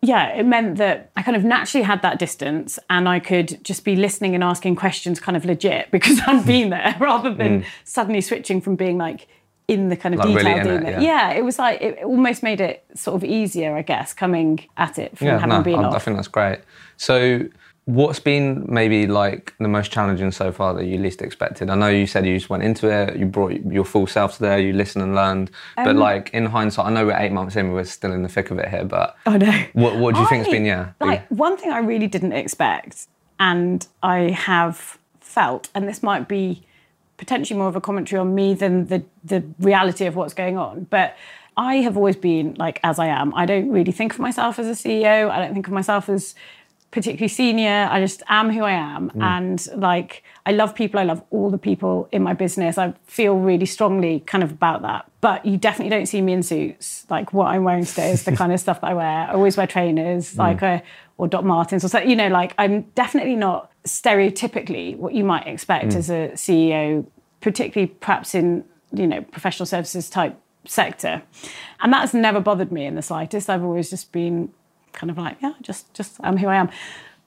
yeah, 0.01 0.29
it 0.37 0.47
meant 0.47 0.77
that 0.77 1.11
I 1.17 1.23
kind 1.23 1.37
of 1.37 1.43
naturally 1.43 1.85
had 1.85 2.03
that 2.03 2.19
distance 2.19 2.79
and 2.89 3.09
I 3.09 3.19
could 3.19 3.63
just 3.65 3.85
be 3.85 3.97
listening 3.97 4.35
and 4.35 4.45
asking 4.45 4.77
questions 4.77 5.19
kind 5.19 5.37
of 5.37 5.45
legit 5.45 5.91
because 5.91 6.21
I'd 6.27 6.47
been 6.47 6.71
there 6.71 6.97
rather 7.01 7.35
than 7.35 7.63
mm. 7.63 7.67
suddenly 7.85 8.21
switching 8.21 8.61
from 8.61 8.77
being 8.77 8.99
like, 8.99 9.27
in 9.69 9.91
the 9.91 9.97
kind 9.97 10.15
of 10.15 10.21
like 10.21 10.29
detail 10.29 10.45
really 10.45 10.65
doing 10.65 10.83
it, 10.87 10.89
it. 10.95 11.03
Yeah. 11.03 11.31
yeah. 11.31 11.39
it 11.39 11.45
was 11.45 11.59
like 11.59 11.81
it 11.81 12.03
almost 12.03 12.43
made 12.43 12.61
it 12.61 12.85
sort 12.95 13.15
of 13.15 13.23
easier, 13.23 13.77
I 13.77 13.83
guess, 13.83 14.15
coming 14.15 14.67
at 14.79 14.99
it 14.99 15.17
from 15.17 15.27
yeah, 15.27 15.39
having 15.39 15.51
no, 15.51 15.63
been 15.63 15.79
I, 15.79 15.85
off. 15.85 15.95
I 15.95 15.99
think 15.99 16.17
that's 16.17 16.29
great. 16.29 16.61
So, 16.97 17.47
what's 17.85 18.19
been 18.19 18.67
maybe 18.69 19.07
like 19.07 19.55
the 19.59 19.69
most 19.69 19.93
challenging 19.93 20.31
so 20.33 20.53
far 20.53 20.73
that 20.75 20.87
you 20.87 20.99
least 20.99 21.21
expected? 21.21 21.69
I 21.69 21.75
know 21.75 21.89
you 21.89 22.07
said 22.07 22.27
you 22.27 22.35
just 22.35 22.49
went 22.49 22.63
into 22.63 22.91
it, 22.91 23.17
you 23.17 23.27
brought 23.27 23.53
your 23.53 23.85
full 23.85 24.07
self 24.07 24.37
to 24.37 24.41
there, 24.41 24.59
you 24.59 24.73
listened 24.73 25.05
and 25.05 25.15
learned. 25.15 25.51
Um, 25.77 25.85
but 25.85 25.97
like 25.97 26.31
in 26.33 26.47
hindsight, 26.47 26.87
I 26.87 26.91
know 26.91 27.07
we're 27.07 27.19
eight 27.19 27.33
months 27.33 27.55
in, 27.55 27.73
we're 27.73 27.85
still 27.85 28.13
in 28.13 28.23
the 28.23 28.29
thick 28.29 28.51
of 28.51 28.59
it 28.59 28.69
here. 28.69 28.85
But 28.85 29.17
I 29.27 29.37
know. 29.37 29.65
What, 29.75 29.97
what 29.97 30.15
do 30.15 30.21
you 30.21 30.27
I, 30.27 30.31
think's 30.31 30.49
been? 30.49 30.65
Yeah, 30.65 30.93
like 30.99 31.29
one 31.29 31.59
thing 31.59 31.71
I 31.71 31.79
really 31.79 32.07
didn't 32.07 32.33
expect, 32.33 33.07
and 33.39 33.87
I 34.03 34.31
have 34.31 34.99
felt, 35.21 35.69
and 35.75 35.87
this 35.87 36.03
might 36.03 36.27
be 36.27 36.63
potentially 37.19 37.59
more 37.59 37.69
of 37.69 37.77
a 37.77 37.81
commentary 37.81 38.19
on 38.19 38.35
me 38.35 38.55
than 38.55 38.87
the 38.87 39.05
the 39.23 39.45
reality 39.59 40.07
of 40.07 40.17
what's 40.17 40.33
going 40.33 40.57
on. 40.57 40.85
But 40.85 41.17
I 41.57 41.77
have 41.77 41.97
always 41.97 42.17
been 42.17 42.55
like 42.55 42.81
as 42.83 42.99
I 42.99 43.09
am. 43.09 43.35
I 43.35 43.45
don't 43.45 43.71
really 43.71 43.93
think 43.93 44.15
of 44.15 44.21
myself 44.21 44.59
as 44.59 44.67
a 44.67 44.89
CEO. 44.89 45.29
I 45.31 45.39
don't 45.41 45.53
think 45.53 45.67
of 45.67 45.73
myself 45.73 46.09
as 46.09 46.35
particularly 46.91 47.29
senior. 47.29 47.89
I 47.91 48.01
just 48.01 48.23
am 48.29 48.51
who 48.51 48.63
I 48.63 48.73
am. 48.73 49.11
Mm. 49.11 49.23
And 49.23 49.69
like, 49.81 50.23
I 50.47 50.53
love 50.53 50.75
people. 50.75 50.99
I 50.99 51.05
love 51.05 51.23
all 51.31 51.51
the 51.51 51.59
people 51.59 52.09
in 52.13 52.23
my 52.23 52.33
business. 52.33 52.79
I 52.79 52.95
feel 53.05 53.37
really 53.37 53.67
strongly 53.67 54.21
kind 54.21 54.43
of 54.43 54.53
about 54.53 54.83
that. 54.83 55.11
But 55.21 55.45
you 55.45 55.59
definitely 55.59 55.91
don't 55.91 56.07
see 56.07 56.23
me 56.23 56.33
in 56.33 56.43
suits. 56.43 57.05
Like, 57.11 57.33
what 57.33 57.49
I'm 57.49 57.65
wearing 57.65 57.85
today 57.85 58.13
is 58.13 58.25
the 58.25 58.35
kind 58.37 58.53
of 58.53 58.61
stuff 58.61 58.81
that 58.81 58.87
I 58.89 58.95
wear. 58.95 59.29
I 59.29 59.33
always 59.33 59.57
wear 59.57 59.67
trainers, 59.67 60.35
mm. 60.35 60.39
like, 60.39 60.63
a, 60.63 60.67
uh, 60.67 60.81
or 61.19 61.29
Doc 61.29 61.45
Martens 61.45 61.85
or 61.85 61.89
so. 61.89 61.99
You 61.99 62.17
know, 62.17 62.29
like, 62.29 62.55
I'm 62.57 62.83
definitely 62.95 63.37
not 63.37 63.71
stereotypically 63.85 64.97
what 64.97 65.15
you 65.15 65.25
might 65.25 65.47
expect 65.47 65.93
mm. 65.93 65.97
as 65.97 66.11
a 66.11 66.31
CEO, 66.35 67.07
particularly 67.41 67.93
perhaps 68.01 68.35
in, 68.35 68.65
you 68.93 69.07
know, 69.07 69.23
professional 69.23 69.67
services 69.67 70.11
type 70.11 70.39
sector. 70.65 71.23
And 71.81 71.93
that's 71.93 72.15
never 72.15 72.41
bothered 72.41 72.73
me 72.73 72.85
in 72.87 72.95
the 72.95 73.03
slightest. 73.03 73.49
I've 73.49 73.65
always 73.65 73.91
just 73.91 74.13
been 74.13 74.53
kind 74.93 75.11
of 75.11 75.19
like, 75.19 75.39
yeah, 75.41 75.55
just 75.63 75.93
just 75.95 76.17
I'm 76.21 76.37
who 76.37 76.49
I 76.49 76.57
am. 76.57 76.71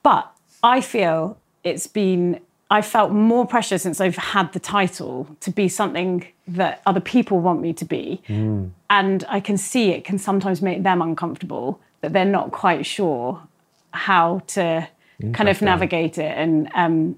But 0.02 0.30
I 0.62 0.80
feel 0.80 1.38
it's 1.64 1.86
been 1.86 2.40
I 2.70 2.80
felt 2.80 3.12
more 3.12 3.46
pressure 3.46 3.76
since 3.76 4.00
I've 4.00 4.16
had 4.16 4.54
the 4.54 4.58
title 4.58 5.36
to 5.40 5.50
be 5.50 5.68
something 5.68 6.26
that 6.48 6.80
other 6.86 7.00
people 7.00 7.38
want 7.38 7.60
me 7.60 7.74
to 7.74 7.84
be. 7.84 8.22
Mm. 8.28 8.70
And 8.88 9.24
I 9.28 9.40
can 9.40 9.58
see 9.58 9.90
it 9.90 10.04
can 10.04 10.18
sometimes 10.18 10.62
make 10.62 10.82
them 10.82 11.02
uncomfortable 11.02 11.80
that 12.00 12.14
they're 12.14 12.24
not 12.24 12.50
quite 12.50 12.86
sure 12.86 13.42
how 13.92 14.40
to 14.48 14.88
kind 15.32 15.48
of 15.48 15.62
navigate 15.62 16.18
it 16.18 16.36
and 16.36 16.68
um, 16.74 17.16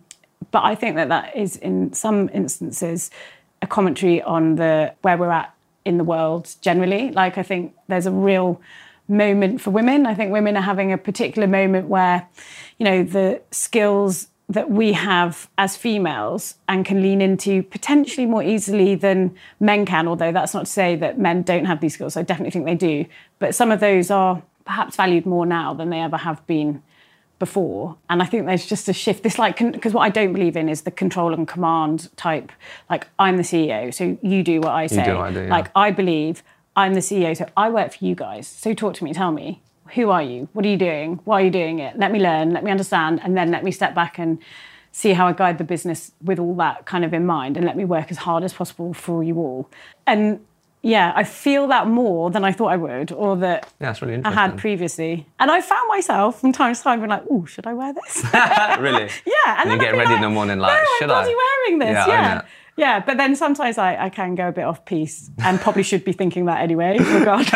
but 0.51 0.63
I 0.65 0.75
think 0.75 0.97
that 0.97 1.09
that 1.09 1.37
is 1.37 1.57
in 1.57 1.93
some 1.93 2.31
instances 2.33 3.11
a 3.63 3.67
commentary 3.67 4.23
on 4.23 4.57
the 4.57 4.95
where 5.03 5.17
we're 5.17 5.31
at 5.31 5.55
in 5.85 5.99
the 5.99 6.05
world 6.05 6.55
generally. 6.61 7.11
Like 7.11 7.39
I 7.39 7.43
think 7.43 7.75
there's 7.89 8.07
a 8.07 8.13
real 8.13 8.61
moment 9.09 9.61
for 9.61 9.71
women. 9.71 10.07
I 10.07 10.15
think 10.15 10.33
women 10.33 10.57
are 10.57 10.63
having 10.63 10.93
a 10.93 10.99
particular 10.99 11.47
moment 11.49 11.89
where, 11.89 12.27
you 12.79 12.85
know, 12.85 13.03
the 13.03 13.43
skills 13.51 14.29
that 14.49 14.71
we 14.71 14.93
have 14.93 15.49
as 15.57 15.77
females 15.77 16.55
and 16.69 16.85
can 16.85 17.01
lean 17.03 17.23
into 17.23 17.63
potentially 17.63 18.27
more 18.27 18.43
easily 18.43 18.95
than 18.95 19.35
men 19.59 19.87
can, 19.87 20.07
although 20.07 20.33
that's 20.33 20.53
not 20.53 20.67
to 20.67 20.73
say 20.73 20.97
that 20.97 21.19
men 21.19 21.43
don't 21.43 21.65
have 21.65 21.81
these 21.81 21.95
skills. 21.95 22.17
I 22.17 22.23
definitely 22.23 22.51
think 22.51 22.67
they 22.67 22.75
do. 22.75 23.07
But 23.39 23.55
some 23.55 23.71
of 23.71 23.81
those 23.81 24.11
are 24.11 24.43
perhaps 24.67 24.97
valued 24.97 25.25
more 25.27 25.47
now 25.47 25.73
than 25.75 25.91
they 25.91 26.01
ever 26.01 26.19
have 26.19 26.47
been 26.47 26.83
before. 27.39 27.97
And 28.09 28.23
I 28.23 28.27
think 28.27 28.47
there's 28.47 28.67
just 28.67 28.89
a 28.89 28.93
shift. 28.93 29.23
This, 29.23 29.39
like, 29.39 29.59
because 29.59 29.93
what 29.93 30.03
I 30.03 30.09
don't 30.09 30.33
believe 30.33 30.57
in 30.57 30.69
is 30.69 30.83
the 30.83 30.91
control 30.91 31.35
and 31.35 31.47
command 31.47 32.09
type, 32.17 32.53
like, 32.89 33.09
I'm 33.19 33.37
the 33.37 33.43
CEO, 33.43 33.93
so 33.93 34.17
you 34.23 34.43
do 34.43 34.61
what 34.61 34.73
I 34.73 34.87
say. 34.87 35.05
do 35.05 35.17
what 35.17 35.27
I 35.27 35.33
do, 35.33 35.43
yeah. 35.45 35.51
Like, 35.51 35.71
I 35.75 35.91
believe 35.91 36.43
I'm 36.77 36.95
the 36.95 37.01
CEO, 37.01 37.37
so 37.37 37.47
I 37.57 37.71
work 37.71 37.95
for 37.95 38.05
you 38.05 38.15
guys. 38.15 38.47
So 38.47 38.75
talk 38.75 38.95
to 38.95 39.05
me, 39.05 39.13
tell 39.13 39.33
me 39.33 39.61
who 39.95 40.11
are 40.11 40.23
you? 40.23 40.49
What 40.53 40.65
are 40.65 40.69
you 40.69 40.77
doing? 40.77 41.21
Why 41.25 41.41
are 41.41 41.45
you 41.45 41.51
doing 41.51 41.79
it? 41.79 41.99
Let 41.99 42.11
me 42.11 42.19
learn, 42.19 42.53
let 42.53 42.65
me 42.65 42.71
understand, 42.71 43.21
and 43.23 43.37
then 43.37 43.51
let 43.51 43.63
me 43.63 43.71
step 43.71 43.95
back 43.95 44.19
and 44.19 44.39
see 44.93 45.13
how 45.13 45.27
I 45.27 45.33
guide 45.33 45.59
the 45.59 45.65
business 45.65 46.13
with 46.23 46.39
all 46.39 46.55
that 46.57 46.87
kind 46.87 47.05
of 47.05 47.13
in 47.13 47.27
mind 47.27 47.57
and 47.57 47.67
let 47.67 47.77
me 47.77 47.85
work 47.85 48.13
as 48.13 48.19
hard 48.19 48.45
as 48.45 48.53
possible 48.53 48.95
for 48.95 49.25
you 49.25 49.39
all. 49.39 49.69
And 50.07 50.41
yeah, 50.85 51.13
I 51.17 51.25
feel 51.25 51.67
that 51.69 51.87
more 51.87 52.31
than 52.31 52.45
I 52.45 52.53
thought 52.53 52.67
I 52.67 52.77
would 52.77 53.11
or 53.11 53.37
that 53.39 53.73
Yeah, 53.81 53.89
that's 53.89 54.03
really 54.03 54.23
I 54.23 54.31
had 54.31 54.59
previously. 54.59 55.27
And 55.41 55.51
I 55.51 55.63
found 55.63 55.89
myself 55.89 56.41
from 56.41 56.53
time 56.53 56.75
to 56.75 56.83
time 56.83 57.01
being 57.01 57.11
like, 57.11 57.25
oh, 57.31 57.47
should 57.47 57.67
I 57.67 57.73
wear 57.73 57.95
this? 57.95 58.23
really? 58.79 59.09
yeah. 59.27 59.63
And 59.63 59.71
you 59.71 59.71
then 59.71 59.79
get 59.79 59.89
I'd 59.89 59.93
be 59.93 59.99
ready 59.99 60.15
in 60.15 60.21
the 60.21 60.29
morning 60.29 60.59
like, 60.59 60.79
no, 60.79 60.89
should 60.99 61.11
I'm 61.11 61.27
I? 61.27 61.63
wearing 61.67 61.79
this. 61.79 62.07
Yeah, 62.07 62.07
Yeah. 62.07 62.43
Yeah, 62.77 62.99
but 62.99 63.19
then 63.19 63.37
sometimes 63.37 63.79
I, 63.79 64.07
I 64.07 64.11
can 64.11 64.35
go 64.35 64.49
a 64.49 64.53
bit 64.53 64.65
off 64.65 64.85
piece 64.85 65.31
and 65.39 65.61
probably 65.61 65.85
should 65.85 66.05
be 66.05 66.13
thinking 66.13 66.47
that 66.47 66.61
anyway, 66.61 66.99
regardless. 67.01 67.53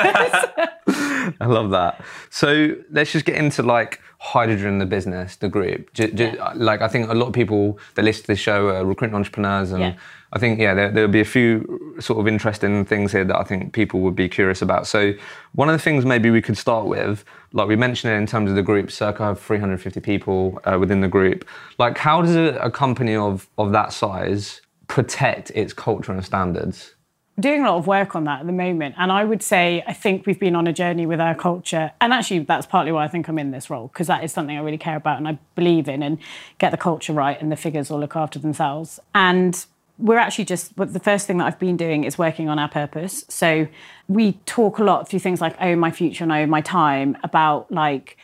I 1.41 1.47
love 1.47 1.71
that. 1.71 2.01
So 2.31 2.77
let's 2.93 3.11
just 3.11 3.25
get 3.25 3.35
into 3.35 3.65
like 3.65 4.01
Hydrogen, 4.21 4.79
the 4.79 4.87
business, 4.87 5.35
the 5.35 5.49
group. 5.49 5.91
Yeah. 5.95 6.53
Like 6.55 6.83
I 6.83 6.89
think 6.89 7.11
a 7.11 7.15
lot 7.15 7.27
of 7.27 7.33
people 7.33 7.81
that 7.97 8.05
listen 8.05 8.23
to 8.23 8.27
this 8.29 8.39
show 8.39 8.69
are 8.69 8.85
recruiting 8.87 9.17
entrepreneurs, 9.17 9.73
and. 9.73 9.97
I 10.33 10.39
think 10.39 10.61
yeah, 10.61 10.75
there, 10.75 10.91
there'll 10.91 11.11
be 11.11 11.21
a 11.21 11.25
few 11.25 11.97
sort 12.01 12.21
of 12.21 12.29
interesting 12.29 12.85
things 12.85 13.13
here 13.13 13.25
that 13.25 13.37
I 13.37 13.45
think 13.45 13.73
people 13.73 14.01
would 14.01 14.15
be 14.15 14.29
curious 14.29 14.63
about. 14.63 14.87
So 14.87 15.15
one 15.53 15.69
of 15.69 15.73
the 15.73 15.79
things 15.79 16.05
maybe 16.05 16.31
we 16.31 16.43
could 16.43 16.59
start 16.59 16.87
with, 16.87 17.25
like 17.53 17.69
we 17.69 17.77
mentioned 17.77 18.13
in 18.13 18.27
terms 18.27 18.51
of 18.51 18.57
the 18.57 18.63
group, 18.63 18.91
circa 18.91 19.25
have 19.25 19.41
350 19.41 20.01
people 20.01 20.61
uh, 20.65 20.77
within 20.79 21.01
the 21.01 21.09
group. 21.09 21.47
Like 21.79 21.97
how 21.97 22.21
does 22.23 22.37
a, 22.37 22.57
a 22.57 22.71
company 22.71 23.17
of 23.17 23.49
of 23.57 23.73
that 23.73 23.93
size 23.93 24.61
protect 24.87 25.51
its 25.51 25.73
culture 25.73 26.13
and 26.13 26.25
standards? 26.25 26.95
doing 27.41 27.63
a 27.63 27.71
lot 27.71 27.79
of 27.79 27.87
work 27.87 28.17
on 28.17 28.25
that 28.25 28.41
at 28.41 28.47
the 28.47 28.53
moment. 28.53 28.95
And 28.99 29.13
I 29.13 29.25
would 29.25 29.43
say, 29.43 29.83
I 29.87 29.93
think 29.93 30.27
we've 30.27 30.41
been 30.41 30.57
on 30.57 30.67
a 30.67 30.73
journey 30.73 31.07
with 31.07 31.21
our 31.21 31.35
culture. 31.35 31.93
And 32.01 32.13
actually, 32.13 32.41
that's 32.41 32.67
partly 32.67 32.93
why 32.93 33.05
I 33.05 33.09
think 33.09 33.29
I'm 33.29 33.39
in 33.39 33.51
this 33.51 33.71
role, 33.71 33.89
because 33.89 34.09
that 34.09 34.25
is 34.25 34.33
something 34.33 34.57
I 34.57 34.61
really 34.61 34.79
care 34.79 34.97
about 34.97 35.19
and 35.19 35.29
I 35.29 35.39
believe 35.55 35.89
in 35.89 36.03
and 36.03 36.19
get 36.59 36.71
the 36.71 36.77
culture 36.77 37.13
right 37.13 37.41
and 37.41 37.53
the 37.53 37.57
figures 37.57 37.91
will 37.91 38.01
look 38.01 38.17
after 38.17 38.39
themselves. 38.39 38.99
And 39.15 39.65
we're 39.99 40.19
actually 40.19 40.45
just, 40.45 40.77
the 40.77 41.01
first 41.01 41.27
thing 41.27 41.39
that 41.39 41.47
I've 41.47 41.59
been 41.59 41.77
doing 41.77 42.05
is 42.05 42.17
working 42.19 42.49
on 42.49 42.59
our 42.59 42.69
purpose. 42.69 43.25
So 43.29 43.69
we 44.07 44.33
talk 44.47 44.79
a 44.79 44.85
lot 44.85 45.09
through 45.09 45.19
things 45.19 45.41
like, 45.41 45.57
oh, 45.61 45.75
my 45.77 45.91
future 45.91 46.25
and 46.25 46.33
oh, 46.33 46.47
my 46.47 46.61
time 46.61 47.17
about 47.23 47.71
like 47.73 48.17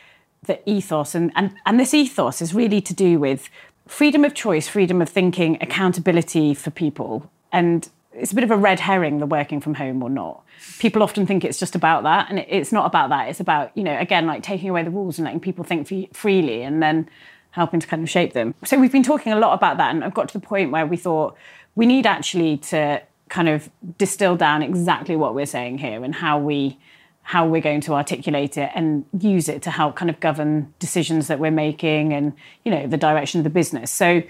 the 0.43 0.67
ethos. 0.69 1.15
And, 1.15 1.31
and, 1.35 1.53
and 1.65 1.79
this 1.79 1.93
ethos 1.93 2.41
is 2.41 2.53
really 2.53 2.81
to 2.81 2.93
do 2.93 3.19
with 3.19 3.49
freedom 3.87 4.23
of 4.23 4.33
choice, 4.33 4.67
freedom 4.67 5.01
of 5.01 5.09
thinking, 5.09 5.57
accountability 5.61 6.53
for 6.53 6.71
people. 6.71 7.29
And 7.51 7.89
it's 8.13 8.31
a 8.31 8.35
bit 8.35 8.43
of 8.43 8.51
a 8.51 8.57
red 8.57 8.79
herring 8.79 9.19
the 9.19 9.25
working 9.25 9.59
from 9.59 9.75
home 9.75 10.01
or 10.01 10.09
not 10.09 10.43
people 10.79 11.03
often 11.03 11.25
think 11.25 11.43
it's 11.43 11.59
just 11.59 11.75
about 11.75 12.03
that 12.03 12.29
and 12.29 12.39
it's 12.39 12.71
not 12.71 12.85
about 12.85 13.09
that 13.09 13.27
it's 13.29 13.39
about 13.39 13.71
you 13.75 13.83
know 13.83 13.97
again 13.99 14.25
like 14.25 14.43
taking 14.43 14.69
away 14.69 14.83
the 14.83 14.89
rules 14.89 15.17
and 15.17 15.25
letting 15.25 15.39
people 15.39 15.63
think 15.63 15.87
free- 15.87 16.09
freely 16.13 16.61
and 16.61 16.81
then 16.81 17.09
helping 17.51 17.79
to 17.79 17.87
kind 17.87 18.03
of 18.03 18.09
shape 18.09 18.33
them 18.33 18.53
so 18.63 18.79
we've 18.79 18.91
been 18.91 19.03
talking 19.03 19.31
a 19.31 19.39
lot 19.39 19.53
about 19.53 19.77
that 19.77 19.93
and 19.93 20.03
i've 20.03 20.13
got 20.13 20.27
to 20.27 20.39
the 20.39 20.45
point 20.45 20.71
where 20.71 20.85
we 20.85 20.97
thought 20.97 21.35
we 21.75 21.85
need 21.85 22.05
actually 22.05 22.57
to 22.57 23.01
kind 23.29 23.49
of 23.49 23.69
distill 23.97 24.35
down 24.35 24.61
exactly 24.61 25.15
what 25.15 25.33
we're 25.33 25.45
saying 25.45 25.77
here 25.77 26.03
and 26.03 26.15
how 26.15 26.39
we 26.39 26.77
how 27.23 27.47
we're 27.47 27.61
going 27.61 27.81
to 27.81 27.93
articulate 27.93 28.55
it 28.55 28.69
and 28.75 29.03
use 29.19 29.49
it 29.49 29.63
to 29.63 29.71
help 29.71 29.95
kind 29.95 30.11
of 30.11 30.19
govern 30.19 30.71
decisions 30.77 31.27
that 31.27 31.39
we're 31.39 31.49
making 31.49 32.13
and 32.13 32.33
you 32.63 32.71
know 32.71 32.85
the 32.85 32.97
direction 32.97 33.39
of 33.39 33.43
the 33.43 33.49
business. 33.49 33.91
So 33.91 34.21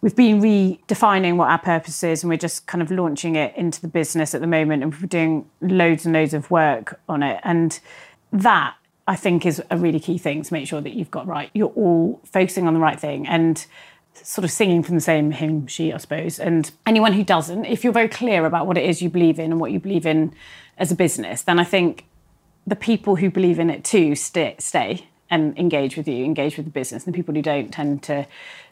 we've 0.00 0.16
been 0.16 0.40
redefining 0.40 1.36
what 1.36 1.48
our 1.48 1.58
purpose 1.58 2.02
is 2.02 2.22
and 2.22 2.30
we're 2.30 2.36
just 2.36 2.66
kind 2.66 2.82
of 2.82 2.90
launching 2.90 3.36
it 3.36 3.54
into 3.56 3.80
the 3.80 3.88
business 3.88 4.34
at 4.34 4.40
the 4.40 4.48
moment 4.48 4.82
and 4.82 4.92
we're 4.94 5.06
doing 5.06 5.48
loads 5.60 6.04
and 6.04 6.12
loads 6.12 6.34
of 6.34 6.50
work 6.50 7.00
on 7.08 7.22
it. 7.22 7.40
And 7.44 7.78
that 8.32 8.74
i 9.06 9.16
think 9.16 9.44
is 9.44 9.60
a 9.70 9.76
really 9.76 9.98
key 9.98 10.16
thing 10.16 10.40
to 10.40 10.52
make 10.52 10.68
sure 10.68 10.80
that 10.80 10.94
you've 10.94 11.10
got 11.10 11.26
right. 11.26 11.50
You're 11.54 11.68
all 11.68 12.20
focusing 12.24 12.66
on 12.66 12.74
the 12.74 12.80
right 12.80 12.98
thing. 12.98 13.28
And 13.28 13.64
sort 14.14 14.44
of 14.44 14.50
singing 14.50 14.82
from 14.82 14.94
the 14.94 15.00
same 15.00 15.30
hymn 15.30 15.66
sheet 15.66 15.92
i 15.92 15.96
suppose 15.96 16.38
and 16.38 16.72
anyone 16.86 17.12
who 17.12 17.24
doesn't 17.24 17.64
if 17.64 17.82
you're 17.82 17.92
very 17.92 18.08
clear 18.08 18.44
about 18.44 18.66
what 18.66 18.76
it 18.76 18.84
is 18.84 19.00
you 19.00 19.08
believe 19.08 19.38
in 19.38 19.50
and 19.50 19.60
what 19.60 19.72
you 19.72 19.80
believe 19.80 20.04
in 20.04 20.32
as 20.78 20.92
a 20.92 20.94
business 20.94 21.42
then 21.42 21.58
i 21.58 21.64
think 21.64 22.04
the 22.66 22.76
people 22.76 23.16
who 23.16 23.30
believe 23.30 23.58
in 23.58 23.70
it 23.70 23.84
too 23.84 24.14
stay, 24.14 24.54
stay 24.58 25.06
and 25.30 25.56
engage 25.58 25.96
with 25.96 26.08
you, 26.08 26.24
engage 26.24 26.56
with 26.56 26.66
the 26.66 26.72
business. 26.72 27.06
And 27.06 27.14
the 27.14 27.16
people 27.16 27.34
who 27.34 27.42
don't 27.42 27.70
tend 27.70 28.02
to 28.04 28.26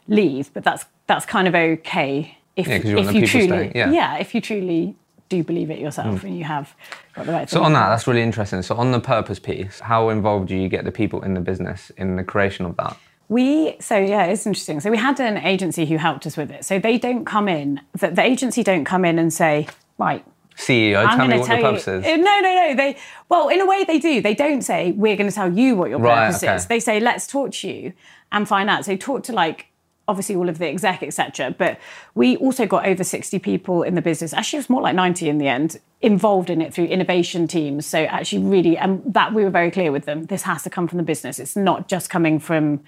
leave. 0.07 0.53
But 0.53 0.63
that's 0.63 0.85
that's 1.07 1.25
kind 1.25 1.47
of 1.47 1.55
okay 1.55 2.37
if, 2.55 2.67
Yeah, 2.67 2.75
if 2.75 3.13
you 3.13 3.25
truly 3.25 3.47
staying, 3.47 3.71
yeah. 3.75 4.17
if 4.17 4.35
you 4.35 4.41
truly 4.41 4.95
do 5.29 5.43
believe 5.43 5.69
it 5.69 5.79
yourself 5.79 6.21
mm. 6.21 6.23
and 6.23 6.37
you 6.37 6.43
have 6.43 6.75
got 7.13 7.27
the 7.27 7.31
right 7.31 7.49
So 7.49 7.61
on 7.61 7.73
that, 7.73 7.89
that's 7.89 8.07
really 8.07 8.21
interesting. 8.21 8.61
So 8.63 8.75
on 8.75 8.91
the 8.91 8.99
purpose 8.99 9.39
piece, 9.39 9.79
how 9.79 10.09
involved 10.09 10.47
do 10.47 10.55
you 10.55 10.67
get 10.67 10.85
the 10.85 10.91
people 10.91 11.21
in 11.23 11.35
the 11.35 11.39
business 11.39 11.91
in 11.97 12.15
the 12.15 12.23
creation 12.23 12.65
of 12.65 12.75
that? 12.77 12.97
We 13.29 13.75
so 13.79 13.95
yeah, 13.97 14.25
it's 14.25 14.45
interesting. 14.47 14.79
So 14.79 14.89
we 14.91 14.97
had 14.97 15.19
an 15.19 15.37
agency 15.37 15.85
who 15.85 15.97
helped 15.97 16.25
us 16.25 16.35
with 16.35 16.49
it. 16.51 16.65
So 16.65 16.79
they 16.79 16.97
don't 16.97 17.25
come 17.25 17.47
in. 17.47 17.79
The, 17.97 18.09
the 18.09 18.23
agency 18.23 18.63
don't 18.63 18.85
come 18.85 19.05
in 19.05 19.19
and 19.19 19.31
say, 19.31 19.67
right, 19.99 20.25
CEO, 20.57 21.05
I'm 21.05 21.17
tell 21.17 21.27
me 21.27 21.37
what 21.37 21.45
tell 21.45 21.55
the 21.57 21.61
you. 21.61 21.67
purpose 21.69 21.87
is. 21.87 22.03
Uh, 22.05 22.15
No, 22.17 22.39
no, 22.41 22.55
no. 22.55 22.75
They 22.75 22.97
well, 23.29 23.49
in 23.49 23.61
a 23.61 23.65
way, 23.67 23.83
they 23.83 23.99
do. 23.99 24.19
They 24.21 24.33
don't 24.33 24.63
say 24.63 24.91
we're 24.91 25.15
going 25.15 25.29
to 25.29 25.35
tell 25.35 25.51
you 25.53 25.75
what 25.75 25.89
your 25.91 25.99
Right, 25.99 26.25
purpose 26.27 26.43
okay. 26.43 26.55
is. 26.55 26.65
They 26.65 26.79
say 26.79 26.99
let's 26.99 27.27
talk 27.27 27.51
to 27.53 27.69
you 27.69 27.93
and 28.31 28.47
find 28.47 28.69
out. 28.69 28.83
So 28.85 28.97
talk 28.97 29.23
to 29.23 29.31
like 29.33 29.67
obviously 30.07 30.35
all 30.35 30.49
of 30.49 30.57
the 30.57 30.67
exec, 30.67 31.03
etc. 31.03 31.53
But 31.55 31.79
we 32.15 32.35
also 32.37 32.65
got 32.65 32.87
over 32.87 33.03
sixty 33.03 33.37
people 33.37 33.83
in 33.83 33.93
the 33.93 34.01
business. 34.01 34.33
Actually, 34.33 34.57
it 34.57 34.61
was 34.61 34.69
more 34.71 34.81
like 34.81 34.95
ninety 34.95 35.29
in 35.29 35.37
the 35.37 35.47
end 35.47 35.79
involved 36.01 36.49
in 36.49 36.61
it 36.61 36.73
through 36.73 36.85
innovation 36.85 37.47
teams. 37.47 37.85
So 37.85 37.99
actually, 38.05 38.41
really, 38.41 38.75
and 38.75 39.03
that 39.13 39.33
we 39.35 39.43
were 39.43 39.49
very 39.51 39.69
clear 39.69 39.91
with 39.91 40.05
them. 40.05 40.25
This 40.25 40.41
has 40.43 40.63
to 40.63 40.69
come 40.71 40.87
from 40.87 40.97
the 40.97 41.03
business. 41.03 41.37
It's 41.37 41.55
not 41.55 41.87
just 41.87 42.09
coming 42.09 42.39
from 42.39 42.79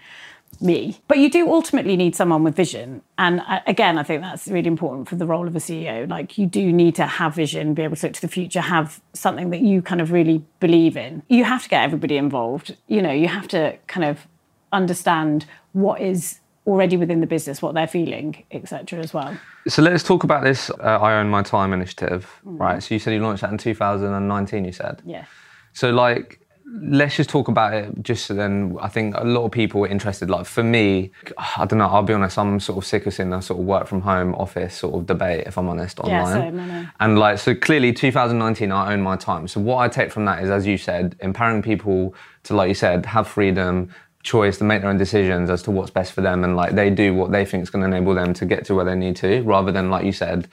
me. 0.59 0.97
But 1.07 1.17
you 1.17 1.29
do 1.29 1.51
ultimately 1.51 1.95
need 1.95 2.15
someone 2.15 2.43
with 2.43 2.55
vision. 2.55 3.01
And 3.17 3.41
uh, 3.47 3.61
again, 3.67 3.97
I 3.97 4.03
think 4.03 4.21
that's 4.21 4.47
really 4.47 4.67
important 4.67 5.07
for 5.09 5.15
the 5.15 5.25
role 5.25 5.47
of 5.47 5.55
a 5.55 5.59
CEO. 5.59 6.09
Like 6.09 6.37
you 6.37 6.45
do 6.45 6.71
need 6.73 6.95
to 6.95 7.05
have 7.05 7.35
vision, 7.35 7.73
be 7.73 7.83
able 7.83 7.95
to 7.95 8.07
look 8.07 8.13
to 8.13 8.21
the 8.21 8.27
future, 8.27 8.61
have 8.61 9.01
something 9.13 9.49
that 9.51 9.61
you 9.61 9.81
kind 9.81 10.01
of 10.01 10.11
really 10.11 10.43
believe 10.59 10.97
in. 10.97 11.23
You 11.29 11.45
have 11.45 11.63
to 11.63 11.69
get 11.69 11.83
everybody 11.83 12.17
involved. 12.17 12.75
You 12.87 13.01
know, 13.01 13.11
you 13.11 13.27
have 13.27 13.47
to 13.49 13.77
kind 13.87 14.03
of 14.05 14.27
understand 14.71 15.45
what 15.73 16.01
is 16.01 16.39
already 16.67 16.95
within 16.95 17.21
the 17.21 17.27
business, 17.27 17.61
what 17.61 17.73
they're 17.73 17.87
feeling, 17.87 18.43
etc. 18.51 18.99
as 18.99 19.13
well. 19.13 19.35
So 19.67 19.81
let's 19.81 20.03
talk 20.03 20.23
about 20.23 20.43
this 20.43 20.69
uh, 20.69 20.99
I 21.01 21.19
Own 21.19 21.29
My 21.29 21.41
Time 21.41 21.73
initiative, 21.73 22.29
Mm. 22.45 22.59
right? 22.59 22.83
So 22.83 22.93
you 22.93 22.99
said 22.99 23.13
you 23.13 23.19
launched 23.21 23.41
that 23.41 23.51
in 23.51 23.57
2019, 23.57 24.65
you 24.65 24.71
said. 24.71 25.01
Yeah. 25.05 25.25
So 25.73 25.89
like, 25.91 26.40
let's 26.73 27.17
just 27.17 27.29
talk 27.29 27.47
about 27.47 27.73
it. 27.73 28.01
Just 28.01 28.25
so 28.25 28.33
then, 28.33 28.77
I 28.81 28.87
think 28.87 29.15
a 29.15 29.23
lot 29.23 29.45
of 29.45 29.51
people 29.51 29.83
are 29.83 29.87
interested. 29.87 30.29
Like 30.29 30.45
for 30.45 30.63
me, 30.63 31.11
I 31.57 31.65
don't 31.65 31.79
know. 31.79 31.87
I'll 31.87 32.03
be 32.03 32.13
honest. 32.13 32.37
I'm 32.37 32.59
sort 32.59 32.77
of 32.77 32.85
sick 32.85 33.05
of 33.05 33.13
seeing 33.13 33.29
the 33.29 33.41
sort 33.41 33.59
of 33.59 33.65
work 33.65 33.87
from 33.87 34.01
home 34.01 34.35
office 34.35 34.75
sort 34.75 34.95
of 34.95 35.05
debate. 35.05 35.47
If 35.47 35.57
I'm 35.57 35.67
honest, 35.67 35.99
Yeah, 36.03 36.21
online. 36.21 36.33
same, 36.33 36.59
I 36.59 36.65
know. 36.65 36.87
And 36.99 37.19
like, 37.19 37.39
so 37.39 37.53
clearly, 37.53 37.93
2019, 37.93 38.71
I 38.71 38.93
own 38.93 39.01
my 39.01 39.15
time. 39.17 39.47
So 39.47 39.59
what 39.59 39.77
I 39.77 39.87
take 39.87 40.11
from 40.11 40.25
that 40.25 40.43
is, 40.43 40.49
as 40.49 40.65
you 40.65 40.77
said, 40.77 41.15
empowering 41.19 41.61
people 41.61 42.15
to, 42.43 42.55
like 42.55 42.69
you 42.69 42.75
said, 42.75 43.05
have 43.05 43.27
freedom, 43.27 43.93
choice 44.23 44.57
to 44.59 44.63
make 44.63 44.81
their 44.81 44.89
own 44.89 44.97
decisions 44.97 45.49
as 45.49 45.63
to 45.63 45.71
what's 45.71 45.91
best 45.91 46.13
for 46.13 46.21
them, 46.21 46.43
and 46.43 46.55
like 46.55 46.73
they 46.73 46.89
do 46.89 47.13
what 47.13 47.31
they 47.31 47.43
think 47.43 47.63
is 47.63 47.69
going 47.69 47.81
to 47.81 47.87
enable 47.95 48.13
them 48.13 48.33
to 48.35 48.45
get 48.45 48.65
to 48.65 48.75
where 48.75 48.85
they 48.85 48.95
need 48.95 49.15
to, 49.17 49.41
rather 49.41 49.71
than 49.71 49.89
like 49.89 50.05
you 50.05 50.11
said, 50.11 50.47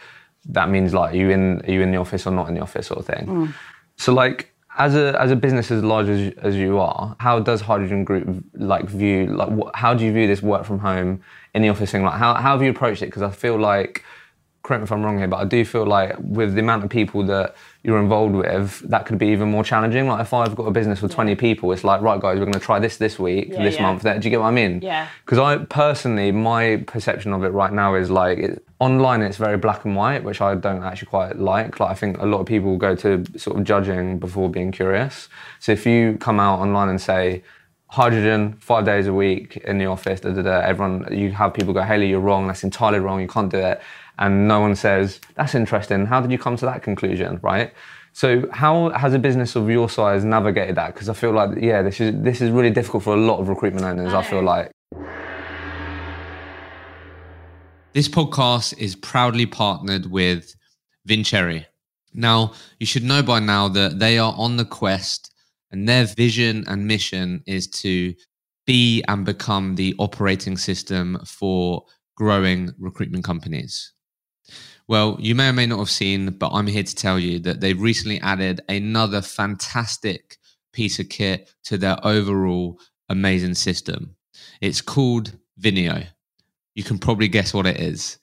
that 0.47 0.71
means 0.71 0.95
like 0.95 1.15
you 1.15 1.31
in 1.31 1.61
are 1.61 1.71
you 1.71 1.83
in 1.83 1.91
the 1.91 1.99
office 1.99 2.27
or 2.27 2.31
not 2.31 2.49
in 2.49 2.55
the 2.55 2.61
office 2.61 2.87
sort 2.87 3.01
of 3.01 3.07
thing. 3.07 3.27
Mm. 3.27 3.55
So 3.97 4.15
like 4.15 4.55
as 4.79 4.95
a 4.95 5.21
as 5.21 5.31
a 5.31 5.37
business 5.37 5.71
as 5.71 5.83
large 5.83 6.09
as, 6.09 6.33
as 6.39 6.57
you 6.57 6.79
are, 6.79 7.17
how 7.19 7.41
does 7.41 7.61
Hydrogen 7.61 8.05
Group 8.05 8.45
like 8.55 8.87
view 8.87 9.27
like 9.27 9.49
what, 9.49 9.75
how 9.75 9.93
do 9.93 10.05
you 10.05 10.13
view 10.13 10.27
this 10.27 10.41
work 10.41 10.65
from 10.65 10.79
home 10.79 11.21
in 11.55 11.63
the 11.63 11.69
office 11.69 11.91
thing? 11.91 12.05
Like 12.05 12.19
how 12.19 12.35
how 12.35 12.53
have 12.53 12.63
you 12.63 12.71
approached 12.71 13.03
it? 13.03 13.07
Because 13.07 13.23
I 13.23 13.31
feel 13.31 13.59
like 13.59 14.05
correct 14.63 14.83
me 14.83 14.85
if 14.85 14.93
I'm 14.93 15.03
wrong 15.03 15.19
here, 15.19 15.29
but 15.29 15.39
I 15.39 15.45
do 15.45 15.65
feel 15.65 15.87
like 15.87 16.15
with 16.19 16.55
the 16.55 16.61
amount 16.61 16.85
of 16.85 16.91
people 16.91 17.23
that 17.27 17.55
you're 17.83 17.99
involved 18.01 18.35
with, 18.35 18.81
that 18.91 19.07
could 19.07 19.19
be 19.19 19.29
even 19.29 19.51
more 19.51 19.65
challenging. 19.65 20.09
Like 20.09 20.21
if 20.21 20.35
I've 20.35 20.55
got 20.55 20.65
a 20.65 20.71
business 20.71 21.01
with 21.01 21.13
20 21.13 21.37
people, 21.37 21.73
it's 21.73 21.85
like, 21.85 22.03
right, 22.03 22.21
guys, 22.21 22.39
we're 22.39 22.45
going 22.45 22.53
to 22.53 22.61
try 22.61 22.79
this 22.79 22.97
this 22.99 23.19
week, 23.19 23.49
Yeah, 23.51 23.63
this 23.63 23.77
yeah. 23.77 23.83
month. 23.83 24.03
That 24.03 24.21
do 24.21 24.27
you 24.27 24.31
get 24.31 24.41
what 24.41 24.49
I 24.49 24.51
mean? 24.51 24.81
Yeah. 24.83 25.09
Because 25.25 25.39
I 25.39 25.65
personally, 25.65 26.33
my 26.33 26.83
perception 26.87 27.33
of 27.33 27.45
it 27.45 27.51
right 27.51 27.73
now 27.73 27.95
is 27.95 28.11
like 28.11 28.39
it, 28.39 28.65
online, 28.81 29.23
it's 29.23 29.39
very 29.39 29.57
black 29.57 29.85
and 29.85 29.97
white, 29.97 30.23
which 30.25 30.41
I 30.41 30.55
don't 30.55 30.83
actually 30.83 31.07
quite 31.09 31.39
like. 31.39 31.81
Like 31.81 31.91
I 31.91 31.95
think 31.95 32.19
a 32.19 32.27
lot 32.27 32.41
of 32.41 32.47
people 32.47 32.77
go 32.77 32.95
to 32.97 33.25
sort 33.39 33.59
of 33.59 33.65
judging 33.65 34.19
before 34.19 34.51
being 34.51 34.73
curious. 34.73 35.29
So 35.61 35.73
if 35.73 35.87
you 35.87 36.19
come 36.21 36.41
out 36.41 36.59
online 36.59 36.89
and 36.89 37.01
say 37.01 37.43
Hydrogen 37.91 38.55
five 38.61 38.85
days 38.85 39.07
a 39.07 39.15
week 39.15 39.57
in 39.59 39.79
the 39.79 39.87
office, 39.87 40.21
da, 40.21 40.31
da, 40.31 40.43
da, 40.43 40.61
everyone, 40.61 41.09
you 41.11 41.31
have 41.33 41.55
people 41.55 41.73
go, 41.73 41.81
Hayley, 41.83 42.09
you're 42.11 42.21
wrong. 42.21 42.47
That's 42.47 42.63
entirely 42.63 42.99
wrong. 42.99 43.19
You 43.21 43.29
can't 43.29 43.51
do 43.51 43.57
it. 43.59 43.81
And 44.19 44.49
no 44.49 44.61
one 44.61 44.75
says, 44.75 45.21
that's 45.35 45.55
interesting. 45.55 46.07
How 46.07 46.21
did 46.21 46.33
you 46.33 46.39
come 46.39 46.57
to 46.57 46.67
that 46.67 46.83
conclusion? 46.83 47.39
Right. 47.43 47.73
So 48.13 48.49
how 48.51 48.91
has 48.91 49.15
a 49.15 49.19
business 49.19 49.55
of 49.55 49.71
your 49.71 49.89
size 49.89 50.25
navigated 50.25 50.75
that? 50.75 50.95
Because 50.95 51.09
I 51.09 51.13
feel 51.15 51.33
like, 51.33 51.51
yeah, 51.61 51.83
this 51.83 52.01
is 52.01 52.21
this 52.21 52.41
is 52.41 52.51
really 52.51 52.71
difficult 52.71 53.05
for 53.05 53.15
a 53.15 53.21
lot 53.21 53.39
of 53.39 53.49
recruitment 53.49 53.87
owners. 53.87 54.13
I 54.13 54.23
feel 54.23 54.43
like. 54.43 54.73
This 57.93 58.09
podcast 58.09 58.77
is 58.79 58.97
proudly 58.97 59.47
partnered 59.47 60.11
with 60.11 60.55
Vincere. 61.07 61.67
Now, 62.13 62.53
you 62.81 62.87
should 62.87 63.05
know 63.05 63.23
by 63.23 63.39
now 63.41 63.69
that 63.69 63.99
they 63.99 64.19
are 64.19 64.35
on 64.37 64.57
the 64.57 64.65
quest 64.65 65.33
and 65.71 65.89
their 65.89 66.05
vision 66.05 66.65
and 66.67 66.87
mission 66.87 67.43
is 67.47 67.67
to 67.69 68.15
be 68.67 69.03
and 69.09 69.25
become 69.25 69.77
the 69.77 69.95
operating 69.99 70.57
system 70.57 71.19
for 71.25 71.85
growing 72.17 72.71
recruitment 72.79 73.25
companies. 73.25 73.93
Well, 74.89 75.19
you 75.21 75.35
may 75.35 75.51
or 75.51 75.53
may 75.53 75.67
not 75.67 75.81
have 75.81 75.91
seen, 75.91 76.31
but 76.31 76.51
I'm 76.51 76.67
here 76.67 76.83
to 76.83 76.95
tell 76.95 77.19
you 77.19 77.39
that 77.41 77.61
they've 77.61 77.81
recently 77.81 78.21
added 78.23 78.63
another 78.71 79.21
fantastic 79.21 80.39
piece 80.73 80.99
of 80.99 81.11
kit 81.11 81.53
to 81.65 81.77
their 81.77 81.99
overall 82.07 82.81
amazing 83.11 83.55
system. 83.55 84.17
It's 84.63 84.81
called 84.81 85.37
Vineo. 85.61 86.07
You 86.75 86.85
can 86.85 86.99
probably 86.99 87.29
guess 87.29 87.53
what 87.53 87.67
it 87.67 87.79
is. 87.79 88.19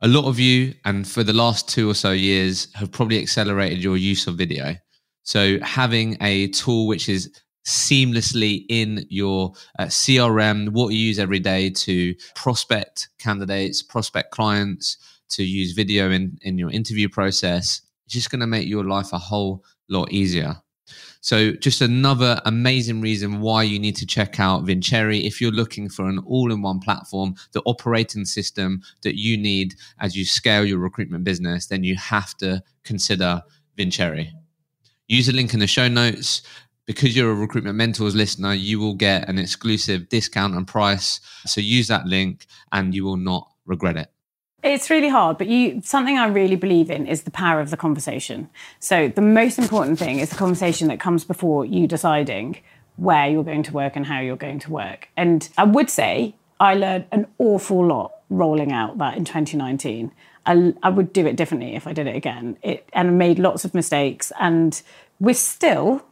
A 0.00 0.08
lot 0.08 0.24
of 0.24 0.40
you, 0.40 0.72
and 0.86 1.06
for 1.06 1.22
the 1.22 1.34
last 1.34 1.68
two 1.68 1.90
or 1.90 1.94
so 1.94 2.12
years, 2.12 2.72
have 2.74 2.90
probably 2.90 3.20
accelerated 3.20 3.84
your 3.84 3.98
use 3.98 4.26
of 4.26 4.36
video. 4.36 4.76
So, 5.24 5.58
having 5.60 6.16
a 6.22 6.48
tool 6.48 6.86
which 6.86 7.10
is 7.10 7.30
seamlessly 7.66 8.64
in 8.70 9.04
your 9.10 9.52
uh, 9.78 9.84
CRM, 9.84 10.70
what 10.70 10.94
you 10.94 10.98
use 10.98 11.18
every 11.18 11.40
day 11.40 11.68
to 11.68 12.14
prospect 12.34 13.10
candidates, 13.18 13.82
prospect 13.82 14.30
clients, 14.30 14.96
to 15.30 15.44
use 15.44 15.72
video 15.72 16.10
in, 16.10 16.38
in 16.42 16.58
your 16.58 16.70
interview 16.70 17.08
process, 17.08 17.82
it's 18.04 18.14
just 18.14 18.30
going 18.30 18.40
to 18.40 18.46
make 18.46 18.66
your 18.66 18.84
life 18.84 19.12
a 19.12 19.18
whole 19.18 19.64
lot 19.88 20.12
easier. 20.12 20.56
So, 21.22 21.52
just 21.52 21.82
another 21.82 22.40
amazing 22.46 23.02
reason 23.02 23.40
why 23.40 23.64
you 23.64 23.78
need 23.78 23.96
to 23.96 24.06
check 24.06 24.40
out 24.40 24.64
Vincere 24.64 25.10
if 25.10 25.40
you're 25.40 25.52
looking 25.52 25.90
for 25.90 26.08
an 26.08 26.18
all 26.20 26.50
in 26.50 26.62
one 26.62 26.80
platform, 26.80 27.34
the 27.52 27.62
operating 27.66 28.24
system 28.24 28.82
that 29.02 29.18
you 29.18 29.36
need 29.36 29.74
as 29.98 30.16
you 30.16 30.24
scale 30.24 30.64
your 30.64 30.78
recruitment 30.78 31.24
business, 31.24 31.66
then 31.66 31.84
you 31.84 31.94
have 31.96 32.34
to 32.38 32.62
consider 32.84 33.42
Vincere. 33.76 34.28
Use 35.08 35.26
the 35.26 35.34
link 35.34 35.52
in 35.52 35.60
the 35.60 35.66
show 35.66 35.88
notes. 35.88 36.42
Because 36.86 37.14
you're 37.14 37.30
a 37.30 37.34
recruitment 37.34 37.76
mentors 37.76 38.16
listener, 38.16 38.52
you 38.52 38.80
will 38.80 38.94
get 38.94 39.28
an 39.28 39.38
exclusive 39.38 40.08
discount 40.08 40.56
and 40.56 40.66
price. 40.66 41.20
So, 41.46 41.60
use 41.60 41.86
that 41.86 42.06
link 42.06 42.46
and 42.72 42.92
you 42.94 43.04
will 43.04 43.18
not 43.18 43.48
regret 43.64 43.96
it. 43.96 44.08
It's 44.62 44.90
really 44.90 45.08
hard, 45.08 45.38
but 45.38 45.46
you 45.46 45.80
something 45.82 46.18
I 46.18 46.26
really 46.28 46.56
believe 46.56 46.90
in 46.90 47.06
is 47.06 47.22
the 47.22 47.30
power 47.30 47.60
of 47.60 47.70
the 47.70 47.76
conversation. 47.76 48.50
So 48.78 49.08
the 49.08 49.22
most 49.22 49.58
important 49.58 49.98
thing 49.98 50.18
is 50.18 50.28
the 50.28 50.36
conversation 50.36 50.88
that 50.88 51.00
comes 51.00 51.24
before 51.24 51.64
you 51.64 51.86
deciding 51.86 52.58
where 52.96 53.26
you're 53.26 53.44
going 53.44 53.62
to 53.62 53.72
work 53.72 53.96
and 53.96 54.04
how 54.04 54.20
you're 54.20 54.36
going 54.36 54.58
to 54.58 54.70
work. 54.70 55.08
And 55.16 55.48
I 55.56 55.64
would 55.64 55.88
say 55.88 56.34
I 56.60 56.74
learned 56.74 57.06
an 57.10 57.26
awful 57.38 57.86
lot 57.86 58.12
rolling 58.28 58.70
out 58.70 58.98
that 58.98 59.16
in 59.16 59.24
2019. 59.24 60.12
I, 60.44 60.74
I 60.82 60.90
would 60.90 61.12
do 61.12 61.26
it 61.26 61.36
differently 61.36 61.74
if 61.74 61.86
I 61.86 61.94
did 61.94 62.06
it 62.06 62.14
again. 62.14 62.58
It 62.62 62.86
and 62.92 63.18
made 63.18 63.38
lots 63.38 63.64
of 63.64 63.74
mistakes, 63.74 64.32
and 64.38 64.80
we're 65.18 65.34
still 65.34 66.04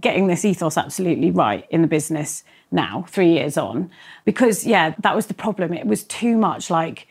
getting 0.00 0.26
this 0.26 0.44
ethos 0.44 0.76
absolutely 0.76 1.30
right 1.30 1.66
in 1.70 1.82
the 1.82 1.88
business 1.88 2.42
now, 2.72 3.04
three 3.08 3.32
years 3.34 3.56
on, 3.56 3.90
because 4.24 4.66
yeah, 4.66 4.94
that 4.98 5.14
was 5.14 5.26
the 5.26 5.34
problem. 5.34 5.72
It 5.72 5.86
was 5.86 6.02
too 6.02 6.36
much 6.36 6.70
like 6.70 7.06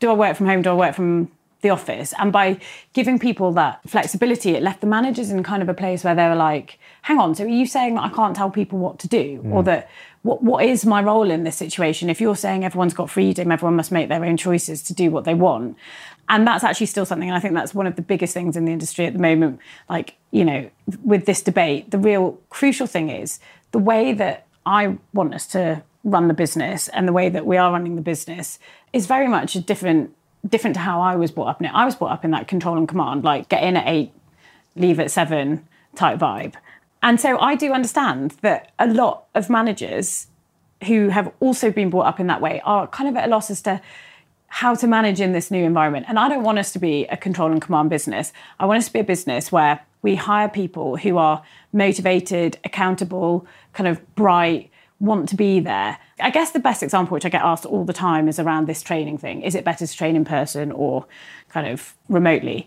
do 0.00 0.10
I 0.10 0.14
work 0.14 0.36
from 0.36 0.46
home? 0.46 0.62
Do 0.62 0.70
I 0.70 0.74
work 0.74 0.94
from 0.94 1.30
the 1.62 1.70
office? 1.70 2.12
And 2.18 2.32
by 2.32 2.58
giving 2.92 3.18
people 3.18 3.52
that 3.52 3.80
flexibility, 3.88 4.50
it 4.50 4.62
left 4.62 4.80
the 4.80 4.86
managers 4.86 5.30
in 5.30 5.42
kind 5.42 5.62
of 5.62 5.68
a 5.68 5.74
place 5.74 6.04
where 6.04 6.14
they 6.14 6.28
were 6.28 6.36
like, 6.36 6.78
hang 7.02 7.18
on, 7.18 7.34
so 7.34 7.44
are 7.44 7.48
you 7.48 7.66
saying 7.66 7.94
that 7.94 8.04
I 8.04 8.08
can't 8.10 8.36
tell 8.36 8.50
people 8.50 8.78
what 8.78 8.98
to 9.00 9.08
do? 9.08 9.38
Hmm. 9.38 9.52
Or 9.52 9.62
that 9.64 9.88
what, 10.22 10.42
what 10.42 10.64
is 10.64 10.84
my 10.84 11.02
role 11.02 11.30
in 11.30 11.44
this 11.44 11.56
situation? 11.56 12.10
If 12.10 12.20
you're 12.20 12.36
saying 12.36 12.64
everyone's 12.64 12.94
got 12.94 13.10
freedom, 13.10 13.52
everyone 13.52 13.76
must 13.76 13.92
make 13.92 14.08
their 14.08 14.24
own 14.24 14.36
choices 14.36 14.82
to 14.84 14.94
do 14.94 15.10
what 15.10 15.24
they 15.24 15.34
want. 15.34 15.76
And 16.28 16.46
that's 16.46 16.64
actually 16.64 16.86
still 16.86 17.06
something, 17.06 17.28
and 17.28 17.36
I 17.36 17.40
think 17.40 17.54
that's 17.54 17.72
one 17.72 17.86
of 17.86 17.94
the 17.94 18.02
biggest 18.02 18.34
things 18.34 18.56
in 18.56 18.64
the 18.64 18.72
industry 18.72 19.06
at 19.06 19.12
the 19.12 19.20
moment. 19.20 19.60
Like, 19.88 20.16
you 20.32 20.44
know, 20.44 20.68
with 21.04 21.24
this 21.24 21.40
debate, 21.40 21.92
the 21.92 21.98
real 21.98 22.40
crucial 22.50 22.88
thing 22.88 23.10
is 23.10 23.38
the 23.70 23.78
way 23.78 24.12
that 24.12 24.46
I 24.66 24.98
want 25.12 25.34
us 25.34 25.46
to 25.48 25.84
run 26.06 26.28
the 26.28 26.34
business 26.34 26.88
and 26.88 27.06
the 27.06 27.12
way 27.12 27.28
that 27.28 27.44
we 27.44 27.56
are 27.56 27.72
running 27.72 27.96
the 27.96 28.00
business 28.02 28.60
is 28.92 29.06
very 29.06 29.28
much 29.28 29.54
different 29.66 30.14
different 30.48 30.74
to 30.74 30.80
how 30.80 31.00
I 31.00 31.16
was 31.16 31.32
brought 31.32 31.48
up 31.48 31.60
in 31.60 31.66
it. 31.66 31.72
I 31.74 31.84
was 31.84 31.96
brought 31.96 32.12
up 32.12 32.24
in 32.24 32.30
that 32.30 32.46
control 32.46 32.78
and 32.78 32.86
command, 32.86 33.24
like 33.24 33.48
get 33.48 33.64
in 33.64 33.76
at 33.76 33.88
eight, 33.88 34.12
leave 34.76 35.00
at 35.00 35.10
seven 35.10 35.66
type 35.96 36.20
vibe. 36.20 36.54
And 37.02 37.20
so 37.20 37.36
I 37.40 37.56
do 37.56 37.72
understand 37.72 38.36
that 38.42 38.70
a 38.78 38.86
lot 38.86 39.24
of 39.34 39.50
managers 39.50 40.28
who 40.86 41.08
have 41.08 41.32
also 41.40 41.72
been 41.72 41.90
brought 41.90 42.06
up 42.06 42.20
in 42.20 42.28
that 42.28 42.40
way 42.40 42.60
are 42.64 42.86
kind 42.86 43.08
of 43.08 43.16
at 43.16 43.26
a 43.26 43.28
loss 43.28 43.50
as 43.50 43.60
to 43.62 43.80
how 44.46 44.76
to 44.76 44.86
manage 44.86 45.20
in 45.20 45.32
this 45.32 45.50
new 45.50 45.64
environment. 45.64 46.06
And 46.08 46.16
I 46.16 46.28
don't 46.28 46.44
want 46.44 46.58
us 46.58 46.72
to 46.74 46.78
be 46.78 47.06
a 47.06 47.16
control 47.16 47.50
and 47.50 47.60
command 47.60 47.90
business. 47.90 48.32
I 48.60 48.66
want 48.66 48.78
us 48.78 48.86
to 48.86 48.92
be 48.92 49.00
a 49.00 49.04
business 49.04 49.50
where 49.50 49.80
we 50.02 50.14
hire 50.14 50.48
people 50.48 50.96
who 50.96 51.18
are 51.18 51.42
motivated, 51.72 52.58
accountable, 52.64 53.46
kind 53.72 53.88
of 53.88 54.14
bright, 54.14 54.70
want 54.98 55.28
to 55.28 55.36
be 55.36 55.60
there. 55.60 55.98
I 56.20 56.30
guess 56.30 56.52
the 56.52 56.58
best 56.58 56.82
example, 56.82 57.14
which 57.14 57.26
I 57.26 57.28
get 57.28 57.42
asked 57.42 57.66
all 57.66 57.84
the 57.84 57.92
time, 57.92 58.28
is 58.28 58.38
around 58.38 58.66
this 58.66 58.82
training 58.82 59.18
thing. 59.18 59.42
Is 59.42 59.54
it 59.54 59.64
better 59.64 59.86
to 59.86 59.96
train 59.96 60.16
in 60.16 60.24
person 60.24 60.72
or 60.72 61.06
kind 61.48 61.66
of 61.66 61.94
remotely? 62.08 62.66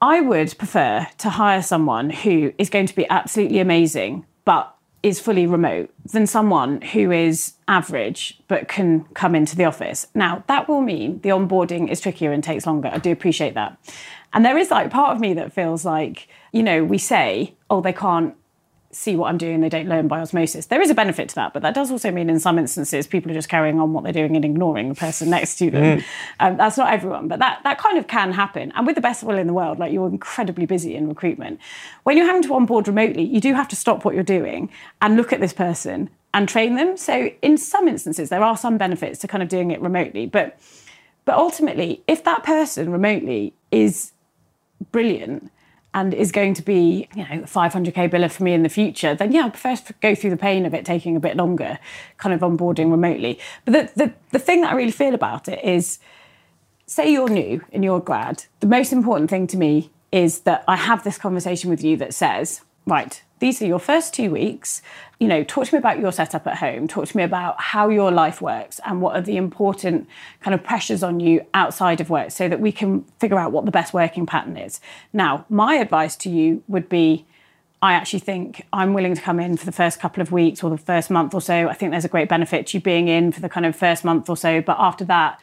I 0.00 0.20
would 0.20 0.56
prefer 0.58 1.06
to 1.18 1.30
hire 1.30 1.62
someone 1.62 2.10
who 2.10 2.52
is 2.58 2.70
going 2.70 2.86
to 2.86 2.94
be 2.94 3.08
absolutely 3.08 3.58
amazing, 3.58 4.26
but 4.44 4.74
is 5.02 5.20
fully 5.20 5.46
remote 5.46 5.90
than 6.12 6.26
someone 6.26 6.80
who 6.80 7.10
is 7.10 7.54
average 7.68 8.40
but 8.48 8.68
can 8.68 9.04
come 9.14 9.34
into 9.34 9.54
the 9.54 9.64
office. 9.64 10.06
Now, 10.14 10.42
that 10.46 10.66
will 10.66 10.80
mean 10.80 11.20
the 11.20 11.28
onboarding 11.28 11.90
is 11.90 12.00
trickier 12.00 12.32
and 12.32 12.42
takes 12.42 12.66
longer. 12.66 12.88
I 12.90 12.98
do 12.98 13.12
appreciate 13.12 13.52
that. 13.54 13.78
And 14.32 14.44
there 14.44 14.56
is 14.56 14.70
like 14.70 14.90
part 14.90 15.14
of 15.14 15.20
me 15.20 15.34
that 15.34 15.52
feels 15.52 15.84
like, 15.84 16.28
you 16.52 16.62
know, 16.62 16.82
we 16.82 16.96
say, 16.96 17.54
oh, 17.68 17.82
they 17.82 17.92
can't 17.92 18.34
see 18.94 19.16
what 19.16 19.28
I'm 19.28 19.38
doing, 19.38 19.60
they 19.60 19.68
don't 19.68 19.88
learn 19.88 20.08
by 20.08 20.20
osmosis. 20.20 20.66
There 20.66 20.80
is 20.80 20.90
a 20.90 20.94
benefit 20.94 21.28
to 21.30 21.34
that, 21.36 21.52
but 21.52 21.62
that 21.62 21.74
does 21.74 21.90
also 21.90 22.10
mean 22.10 22.30
in 22.30 22.40
some 22.40 22.58
instances 22.58 23.06
people 23.06 23.30
are 23.30 23.34
just 23.34 23.48
carrying 23.48 23.80
on 23.80 23.92
what 23.92 24.04
they're 24.04 24.12
doing 24.12 24.36
and 24.36 24.44
ignoring 24.44 24.88
the 24.88 24.94
person 24.94 25.30
next 25.30 25.56
to 25.58 25.70
them. 25.70 26.02
Um, 26.40 26.56
that's 26.56 26.76
not 26.76 26.92
everyone, 26.92 27.28
but 27.28 27.38
that 27.38 27.60
that 27.64 27.78
kind 27.78 27.98
of 27.98 28.06
can 28.06 28.32
happen. 28.32 28.72
And 28.74 28.86
with 28.86 28.94
the 28.94 29.00
best 29.00 29.22
will 29.22 29.38
in 29.38 29.46
the 29.46 29.52
world, 29.52 29.78
like 29.78 29.92
you're 29.92 30.08
incredibly 30.08 30.66
busy 30.66 30.94
in 30.94 31.08
recruitment. 31.08 31.60
When 32.04 32.16
you're 32.16 32.26
having 32.26 32.42
to 32.42 32.54
onboard 32.54 32.88
remotely, 32.88 33.22
you 33.22 33.40
do 33.40 33.54
have 33.54 33.68
to 33.68 33.76
stop 33.76 34.04
what 34.04 34.14
you're 34.14 34.22
doing 34.22 34.70
and 35.00 35.16
look 35.16 35.32
at 35.32 35.40
this 35.40 35.52
person 35.52 36.10
and 36.32 36.48
train 36.48 36.74
them. 36.74 36.96
So 36.96 37.30
in 37.42 37.56
some 37.56 37.88
instances, 37.88 38.28
there 38.28 38.42
are 38.42 38.56
some 38.56 38.76
benefits 38.76 39.18
to 39.20 39.28
kind 39.28 39.42
of 39.42 39.48
doing 39.48 39.70
it 39.70 39.80
remotely, 39.80 40.26
but 40.26 40.58
but 41.24 41.36
ultimately, 41.36 42.02
if 42.06 42.24
that 42.24 42.44
person 42.44 42.90
remotely 42.90 43.54
is 43.70 44.12
brilliant 44.92 45.50
and 45.94 46.12
is 46.12 46.32
going 46.32 46.52
to 46.54 46.62
be, 46.62 47.08
you 47.14 47.22
know, 47.22 47.42
500k 47.42 48.10
biller 48.10 48.30
for 48.30 48.42
me 48.42 48.52
in 48.52 48.64
the 48.64 48.68
future, 48.68 49.14
then 49.14 49.32
yeah, 49.32 49.46
I 49.46 49.48
prefer 49.48 49.76
to 49.76 49.92
go 49.94 50.14
through 50.14 50.30
the 50.30 50.36
pain 50.36 50.66
of 50.66 50.74
it 50.74 50.84
taking 50.84 51.16
a 51.16 51.20
bit 51.20 51.36
longer, 51.36 51.78
kind 52.18 52.34
of 52.34 52.40
onboarding 52.40 52.90
remotely. 52.90 53.38
But 53.64 53.72
the, 53.94 54.04
the, 54.04 54.12
the 54.32 54.38
thing 54.40 54.62
that 54.62 54.72
I 54.72 54.74
really 54.74 54.90
feel 54.90 55.14
about 55.14 55.48
it 55.48 55.64
is, 55.64 56.00
say 56.86 57.10
you're 57.10 57.28
new 57.28 57.64
and 57.72 57.84
you're 57.84 58.00
grad, 58.00 58.44
the 58.58 58.66
most 58.66 58.92
important 58.92 59.30
thing 59.30 59.46
to 59.46 59.56
me 59.56 59.90
is 60.10 60.40
that 60.40 60.64
I 60.66 60.76
have 60.76 61.04
this 61.04 61.16
conversation 61.16 61.70
with 61.70 61.82
you 61.82 61.96
that 61.98 62.12
says, 62.12 62.60
right, 62.86 63.22
these 63.44 63.60
are 63.60 63.66
your 63.66 63.78
first 63.78 64.14
two 64.14 64.30
weeks. 64.30 64.80
You 65.20 65.28
know, 65.28 65.44
talk 65.44 65.66
to 65.66 65.74
me 65.74 65.78
about 65.78 66.00
your 66.00 66.12
setup 66.12 66.46
at 66.46 66.56
home. 66.56 66.88
Talk 66.88 67.08
to 67.08 67.14
me 67.14 67.22
about 67.22 67.60
how 67.60 67.90
your 67.90 68.10
life 68.10 68.40
works 68.40 68.80
and 68.86 69.02
what 69.02 69.14
are 69.16 69.20
the 69.20 69.36
important 69.36 70.08
kind 70.40 70.54
of 70.54 70.64
pressures 70.64 71.02
on 71.02 71.20
you 71.20 71.44
outside 71.52 72.00
of 72.00 72.08
work 72.08 72.30
so 72.30 72.48
that 72.48 72.58
we 72.58 72.72
can 72.72 73.02
figure 73.18 73.38
out 73.38 73.52
what 73.52 73.66
the 73.66 73.70
best 73.70 73.92
working 73.92 74.24
pattern 74.24 74.56
is. 74.56 74.80
Now, 75.12 75.44
my 75.50 75.74
advice 75.74 76.16
to 76.16 76.30
you 76.30 76.62
would 76.68 76.88
be 76.88 77.26
I 77.82 77.92
actually 77.92 78.20
think 78.20 78.66
I'm 78.72 78.94
willing 78.94 79.14
to 79.14 79.20
come 79.20 79.38
in 79.38 79.58
for 79.58 79.66
the 79.66 79.72
first 79.72 80.00
couple 80.00 80.22
of 80.22 80.32
weeks 80.32 80.64
or 80.64 80.70
the 80.70 80.78
first 80.78 81.10
month 81.10 81.34
or 81.34 81.42
so. 81.42 81.68
I 81.68 81.74
think 81.74 81.90
there's 81.90 82.06
a 82.06 82.08
great 82.08 82.30
benefit 82.30 82.68
to 82.68 82.78
you 82.78 82.80
being 82.80 83.08
in 83.08 83.30
for 83.30 83.42
the 83.42 83.50
kind 83.50 83.66
of 83.66 83.76
first 83.76 84.06
month 84.06 84.30
or 84.30 84.38
so. 84.38 84.62
But 84.62 84.78
after 84.78 85.04
that, 85.04 85.38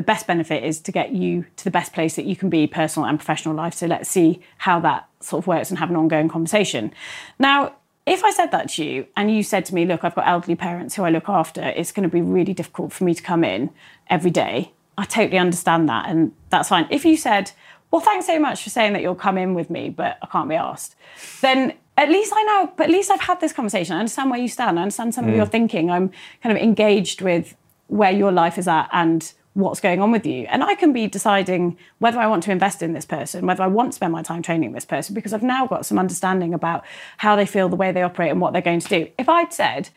the 0.00 0.04
best 0.04 0.26
benefit 0.26 0.64
is 0.64 0.80
to 0.80 0.90
get 0.90 1.12
you 1.12 1.44
to 1.56 1.64
the 1.64 1.70
best 1.70 1.92
place 1.92 2.16
that 2.16 2.24
you 2.24 2.34
can 2.34 2.48
be 2.48 2.66
personal 2.66 3.06
and 3.06 3.18
professional 3.18 3.54
life. 3.54 3.74
So 3.74 3.86
let's 3.86 4.08
see 4.08 4.40
how 4.56 4.80
that 4.80 5.06
sort 5.20 5.42
of 5.44 5.46
works 5.46 5.68
and 5.68 5.78
have 5.78 5.90
an 5.90 5.96
ongoing 5.96 6.26
conversation. 6.26 6.90
Now, 7.38 7.74
if 8.06 8.24
I 8.24 8.30
said 8.30 8.50
that 8.52 8.70
to 8.70 8.84
you 8.84 9.06
and 9.14 9.30
you 9.30 9.42
said 9.42 9.66
to 9.66 9.74
me, 9.74 9.84
look, 9.84 10.02
I've 10.02 10.14
got 10.14 10.26
elderly 10.26 10.54
parents 10.54 10.94
who 10.94 11.02
I 11.02 11.10
look 11.10 11.28
after, 11.28 11.60
it's 11.60 11.92
going 11.92 12.08
to 12.08 12.08
be 12.08 12.22
really 12.22 12.54
difficult 12.54 12.94
for 12.94 13.04
me 13.04 13.12
to 13.12 13.22
come 13.22 13.44
in 13.44 13.68
every 14.08 14.30
day. 14.30 14.72
I 14.96 15.04
totally 15.04 15.36
understand 15.36 15.86
that 15.90 16.08
and 16.08 16.32
that's 16.48 16.70
fine. 16.70 16.86
If 16.88 17.04
you 17.04 17.18
said, 17.18 17.52
well, 17.90 18.00
thanks 18.00 18.26
so 18.26 18.38
much 18.38 18.62
for 18.62 18.70
saying 18.70 18.94
that 18.94 19.02
you'll 19.02 19.14
come 19.14 19.36
in 19.36 19.52
with 19.52 19.68
me, 19.68 19.90
but 19.90 20.16
I 20.22 20.28
can't 20.28 20.48
be 20.48 20.54
asked, 20.54 20.96
then 21.42 21.74
at 21.98 22.08
least 22.08 22.32
I 22.34 22.42
know, 22.44 22.72
but 22.74 22.84
at 22.84 22.90
least 22.90 23.10
I've 23.10 23.20
had 23.20 23.38
this 23.40 23.52
conversation. 23.52 23.96
I 23.96 23.98
understand 23.98 24.30
where 24.30 24.40
you 24.40 24.48
stand. 24.48 24.78
I 24.78 24.82
understand 24.82 25.12
some 25.14 25.26
of 25.26 25.34
mm. 25.34 25.36
your 25.36 25.44
thinking. 25.44 25.90
I'm 25.90 26.10
kind 26.42 26.56
of 26.56 26.62
engaged 26.62 27.20
with 27.20 27.54
where 27.88 28.12
your 28.12 28.32
life 28.32 28.56
is 28.56 28.66
at 28.66 28.88
and 28.92 29.30
what's 29.60 29.80
going 29.80 30.00
on 30.00 30.10
with 30.10 30.26
you. 30.26 30.46
And 30.48 30.62
I 30.64 30.74
can 30.74 30.92
be 30.92 31.06
deciding 31.06 31.76
whether 31.98 32.18
I 32.18 32.26
want 32.26 32.42
to 32.44 32.52
invest 32.52 32.82
in 32.82 32.92
this 32.92 33.04
person, 33.04 33.46
whether 33.46 33.62
I 33.62 33.66
want 33.66 33.92
to 33.92 33.96
spend 33.96 34.12
my 34.12 34.22
time 34.22 34.42
training 34.42 34.72
this 34.72 34.84
person, 34.84 35.14
because 35.14 35.32
I've 35.32 35.42
now 35.42 35.66
got 35.66 35.86
some 35.86 35.98
understanding 35.98 36.54
about 36.54 36.84
how 37.18 37.36
they 37.36 37.46
feel, 37.46 37.68
the 37.68 37.76
way 37.76 37.92
they 37.92 38.02
operate, 38.02 38.30
and 38.30 38.40
what 38.40 38.52
they're 38.52 38.62
going 38.62 38.80
to 38.80 38.88
do. 38.88 39.08
If 39.18 39.28
I'd 39.28 39.52
said, 39.52 39.90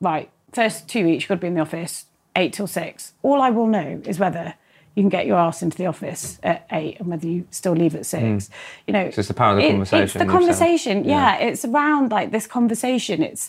right, 0.00 0.30
first 0.52 0.88
two 0.88 1.04
weeks, 1.04 1.22
you've 1.24 1.28
got 1.28 1.34
to 1.36 1.40
be 1.40 1.46
in 1.48 1.54
the 1.54 1.60
office, 1.60 2.06
eight 2.36 2.52
till 2.52 2.66
six, 2.66 3.12
all 3.22 3.40
I 3.42 3.50
will 3.50 3.66
know 3.66 4.00
is 4.04 4.18
whether 4.18 4.54
you 4.94 5.02
can 5.02 5.10
get 5.10 5.26
your 5.26 5.36
ass 5.38 5.62
into 5.62 5.76
the 5.78 5.86
office 5.86 6.40
at 6.42 6.66
eight 6.72 6.98
and 6.98 7.08
whether 7.08 7.26
you 7.26 7.46
still 7.52 7.72
leave 7.72 7.94
at 7.94 8.04
six. 8.04 8.48
Mm. 8.48 8.50
You 8.88 8.92
know, 8.94 9.10
So 9.10 9.20
it's 9.20 9.28
the 9.28 9.34
power 9.34 9.52
of 9.52 9.58
the 9.58 9.66
it- 9.66 9.70
conversation, 9.70 10.02
It's 10.02 10.12
the 10.14 10.24
conversation. 10.26 11.04
Yeah, 11.04 11.36
it's 11.36 11.64
around 11.64 12.10
like 12.10 12.32
this 12.32 12.48
conversation. 12.48 13.22
It's 13.22 13.48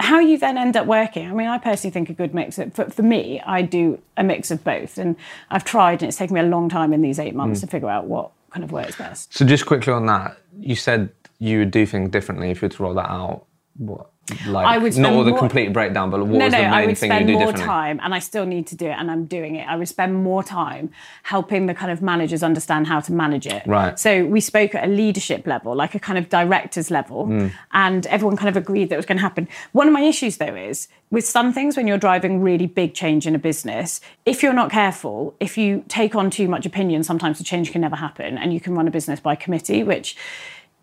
how 0.00 0.20
you 0.20 0.38
then 0.38 0.56
end 0.56 0.76
up 0.76 0.86
working. 0.86 1.28
I 1.28 1.34
mean, 1.34 1.48
I 1.48 1.58
personally 1.58 1.92
think 1.92 2.08
a 2.10 2.12
good 2.12 2.32
mix. 2.34 2.58
Of, 2.58 2.74
for, 2.74 2.88
for 2.90 3.02
me, 3.02 3.40
I 3.44 3.62
do 3.62 4.00
a 4.16 4.22
mix 4.24 4.50
of 4.50 4.62
both, 4.62 4.98
and 4.98 5.16
I've 5.50 5.64
tried, 5.64 6.02
and 6.02 6.08
it's 6.08 6.16
taken 6.18 6.34
me 6.34 6.40
a 6.40 6.44
long 6.44 6.68
time 6.68 6.92
in 6.92 7.02
these 7.02 7.18
eight 7.18 7.32
Mm. 7.34 7.38
months 7.38 7.60
to 7.62 7.66
figure 7.66 7.88
out 7.90 8.06
what 8.06 8.30
kind 8.50 8.62
of 8.62 8.70
works 8.72 8.96
best. 8.96 9.34
So 9.34 9.44
just 9.44 9.66
quickly 9.66 9.92
on 9.92 10.06
that, 10.06 10.38
you 10.60 10.76
said 10.76 11.10
you 11.40 11.58
would 11.58 11.70
do 11.72 11.84
things 11.86 12.10
differently 12.10 12.50
if 12.50 12.62
you 12.62 12.66
were 12.66 12.74
to 12.74 12.82
roll 12.82 12.94
that 12.94 13.10
out. 13.10 13.46
What, 13.76 14.10
like, 14.46 14.66
I 14.66 14.78
would 14.78 14.96
not 14.96 15.12
all 15.12 15.22
the 15.24 15.30
more- 15.30 15.38
complete 15.38 15.72
breakdown, 15.72 16.10
but 16.10 16.20
what 16.20 16.30
no, 16.38 16.44
was 16.46 16.52
no, 16.52 16.58
the 16.58 16.64
main 16.64 16.72
I 16.72 16.86
would 16.86 16.96
thing 16.98 17.10
you 17.10 17.14
spend 17.16 17.26
do 17.28 17.38
more 17.38 17.52
time, 17.52 18.00
and 18.02 18.14
I 18.14 18.18
still 18.20 18.46
need 18.46 18.66
to 18.68 18.74
do 18.76 18.86
it, 18.86 18.96
and 18.98 19.10
I'm 19.10 19.26
doing 19.26 19.56
it. 19.56 19.68
I 19.68 19.76
would 19.76 19.88
spend 19.88 20.14
more 20.22 20.42
time 20.42 20.90
helping 21.24 21.66
the 21.66 21.74
kind 21.74 21.92
of 21.92 22.00
managers 22.00 22.42
understand 22.42 22.86
how 22.86 23.00
to 23.00 23.12
manage 23.12 23.46
it. 23.46 23.66
Right. 23.66 23.98
So 23.98 24.24
we 24.24 24.40
spoke 24.40 24.74
at 24.74 24.84
a 24.84 24.86
leadership 24.86 25.46
level, 25.46 25.74
like 25.76 25.94
a 25.94 25.98
kind 25.98 26.18
of 26.18 26.28
director's 26.30 26.90
level, 26.90 27.26
Hmm. 27.26 27.48
and 27.72 28.06
everyone 28.06 28.36
kind 28.36 28.48
of 28.48 28.56
agreed 28.56 28.88
that 28.88 28.94
it 28.94 28.98
was 28.98 29.06
going 29.06 29.18
to 29.18 29.22
happen. 29.22 29.46
One 29.72 29.86
of 29.86 29.92
my 29.92 30.00
issues, 30.02 30.38
though, 30.38 30.54
is 30.54 30.88
with 31.10 31.26
some 31.26 31.52
things 31.52 31.76
when 31.76 31.86
you're 31.86 31.98
driving 31.98 32.40
really 32.40 32.66
big 32.66 32.94
change 32.94 33.26
in 33.26 33.34
a 33.34 33.38
business, 33.38 34.00
if 34.24 34.42
you're 34.42 34.52
not 34.54 34.70
careful, 34.70 35.34
if 35.38 35.56
you 35.58 35.84
take 35.88 36.14
on 36.14 36.30
too 36.30 36.48
much 36.48 36.64
opinion, 36.66 37.04
sometimes 37.04 37.38
the 37.38 37.44
change 37.44 37.72
can 37.72 37.82
never 37.82 37.96
happen, 37.96 38.38
and 38.38 38.52
you 38.54 38.60
can 38.60 38.74
run 38.74 38.88
a 38.88 38.90
business 38.90 39.20
by 39.20 39.34
committee, 39.36 39.82
which 39.84 40.16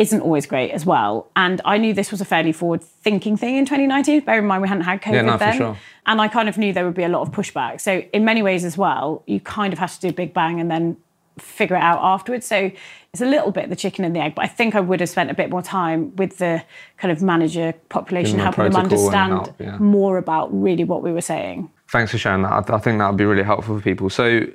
isn't 0.01 0.21
always 0.21 0.47
great 0.47 0.71
as 0.71 0.83
well. 0.83 1.29
And 1.35 1.61
I 1.63 1.77
knew 1.77 1.93
this 1.93 2.09
was 2.09 2.21
a 2.21 2.25
fairly 2.25 2.51
forward 2.51 2.83
thinking 2.83 3.37
thing 3.37 3.55
in 3.55 3.65
2019. 3.65 4.21
Bear 4.21 4.39
in 4.39 4.45
mind, 4.45 4.63
we 4.63 4.67
hadn't 4.67 4.83
had 4.83 5.01
COVID 5.01 5.13
Yeah, 5.13 5.21
no, 5.21 5.37
then. 5.37 5.57
sure. 5.57 5.77
And 6.07 6.19
I 6.19 6.27
kind 6.27 6.49
of 6.49 6.57
knew 6.57 6.73
there 6.73 6.85
would 6.85 6.95
be 6.95 7.03
a 7.03 7.09
lot 7.09 7.21
of 7.21 7.31
pushback. 7.31 7.79
So, 7.79 8.03
in 8.11 8.25
many 8.25 8.41
ways 8.41 8.65
as 8.65 8.77
well, 8.77 9.23
you 9.27 9.39
kind 9.39 9.71
of 9.71 9.77
have 9.79 9.93
to 9.93 10.01
do 10.01 10.07
a 10.07 10.13
big 10.13 10.33
bang 10.33 10.59
and 10.59 10.71
then 10.71 10.97
figure 11.37 11.75
it 11.75 11.83
out 11.83 11.99
afterwards. 12.01 12.47
So, 12.47 12.71
it's 13.13 13.21
a 13.21 13.25
little 13.25 13.51
bit 13.51 13.69
the 13.69 13.75
chicken 13.75 14.03
and 14.03 14.15
the 14.15 14.21
egg. 14.21 14.33
But 14.35 14.45
I 14.45 14.47
think 14.47 14.73
I 14.73 14.79
would 14.79 15.01
have 15.01 15.09
spent 15.09 15.29
a 15.29 15.33
bit 15.35 15.49
more 15.51 15.61
time 15.61 16.15
with 16.15 16.37
the 16.39 16.63
kind 16.97 17.11
of 17.11 17.21
manager 17.21 17.73
population, 17.89 18.39
helping 18.39 18.63
them 18.71 18.75
understand 18.75 19.33
help, 19.33 19.61
yeah. 19.61 19.77
more 19.77 20.17
about 20.17 20.49
really 20.51 20.83
what 20.85 21.03
we 21.03 21.11
were 21.11 21.21
saying. 21.21 21.69
Thanks 21.89 22.11
for 22.11 22.17
sharing 22.17 22.41
that. 22.43 22.53
I, 22.53 22.61
th- 22.61 22.71
I 22.71 22.79
think 22.79 22.99
that 22.99 23.07
would 23.09 23.17
be 23.17 23.25
really 23.25 23.43
helpful 23.43 23.77
for 23.77 23.83
people. 23.83 24.09
So, 24.09 24.47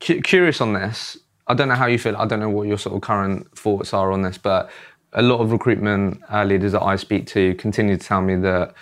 cu- 0.00 0.20
curious 0.20 0.60
on 0.60 0.74
this. 0.74 1.16
I 1.46 1.54
don't 1.54 1.68
know 1.68 1.74
how 1.74 1.86
you 1.86 1.98
feel. 1.98 2.16
I 2.16 2.26
don't 2.26 2.40
know 2.40 2.48
what 2.50 2.68
your 2.68 2.78
sort 2.78 2.94
of 2.94 3.02
current 3.02 3.56
thoughts 3.56 3.92
are 3.92 4.12
on 4.12 4.22
this, 4.22 4.38
but 4.38 4.70
a 5.12 5.22
lot 5.22 5.40
of 5.40 5.52
recruitment 5.52 6.22
uh, 6.32 6.44
leaders 6.44 6.72
that 6.72 6.82
I 6.82 6.96
speak 6.96 7.26
to 7.28 7.54
continue 7.56 7.96
to 7.96 8.04
tell 8.04 8.22
me 8.22 8.36
that 8.36 8.74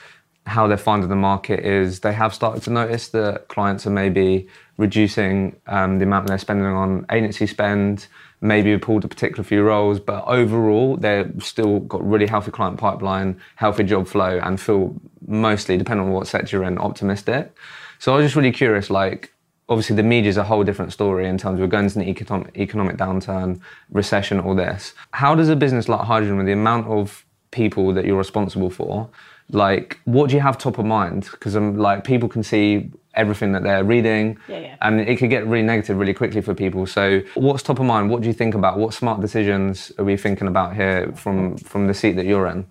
how 0.47 0.67
they're 0.67 0.77
finding 0.77 1.09
the 1.09 1.17
market 1.17 1.61
is 1.61 2.01
they 2.01 2.13
have 2.13 2.35
started 2.35 2.63
to 2.65 2.71
notice 2.71 3.09
that 3.09 3.49
clients 3.49 3.87
are 3.87 3.91
maybe 3.91 4.49
reducing 4.79 5.57
um, 5.67 5.99
the 5.99 6.05
amount 6.05 6.27
they're 6.27 6.39
spending 6.39 6.67
on 6.67 7.07
agency 7.11 7.47
spend. 7.47 8.07
Maybe 8.41 8.77
pulled 8.79 9.05
a 9.05 9.09
particular 9.09 9.45
few 9.45 9.63
roles, 9.63 10.01
but 10.01 10.25
overall 10.27 10.97
they're 10.97 11.31
still 11.41 11.81
got 11.81 12.03
really 12.03 12.27
healthy 12.27 12.51
client 12.51 12.79
pipeline, 12.79 13.39
healthy 13.57 13.85
job 13.85 14.09
flow, 14.09 14.41
and 14.43 14.59
feel 14.59 14.97
mostly, 15.27 15.77
depending 15.77 16.07
on 16.07 16.13
what 16.13 16.27
sector 16.27 16.57
you're 16.57 16.67
in, 16.67 16.79
optimistic. 16.79 17.55
So 17.99 18.15
I 18.15 18.17
was 18.17 18.25
just 18.25 18.37
really 18.37 18.53
curious, 18.53 18.89
like 18.89 19.35
obviously 19.71 19.95
the 19.95 20.03
media 20.03 20.29
is 20.29 20.37
a 20.37 20.45
whole 20.45 20.64
different 20.64 20.93
story 20.93 21.29
in 21.29 21.39
terms 21.39 21.55
of 21.55 21.61
we're 21.61 21.68
going 21.68 21.85
into 21.85 22.01
an 22.01 22.09
economic, 22.09 22.59
economic 22.59 22.97
downturn, 22.97 23.61
recession, 23.91 24.41
all 24.41 24.55
this. 24.55 24.93
How 25.12 25.35
does 25.37 25.49
a 25.49 25.57
business 25.57 25.89
like 25.89 26.01
Hydrogen, 26.01 26.37
with 26.37 26.47
the 26.47 26.53
amount 26.53 26.89
of 26.89 27.25
people 27.53 27.95
that 27.95 28.05
you're 28.05 28.18
responsible 28.18 28.68
for, 28.68 29.09
like 29.51 29.99
what 30.05 30.29
do 30.29 30.37
you 30.37 30.43
have 30.43 30.59
top 30.59 30.79
of 30.79 30.85
mind? 30.85 31.29
Because 31.31 31.55
I'm 31.55 31.68
um, 31.71 31.79
like 31.79 32.05
people 32.05 32.29
can 32.29 32.43
see 32.43 32.91
everything 33.14 33.53
that 33.53 33.62
they're 33.62 33.85
reading, 33.85 34.39
Yeah, 34.49 34.59
yeah. 34.59 34.77
and 34.83 35.01
it 35.01 35.18
could 35.18 35.31
get 35.31 35.47
really 35.47 35.64
negative 35.64 35.97
really 35.99 36.14
quickly 36.14 36.41
for 36.41 36.55
people. 36.55 36.87
So 36.87 37.23
what's 37.35 37.62
top 37.62 37.79
of 37.79 37.87
mind? 37.87 38.11
What 38.11 38.23
do 38.23 38.29
you 38.29 38.35
think 38.35 38.55
about? 38.55 38.77
What 38.79 38.93
smart 38.93 39.21
decisions 39.21 39.93
are 39.99 40.05
we 40.05 40.16
thinking 40.16 40.49
about 40.49 40.75
here 40.75 41.12
from 41.14 41.57
from 41.57 41.87
the 41.87 41.95
seat 41.95 42.16
that 42.16 42.27
you're 42.27 42.47
in? 42.49 42.66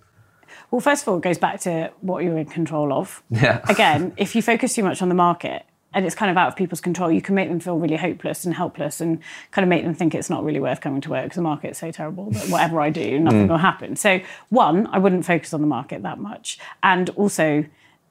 Well, 0.71 0.81
first 0.81 1.01
of 1.03 1.07
all, 1.07 1.17
it 1.17 1.23
goes 1.23 1.37
back 1.37 1.61
to 1.61 1.91
what 2.01 2.23
you're 2.23 2.37
in 2.37 2.45
control 2.45 2.93
of. 2.93 3.23
Yeah. 3.29 3.61
Again, 3.67 4.13
if 4.17 4.35
you 4.35 4.41
focus 4.41 4.75
too 4.75 4.83
much 4.83 5.01
on 5.01 5.09
the 5.09 5.15
market 5.15 5.63
and 5.93 6.05
it's 6.05 6.15
kind 6.15 6.29
of 6.29 6.37
out 6.37 6.49
of 6.49 6.55
people's 6.55 6.81
control, 6.81 7.11
you 7.11 7.21
can 7.21 7.33
make 7.35 7.49
them 7.49 7.59
feel 7.59 7.77
really 7.77 7.95
hopeless 7.95 8.45
and 8.45 8.53
helpless 8.53 9.01
and 9.01 9.19
kind 9.51 9.63
of 9.63 9.69
make 9.69 9.83
them 9.83 9.95
think 9.95 10.13
it's 10.13 10.29
not 10.29 10.43
really 10.43 10.59
worth 10.59 10.81
coming 10.81 11.01
to 11.01 11.09
work 11.09 11.23
because 11.23 11.37
the 11.37 11.41
market's 11.41 11.79
so 11.79 11.91
terrible 11.91 12.29
that 12.31 12.47
whatever 12.49 12.79
I 12.79 12.89
do, 12.89 13.19
nothing 13.19 13.47
mm. 13.47 13.49
will 13.49 13.57
happen. 13.57 13.95
So, 13.95 14.21
one, 14.49 14.87
I 14.87 14.99
wouldn't 14.99 15.25
focus 15.25 15.53
on 15.53 15.61
the 15.61 15.67
market 15.67 16.03
that 16.03 16.19
much. 16.19 16.59
And 16.83 17.09
also, 17.11 17.65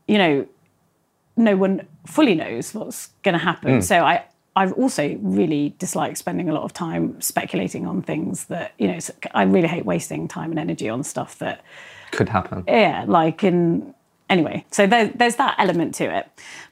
you 0.08 0.18
know, 0.18 0.46
no 1.36 1.56
one 1.56 1.86
fully 2.04 2.34
knows 2.34 2.74
what's 2.74 3.08
going 3.22 3.34
to 3.34 3.38
happen. 3.38 3.78
Mm. 3.78 3.84
So 3.84 4.04
I, 4.04 4.24
I've 4.56 4.72
also 4.72 5.16
really 5.22 5.74
disliked 5.78 6.18
spending 6.18 6.48
a 6.48 6.52
lot 6.52 6.64
of 6.64 6.72
time 6.72 7.20
speculating 7.20 7.86
on 7.86 8.02
things 8.02 8.46
that, 8.46 8.72
you 8.76 8.88
know, 8.88 8.98
I 9.32 9.44
really 9.44 9.68
hate 9.68 9.86
wasting 9.86 10.26
time 10.26 10.50
and 10.50 10.58
energy 10.58 10.88
on 10.88 11.04
stuff 11.04 11.38
that 11.38 11.62
Could 12.10 12.28
happen. 12.28 12.64
yeah, 12.66 13.04
like 13.06 13.44
in 13.44 13.94
anyway. 14.28 14.64
So 14.70 14.86
there, 14.86 15.08
there's 15.08 15.36
that 15.36 15.54
element 15.58 15.94
to 15.96 16.04
it. 16.04 16.28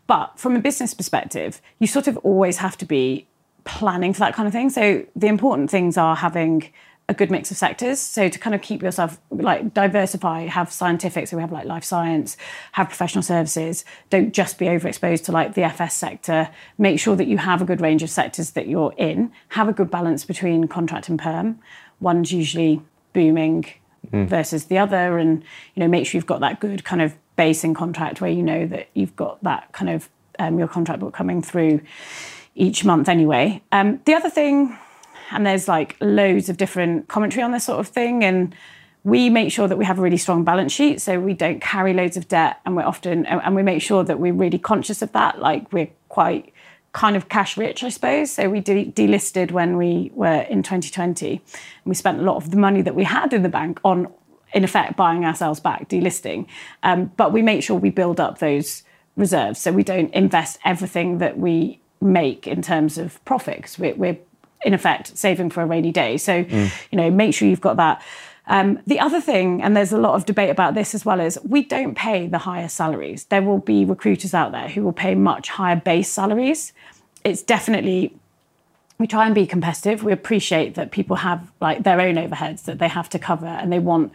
But 0.06 0.38
from 0.38 0.56
a 0.56 0.60
business 0.60 0.94
perspective, 0.94 1.60
you 1.78 1.86
sort 1.86 2.06
of 2.06 2.16
always 2.18 2.58
have 2.58 2.76
to 2.78 2.84
be 2.84 3.26
planning 3.64 4.12
for 4.12 4.20
that 4.20 4.34
kind 4.34 4.46
of 4.46 4.52
thing. 4.52 4.70
So 4.70 5.04
the 5.16 5.26
important 5.26 5.70
things 5.70 5.96
are 5.98 6.16
having 6.16 6.72
a 7.08 7.14
good 7.14 7.30
mix 7.30 7.50
of 7.50 7.56
sectors. 7.56 8.00
So 8.00 8.28
to 8.28 8.38
kind 8.38 8.54
of 8.54 8.62
keep 8.62 8.82
yourself 8.82 9.20
like 9.30 9.72
diversify, 9.72 10.46
have 10.46 10.72
scientific, 10.72 11.28
so 11.28 11.36
we 11.36 11.40
have 11.40 11.52
like 11.52 11.64
life 11.64 11.84
science, 11.84 12.36
have 12.72 12.88
professional 12.88 13.22
services. 13.22 13.84
Don't 14.10 14.32
just 14.32 14.58
be 14.58 14.66
overexposed 14.66 15.24
to 15.24 15.32
like 15.32 15.54
the 15.54 15.62
FS 15.62 15.94
sector. 15.94 16.48
Make 16.78 16.98
sure 16.98 17.14
that 17.14 17.28
you 17.28 17.38
have 17.38 17.62
a 17.62 17.64
good 17.64 17.80
range 17.80 18.02
of 18.02 18.10
sectors 18.10 18.50
that 18.52 18.66
you're 18.66 18.94
in. 18.96 19.32
Have 19.50 19.68
a 19.68 19.72
good 19.72 19.90
balance 19.90 20.24
between 20.24 20.66
contract 20.66 21.08
and 21.08 21.18
perm. 21.18 21.60
One's 22.00 22.32
usually 22.32 22.82
booming 23.12 23.66
mm. 24.12 24.26
versus 24.26 24.64
the 24.64 24.78
other 24.78 25.18
and 25.18 25.42
you 25.74 25.80
know 25.80 25.88
make 25.88 26.06
sure 26.06 26.18
you've 26.18 26.26
got 26.26 26.40
that 26.40 26.60
good 26.60 26.84
kind 26.84 27.02
of 27.02 27.14
base 27.36 27.64
in 27.64 27.74
contract 27.74 28.20
where 28.20 28.30
you 28.30 28.42
know 28.42 28.66
that 28.66 28.88
you've 28.94 29.14
got 29.16 29.42
that 29.42 29.72
kind 29.72 29.90
of 29.90 30.08
um, 30.38 30.58
your 30.58 30.68
contract 30.68 31.00
book 31.00 31.14
coming 31.14 31.42
through 31.42 31.80
each 32.54 32.84
month 32.84 33.08
anyway. 33.08 33.62
Um, 33.72 34.00
the 34.04 34.14
other 34.14 34.30
thing 34.30 34.76
and 35.30 35.46
there's 35.46 35.68
like 35.68 35.96
loads 36.00 36.48
of 36.48 36.56
different 36.56 37.08
commentary 37.08 37.42
on 37.42 37.52
this 37.52 37.64
sort 37.64 37.80
of 37.80 37.88
thing 37.88 38.24
and 38.24 38.54
we 39.04 39.30
make 39.30 39.52
sure 39.52 39.68
that 39.68 39.78
we 39.78 39.84
have 39.84 39.98
a 39.98 40.02
really 40.02 40.16
strong 40.16 40.42
balance 40.44 40.72
sheet 40.72 41.00
so 41.00 41.20
we 41.20 41.32
don't 41.32 41.60
carry 41.60 41.94
loads 41.94 42.16
of 42.16 42.28
debt 42.28 42.60
and 42.64 42.76
we're 42.76 42.84
often 42.84 43.24
and 43.26 43.40
and 43.42 43.54
we 43.54 43.62
make 43.62 43.82
sure 43.82 44.02
that 44.02 44.18
we're 44.18 44.32
really 44.32 44.58
conscious 44.58 45.02
of 45.02 45.12
that. 45.12 45.38
Like 45.38 45.72
we're 45.72 45.90
quite 46.08 46.52
kind 46.92 47.14
of 47.14 47.28
cash 47.28 47.58
rich 47.58 47.84
i 47.84 47.90
suppose. 47.90 48.30
So 48.30 48.48
we 48.48 48.60
de- 48.60 48.90
delisted 48.90 49.50
when 49.50 49.76
we 49.76 50.10
were 50.14 50.40
in 50.40 50.62
2020 50.62 51.30
and 51.30 51.40
we 51.84 51.94
spent 51.94 52.20
a 52.20 52.22
lot 52.22 52.36
of 52.36 52.50
the 52.50 52.56
money 52.56 52.80
that 52.82 52.94
we 52.94 53.04
had 53.04 53.32
in 53.34 53.42
the 53.42 53.50
bank 53.50 53.80
on 53.84 54.10
in 54.52 54.64
effect 54.64 54.96
buying 54.96 55.24
ourselves 55.24 55.60
back 55.60 55.88
delisting. 55.88 56.46
Um, 56.82 57.12
but 57.16 57.32
we 57.32 57.42
make 57.42 57.62
sure 57.62 57.76
we 57.76 57.90
build 57.90 58.20
up 58.20 58.38
those 58.38 58.82
reserves. 59.16 59.60
So 59.60 59.72
we 59.72 59.82
don't 59.82 60.12
invest 60.14 60.58
everything 60.64 61.18
that 61.18 61.38
we 61.38 61.80
make 62.00 62.46
in 62.46 62.62
terms 62.62 62.98
of 62.98 63.22
profit 63.24 63.56
because 63.56 63.78
we're, 63.78 63.94
we're 63.94 64.18
in 64.62 64.74
effect 64.74 65.16
saving 65.16 65.50
for 65.50 65.62
a 65.62 65.66
rainy 65.66 65.92
day. 65.92 66.16
So 66.16 66.36
you 66.36 66.70
know 66.92 67.10
make 67.10 67.34
sure 67.34 67.48
you've 67.48 67.60
got 67.60 67.76
that. 67.76 68.02
Um, 68.48 68.80
the 68.86 69.00
other 69.00 69.20
thing, 69.20 69.60
and 69.60 69.76
there's 69.76 69.92
a 69.92 69.98
lot 69.98 70.14
of 70.14 70.24
debate 70.24 70.50
about 70.50 70.74
this 70.74 70.94
as 70.94 71.04
well, 71.04 71.18
is 71.18 71.38
we 71.42 71.64
don't 71.64 71.96
pay 71.96 72.28
the 72.28 72.38
higher 72.38 72.68
salaries. 72.68 73.24
There 73.24 73.42
will 73.42 73.58
be 73.58 73.84
recruiters 73.84 74.34
out 74.34 74.52
there 74.52 74.68
who 74.68 74.84
will 74.84 74.92
pay 74.92 75.16
much 75.16 75.48
higher 75.48 75.76
base 75.76 76.08
salaries. 76.08 76.72
It's 77.24 77.42
definitely 77.42 78.14
we 78.98 79.06
try 79.06 79.26
and 79.26 79.34
be 79.34 79.46
competitive. 79.46 80.02
We 80.02 80.12
appreciate 80.12 80.74
that 80.74 80.90
people 80.90 81.16
have 81.16 81.50
like 81.60 81.82
their 81.82 82.00
own 82.00 82.14
overheads 82.14 82.64
that 82.64 82.78
they 82.78 82.88
have 82.88 83.08
to 83.10 83.18
cover, 83.18 83.46
and 83.46 83.72
they 83.72 83.78
want 83.78 84.12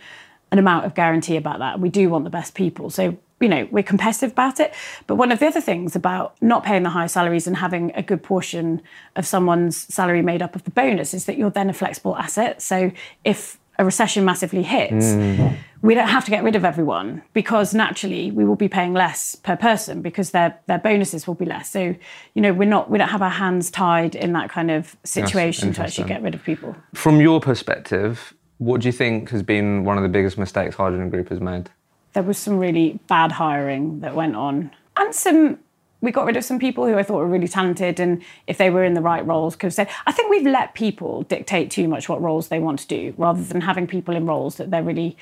an 0.51 0.59
amount 0.59 0.85
of 0.85 0.95
guarantee 0.95 1.37
about 1.37 1.59
that. 1.59 1.79
We 1.79 1.89
do 1.89 2.09
want 2.09 2.23
the 2.23 2.29
best 2.29 2.55
people, 2.55 2.89
so 2.89 3.17
you 3.39 3.49
know, 3.49 3.67
we're 3.71 3.83
competitive 3.83 4.31
about 4.31 4.59
it. 4.59 4.71
But 5.07 5.15
one 5.15 5.31
of 5.31 5.39
the 5.39 5.47
other 5.47 5.61
things 5.61 5.95
about 5.95 6.35
not 6.41 6.63
paying 6.63 6.83
the 6.83 6.91
high 6.91 7.07
salaries 7.07 7.47
and 7.47 7.57
having 7.57 7.91
a 7.95 8.03
good 8.03 8.21
portion 8.21 8.81
of 9.15 9.25
someone's 9.25 9.75
salary 9.75 10.21
made 10.21 10.43
up 10.43 10.55
of 10.55 10.63
the 10.63 10.69
bonus 10.71 11.13
is 11.13 11.25
that 11.25 11.37
you're 11.37 11.49
then 11.49 11.69
a 11.69 11.73
flexible 11.73 12.15
asset. 12.15 12.61
So 12.61 12.91
if 13.23 13.57
a 13.81 13.85
recession 13.85 14.23
massively 14.23 14.61
hits, 14.61 15.05
mm. 15.07 15.57
we 15.81 15.95
don't 15.95 16.07
have 16.07 16.23
to 16.23 16.31
get 16.31 16.43
rid 16.43 16.55
of 16.55 16.63
everyone 16.63 17.23
because 17.33 17.73
naturally 17.73 18.29
we 18.29 18.45
will 18.45 18.55
be 18.55 18.69
paying 18.69 18.93
less 18.93 19.33
per 19.33 19.57
person 19.57 20.03
because 20.03 20.29
their 20.29 20.57
their 20.67 20.77
bonuses 20.77 21.25
will 21.25 21.33
be 21.33 21.45
less. 21.45 21.71
So, 21.71 21.95
you 22.35 22.41
know, 22.41 22.53
we're 22.53 22.69
not 22.69 22.91
we 22.91 22.99
don't 22.99 23.09
have 23.09 23.23
our 23.23 23.31
hands 23.31 23.71
tied 23.71 24.13
in 24.13 24.33
that 24.33 24.51
kind 24.51 24.69
of 24.69 24.95
situation 25.03 25.73
to 25.73 25.81
actually 25.81 26.07
get 26.07 26.21
rid 26.21 26.35
of 26.35 26.43
people. 26.43 26.75
From 26.93 27.19
your 27.19 27.41
perspective, 27.41 28.33
what 28.59 28.81
do 28.81 28.87
you 28.87 28.91
think 28.91 29.31
has 29.31 29.41
been 29.41 29.83
one 29.83 29.97
of 29.97 30.03
the 30.03 30.09
biggest 30.09 30.37
mistakes 30.37 30.75
Hydrogen 30.75 31.09
Group 31.09 31.29
has 31.29 31.41
made? 31.41 31.71
There 32.13 32.23
was 32.23 32.37
some 32.37 32.59
really 32.59 32.99
bad 33.07 33.31
hiring 33.31 34.01
that 34.01 34.15
went 34.15 34.35
on. 34.35 34.69
And 34.97 35.15
some 35.15 35.57
we 36.01 36.11
got 36.11 36.25
rid 36.25 36.35
of 36.35 36.43
some 36.43 36.59
people 36.59 36.85
who 36.87 36.97
I 36.97 37.03
thought 37.03 37.17
were 37.17 37.27
really 37.27 37.47
talented, 37.47 37.99
and 37.99 38.21
if 38.47 38.57
they 38.57 38.69
were 38.69 38.83
in 38.83 38.95
the 38.95 39.01
right 39.01 39.25
roles, 39.25 39.55
could 39.55 39.67
have 39.67 39.73
said. 39.73 39.89
I 40.05 40.11
think 40.11 40.29
we've 40.29 40.45
let 40.45 40.73
people 40.73 41.23
dictate 41.23 41.71
too 41.71 41.87
much 41.87 42.09
what 42.09 42.21
roles 42.21 42.47
they 42.47 42.59
want 42.59 42.79
to 42.79 42.87
do, 42.87 43.13
rather 43.17 43.41
than 43.41 43.61
having 43.61 43.87
people 43.87 44.15
in 44.15 44.25
roles 44.25 44.57
that 44.57 44.71
they're 44.71 44.83
really 44.83 45.15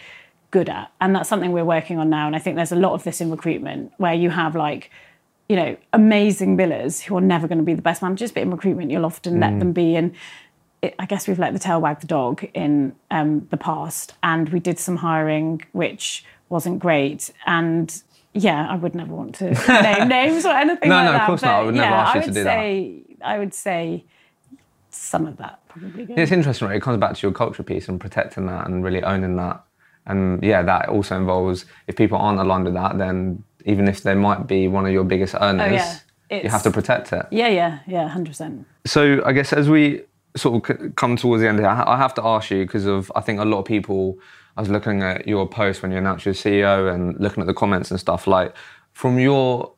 good 0.52 0.70
at, 0.70 0.92
and 1.00 1.16
that's 1.16 1.30
something 1.30 1.52
we're 1.52 1.64
working 1.66 2.00
on 2.00 2.10
now. 2.10 2.26
And 2.26 2.36
I 2.36 2.40
think 2.40 2.56
there's 2.56 2.72
a 2.72 2.76
lot 2.76 2.94
of 2.94 3.04
this 3.04 3.22
in 3.22 3.30
recruitment 3.30 3.92
where 3.98 4.16
you 4.16 4.32
have 4.32 4.56
like, 4.56 4.90
you 5.48 5.56
know, 5.56 5.78
amazing 5.94 6.58
billers 6.58 7.02
who 7.02 7.16
are 7.18 7.22
never 7.22 7.48
going 7.48 7.60
to 7.60 7.64
be 7.64 7.76
the 7.76 7.82
best 7.84 8.02
managers, 8.02 8.32
but 8.32 8.42
in 8.42 8.50
recruitment 8.50 8.90
you'll 8.90 9.06
often 9.06 9.36
mm. 9.36 9.42
let 9.42 9.60
them 9.60 9.74
be. 9.74 9.96
And 9.96 10.16
it, 10.82 10.96
I 10.98 11.06
guess 11.06 11.28
we've 11.28 11.38
let 11.38 11.54
the 11.54 11.60
tail 11.60 11.80
wag 11.82 12.00
the 12.00 12.08
dog 12.08 12.48
in 12.54 12.96
um, 13.12 13.48
the 13.52 13.58
past, 13.58 14.14
and 14.24 14.50
we 14.50 14.60
did 14.60 14.80
some 14.80 14.98
hiring 14.98 15.62
which 15.72 16.24
wasn't 16.50 16.80
great, 16.80 17.32
and 17.46 18.02
yeah, 18.34 18.68
I 18.70 18.76
would 18.76 18.96
never 18.96 19.14
want 19.14 19.36
to 19.36 19.52
name 19.82 20.08
names 20.08 20.46
or 20.46 20.52
anything 20.52 20.90
no, 20.90 20.96
like 20.96 21.06
no, 21.06 21.12
that. 21.12 21.14
No, 21.14 21.18
no, 21.18 21.18
of 21.18 21.28
course 21.28 21.42
but, 21.42 21.48
not. 21.48 21.60
I 21.60 21.64
would 21.64 21.76
never 21.76 21.90
yeah, 21.90 22.02
ask 22.02 22.16
you 22.16 22.22
I 22.22 22.26
to 22.26 22.32
do 22.32 22.44
say, 22.44 23.02
that. 23.20 23.28
I 23.28 23.40
would 23.40 23.54
say 23.54 24.06
some 24.90 25.26
of 25.26 25.38
that 25.38 25.60
probably. 25.68 26.08
It's 26.16 26.32
interesting, 26.32 26.68
right? 26.68 26.78
It 26.78 26.82
comes 26.82 27.00
back 27.00 27.16
to 27.16 27.22
your 27.22 27.32
culture 27.32 27.64
piece 27.64 27.88
and 27.88 28.00
protecting 28.00 28.46
that 28.48 28.68
and 28.68 28.84
really 28.84 29.04
owning 29.04 29.36
that. 29.38 29.64
And 30.06 30.44
yeah, 30.44 30.62
that 30.64 30.90
also 30.90 31.16
involves 31.18 31.66
if 31.88 31.96
people 31.96 32.18
aren't 32.18 32.40
aligned 32.40 32.66
with 32.66 32.74
that, 32.74 32.98
then 32.98 33.44
even 33.66 33.88
if 33.88 34.04
they 34.04 34.16
might 34.16 34.48
be 34.48 34.68
one 34.68 34.86
of 34.86 34.92
your 34.92 35.04
biggest 35.04 35.36
earners, 35.40 35.82
oh, 35.82 36.02
yeah. 36.32 36.44
you 36.44 36.50
have 36.50 36.64
to 36.64 36.72
protect 36.72 37.14
it. 37.14 37.26
Yeah, 37.32 37.50
yeah, 37.50 37.80
yeah, 37.86 38.08
hundred 38.08 38.32
percent. 38.32 38.66
So 38.86 39.22
I 39.26 39.34
guess 39.34 39.54
as 39.54 39.70
we 39.70 40.04
sort 40.36 40.70
of 40.70 40.96
come 40.96 41.16
towards 41.16 41.42
the 41.42 41.50
end 41.50 41.60
here, 41.60 41.68
I 41.68 41.98
have 41.98 42.14
to 42.16 42.26
ask 42.26 42.52
you 42.52 42.64
because 42.66 42.86
of 42.86 43.12
I 43.16 43.22
think 43.22 43.40
a 43.40 43.46
lot 43.46 43.60
of 43.60 43.66
people. 43.66 44.20
I 44.58 44.62
was 44.62 44.70
looking 44.70 45.04
at 45.04 45.26
your 45.26 45.48
post 45.48 45.82
when 45.82 45.92
you 45.92 45.98
announced 45.98 46.26
your 46.26 46.34
CEO 46.34 46.94
and 46.94 47.18
looking 47.18 47.40
at 47.40 47.48
the 47.48 47.54
comments 47.54 47.92
and 47.92 48.00
stuff. 48.00 48.28
Like, 48.28 48.54
from 48.92 49.18
your 49.18 49.72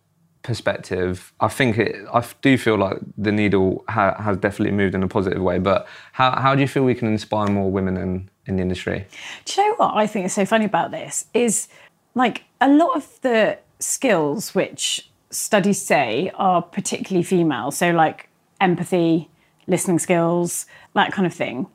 perspective, 0.44 1.34
I 1.40 1.48
think 1.48 1.78
it, 1.78 1.96
I 2.12 2.26
do 2.42 2.58
feel 2.58 2.78
like 2.78 2.98
the 3.18 3.32
needle 3.32 3.84
ha, 3.88 4.16
has 4.20 4.38
definitely 4.38 4.76
moved 4.76 4.96
in 4.96 5.04
a 5.04 5.08
positive 5.08 5.42
way. 5.42 5.60
But 5.60 5.88
how, 6.14 6.32
how 6.32 6.56
do 6.56 6.62
you 6.62 6.68
feel 6.68 6.84
we 6.84 6.96
can 6.96 7.08
inspire 7.08 7.48
more 7.48 7.70
women 7.70 7.98
in, 7.98 8.30
in 8.48 8.56
the 8.56 8.62
industry? 8.62 9.06
Do 9.46 9.62
you 9.62 9.70
know 9.70 9.76
what 9.76 9.96
I 9.96 10.08
think 10.08 10.26
is 10.26 10.34
so 10.34 10.46
funny 10.46 10.66
about 10.66 10.92
this? 10.92 11.26
Is 11.34 11.68
like 12.16 12.44
a 12.60 12.70
lot 12.70 12.96
of 12.96 13.22
the 13.22 13.60
skills 13.80 14.56
which 14.56 15.10
studies 15.30 15.82
say 15.82 16.32
are 16.36 16.62
particularly 16.62 17.24
female, 17.24 17.72
so 17.72 17.92
like 17.92 18.30
empathy, 18.60 19.30
listening 19.72 19.98
skills, 19.98 20.68
that 20.94 21.12
kind 21.12 21.26
of 21.26 21.34
thing, 21.34 21.66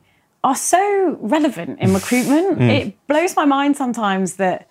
are 0.43 0.55
so 0.55 1.17
relevant 1.19 1.79
in 1.81 1.93
recruitment. 1.93 2.59
mm. 2.59 2.69
It 2.69 3.07
blows 3.07 3.35
my 3.35 3.43
mind 3.43 3.75
sometimes 3.75 4.37
that 4.37 4.69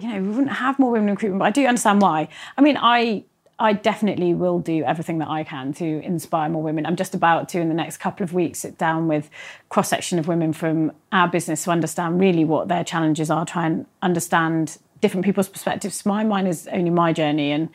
you 0.00 0.08
know, 0.08 0.20
we 0.20 0.28
wouldn't 0.28 0.52
have 0.52 0.78
more 0.78 0.90
women 0.92 1.08
in 1.08 1.14
recruitment, 1.14 1.40
but 1.40 1.46
I 1.46 1.50
do 1.50 1.66
understand 1.66 2.00
why. 2.00 2.28
I 2.56 2.62
mean, 2.62 2.76
I 2.80 3.24
I 3.60 3.72
definitely 3.72 4.34
will 4.34 4.60
do 4.60 4.84
everything 4.84 5.18
that 5.18 5.28
I 5.28 5.42
can 5.42 5.72
to 5.74 5.84
inspire 5.84 6.48
more 6.48 6.62
women. 6.62 6.86
I'm 6.86 6.94
just 6.94 7.12
about 7.12 7.48
to, 7.50 7.60
in 7.60 7.68
the 7.68 7.74
next 7.74 7.96
couple 7.96 8.22
of 8.22 8.32
weeks, 8.32 8.60
sit 8.60 8.78
down 8.78 9.08
with 9.08 9.28
cross 9.68 9.88
section 9.88 10.20
of 10.20 10.28
women 10.28 10.52
from 10.52 10.92
our 11.10 11.26
business 11.26 11.64
to 11.64 11.72
understand 11.72 12.20
really 12.20 12.44
what 12.44 12.68
their 12.68 12.84
challenges 12.84 13.30
are, 13.30 13.44
try 13.44 13.66
and 13.66 13.86
understand 14.00 14.78
different 15.00 15.24
people's 15.24 15.48
perspectives. 15.48 16.06
My 16.06 16.22
mine 16.22 16.46
is 16.46 16.68
only 16.70 16.90
my 16.90 17.12
journey 17.12 17.50
and 17.50 17.68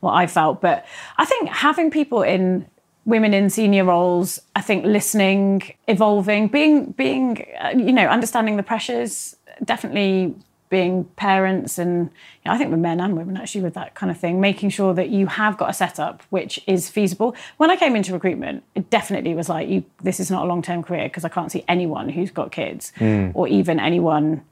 what 0.00 0.14
I 0.14 0.26
felt, 0.26 0.60
but 0.60 0.84
I 1.18 1.24
think 1.24 1.48
having 1.48 1.92
people 1.92 2.22
in 2.22 2.66
women 3.08 3.32
in 3.32 3.48
senior 3.48 3.84
roles, 3.84 4.38
I 4.54 4.60
think 4.60 4.84
listening, 4.84 5.62
evolving, 5.88 6.48
being 6.48 6.92
being 6.92 7.44
uh, 7.60 7.70
you 7.70 7.92
know 7.92 8.06
understanding 8.06 8.56
the 8.56 8.62
pressures, 8.62 9.34
definitely 9.64 10.34
being 10.68 11.04
parents 11.16 11.78
and 11.78 12.04
you 12.04 12.10
know, 12.46 12.52
I 12.52 12.58
think 12.58 12.70
with 12.70 12.80
men 12.80 13.00
and 13.00 13.16
women 13.16 13.36
actually 13.36 13.62
with 13.62 13.74
that 13.74 13.94
kind 13.94 14.10
of 14.10 14.18
thing, 14.18 14.40
making 14.40 14.68
sure 14.70 14.92
that 14.94 15.08
you 15.08 15.26
have 15.26 15.56
got 15.56 15.70
a 15.70 15.72
setup 15.72 16.22
which 16.30 16.60
is 16.66 16.90
feasible. 16.90 17.34
When 17.56 17.70
I 17.70 17.76
came 17.76 17.96
into 17.96 18.12
recruitment, 18.12 18.64
it 18.74 18.90
definitely 18.90 19.34
was 19.34 19.48
like, 19.48 19.68
you, 19.68 19.84
this 20.02 20.20
is 20.20 20.30
not 20.30 20.44
a 20.44 20.46
long 20.46 20.62
term 20.62 20.82
career 20.82 21.04
because 21.04 21.24
I 21.24 21.30
can't 21.30 21.50
see 21.50 21.64
anyone 21.68 22.10
who's 22.10 22.30
got 22.30 22.52
kids 22.52 22.92
mm. 22.98 23.32
or 23.34 23.48
even 23.48 23.80
anyone. 23.80 24.42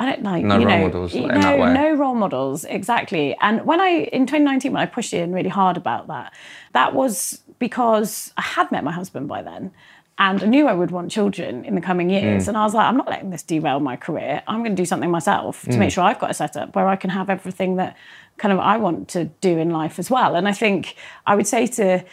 I 0.00 0.06
don't 0.06 0.22
like 0.24 0.44
no 0.44 0.58
you 0.58 0.66
role 0.66 0.78
know, 0.78 0.82
models 0.84 1.14
no, 1.14 1.72
no 1.72 1.94
role 1.94 2.14
models 2.14 2.64
exactly. 2.64 3.36
And 3.40 3.64
when 3.64 3.80
I 3.80 4.08
in 4.12 4.26
2019 4.26 4.72
when 4.72 4.82
I 4.82 4.86
pushed 4.86 5.14
in 5.14 5.32
really 5.32 5.48
hard 5.48 5.76
about 5.76 6.08
that, 6.08 6.32
that 6.72 6.92
was 6.92 7.40
because 7.66 8.32
I 8.36 8.42
had 8.56 8.66
met 8.74 8.82
my 8.84 8.94
husband 9.00 9.26
by 9.34 9.40
then, 9.42 9.70
and 10.18 10.42
I 10.42 10.46
knew 10.46 10.64
I 10.68 10.76
would 10.80 10.90
want 10.90 11.10
children 11.10 11.64
in 11.64 11.74
the 11.74 11.80
coming 11.80 12.10
years. 12.10 12.44
Mm. 12.44 12.48
And 12.48 12.56
I 12.60 12.64
was 12.64 12.74
like, 12.74 12.86
I'm 12.88 12.98
not 13.02 13.08
letting 13.08 13.30
this 13.30 13.42
derail 13.42 13.80
my 13.80 13.96
career. 13.96 14.42
I'm 14.46 14.60
going 14.64 14.76
to 14.76 14.82
do 14.82 14.88
something 14.92 15.10
myself 15.10 15.62
to 15.62 15.70
mm. 15.70 15.78
make 15.78 15.90
sure 15.90 16.04
I've 16.04 16.18
got 16.18 16.30
a 16.30 16.34
setup 16.34 16.68
where 16.76 16.88
I 16.94 16.96
can 16.96 17.10
have 17.10 17.30
everything 17.30 17.76
that 17.76 17.96
kind 18.36 18.52
of 18.52 18.58
I 18.58 18.76
want 18.76 19.08
to 19.14 19.24
do 19.40 19.52
in 19.64 19.70
life 19.70 19.96
as 19.98 20.10
well. 20.10 20.34
And 20.34 20.46
I 20.52 20.52
think 20.52 20.96
I 21.30 21.34
would 21.36 21.46
say 21.46 21.66
to 21.78 22.04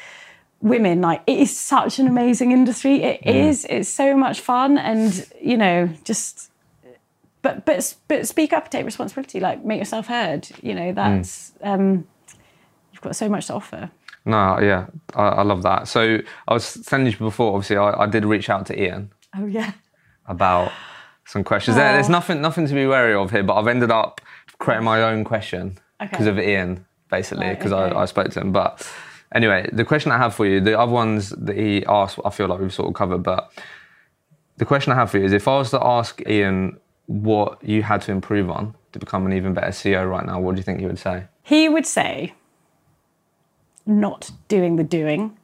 women, 0.61 1.01
like, 1.01 1.21
it 1.27 1.39
is 1.39 1.51
such 1.57 1.99
an 1.99 2.07
amazing 2.07 2.51
industry. 2.51 2.95
It 3.03 3.21
mm. 3.23 3.49
is. 3.49 3.65
It's 3.69 3.89
so 3.89 4.15
much 4.15 4.39
fun. 4.39 4.77
And, 4.77 5.11
you 5.41 5.57
know, 5.57 5.89
just. 6.03 6.51
But 7.41 7.65
but 7.65 7.95
but 8.09 8.27
speak 8.27 8.51
up, 8.51 8.69
take 8.69 8.85
responsibility, 8.85 9.39
like 9.39 9.63
make 9.63 9.79
yourself 9.79 10.07
heard. 10.07 10.49
You 10.61 10.75
know 10.75 10.91
that's 10.91 11.53
um, 11.61 12.05
you've 12.91 13.01
got 13.01 13.15
so 13.15 13.29
much 13.29 13.47
to 13.47 13.53
offer. 13.53 13.89
No, 14.29 14.59
yeah, 14.59 14.85
I, 15.15 15.23
I, 15.23 15.41
love 15.41 15.63
that. 15.63 15.87
So 15.87 16.19
I 16.47 16.53
was 16.53 16.75
telling 16.85 17.07
you 17.07 17.17
before. 17.17 17.55
Obviously, 17.55 17.77
I, 17.77 18.03
I 18.03 18.05
did 18.05 18.25
reach 18.25 18.47
out 18.47 18.67
to 18.67 18.79
Ian. 18.79 19.11
Oh 19.35 19.47
yeah. 19.47 19.71
About 20.27 20.71
some 21.25 21.43
questions. 21.43 21.75
Oh. 21.75 21.79
There, 21.79 21.93
there's 21.93 22.09
oh. 22.09 22.11
nothing 22.11 22.39
nothing 22.39 22.67
to 22.67 22.73
be 22.75 22.85
wary 22.85 23.15
of 23.15 23.31
here, 23.31 23.41
but 23.41 23.55
I've 23.55 23.67
ended 23.67 23.89
up 23.89 24.21
creating 24.59 24.85
my 24.85 25.01
own 25.01 25.23
question 25.23 25.79
because 25.99 26.27
okay. 26.27 26.41
of 26.41 26.47
Ian, 26.47 26.85
basically, 27.09 27.49
because 27.49 27.71
right, 27.71 27.87
okay. 27.87 27.95
I, 27.95 28.03
I 28.03 28.05
spoke 28.05 28.29
to 28.29 28.41
him. 28.41 28.51
But 28.51 28.87
anyway, 29.33 29.67
the 29.73 29.83
question 29.83 30.11
I 30.11 30.17
have 30.17 30.35
for 30.35 30.45
you, 30.45 30.61
the 30.61 30.79
other 30.79 30.91
ones 30.91 31.29
that 31.31 31.57
he 31.57 31.83
asked, 31.87 32.19
I 32.23 32.29
feel 32.29 32.47
like 32.47 32.59
we've 32.59 32.73
sort 32.73 32.87
of 32.87 32.93
covered. 32.93 33.23
But 33.23 33.51
the 34.57 34.65
question 34.65 34.93
I 34.93 34.95
have 34.95 35.09
for 35.09 35.17
you 35.17 35.25
is, 35.25 35.33
if 35.33 35.47
I 35.47 35.57
was 35.57 35.71
to 35.71 35.83
ask 35.83 36.21
Ian 36.27 36.79
what 37.07 37.63
you 37.63 37.81
had 37.81 38.03
to 38.03 38.11
improve 38.11 38.51
on 38.51 38.75
to 38.91 38.99
become 38.99 39.25
an 39.25 39.33
even 39.33 39.55
better 39.55 39.71
CEO 39.71 40.07
right 40.07 40.23
now, 40.23 40.39
what 40.39 40.53
do 40.53 40.59
you 40.59 40.63
think 40.63 40.81
he 40.81 40.85
would 40.85 40.99
say? 40.99 41.25
He 41.41 41.67
would 41.67 41.87
say 41.87 42.35
not 43.89 44.31
doing 44.47 44.75
the 44.77 44.83
doing 44.83 45.35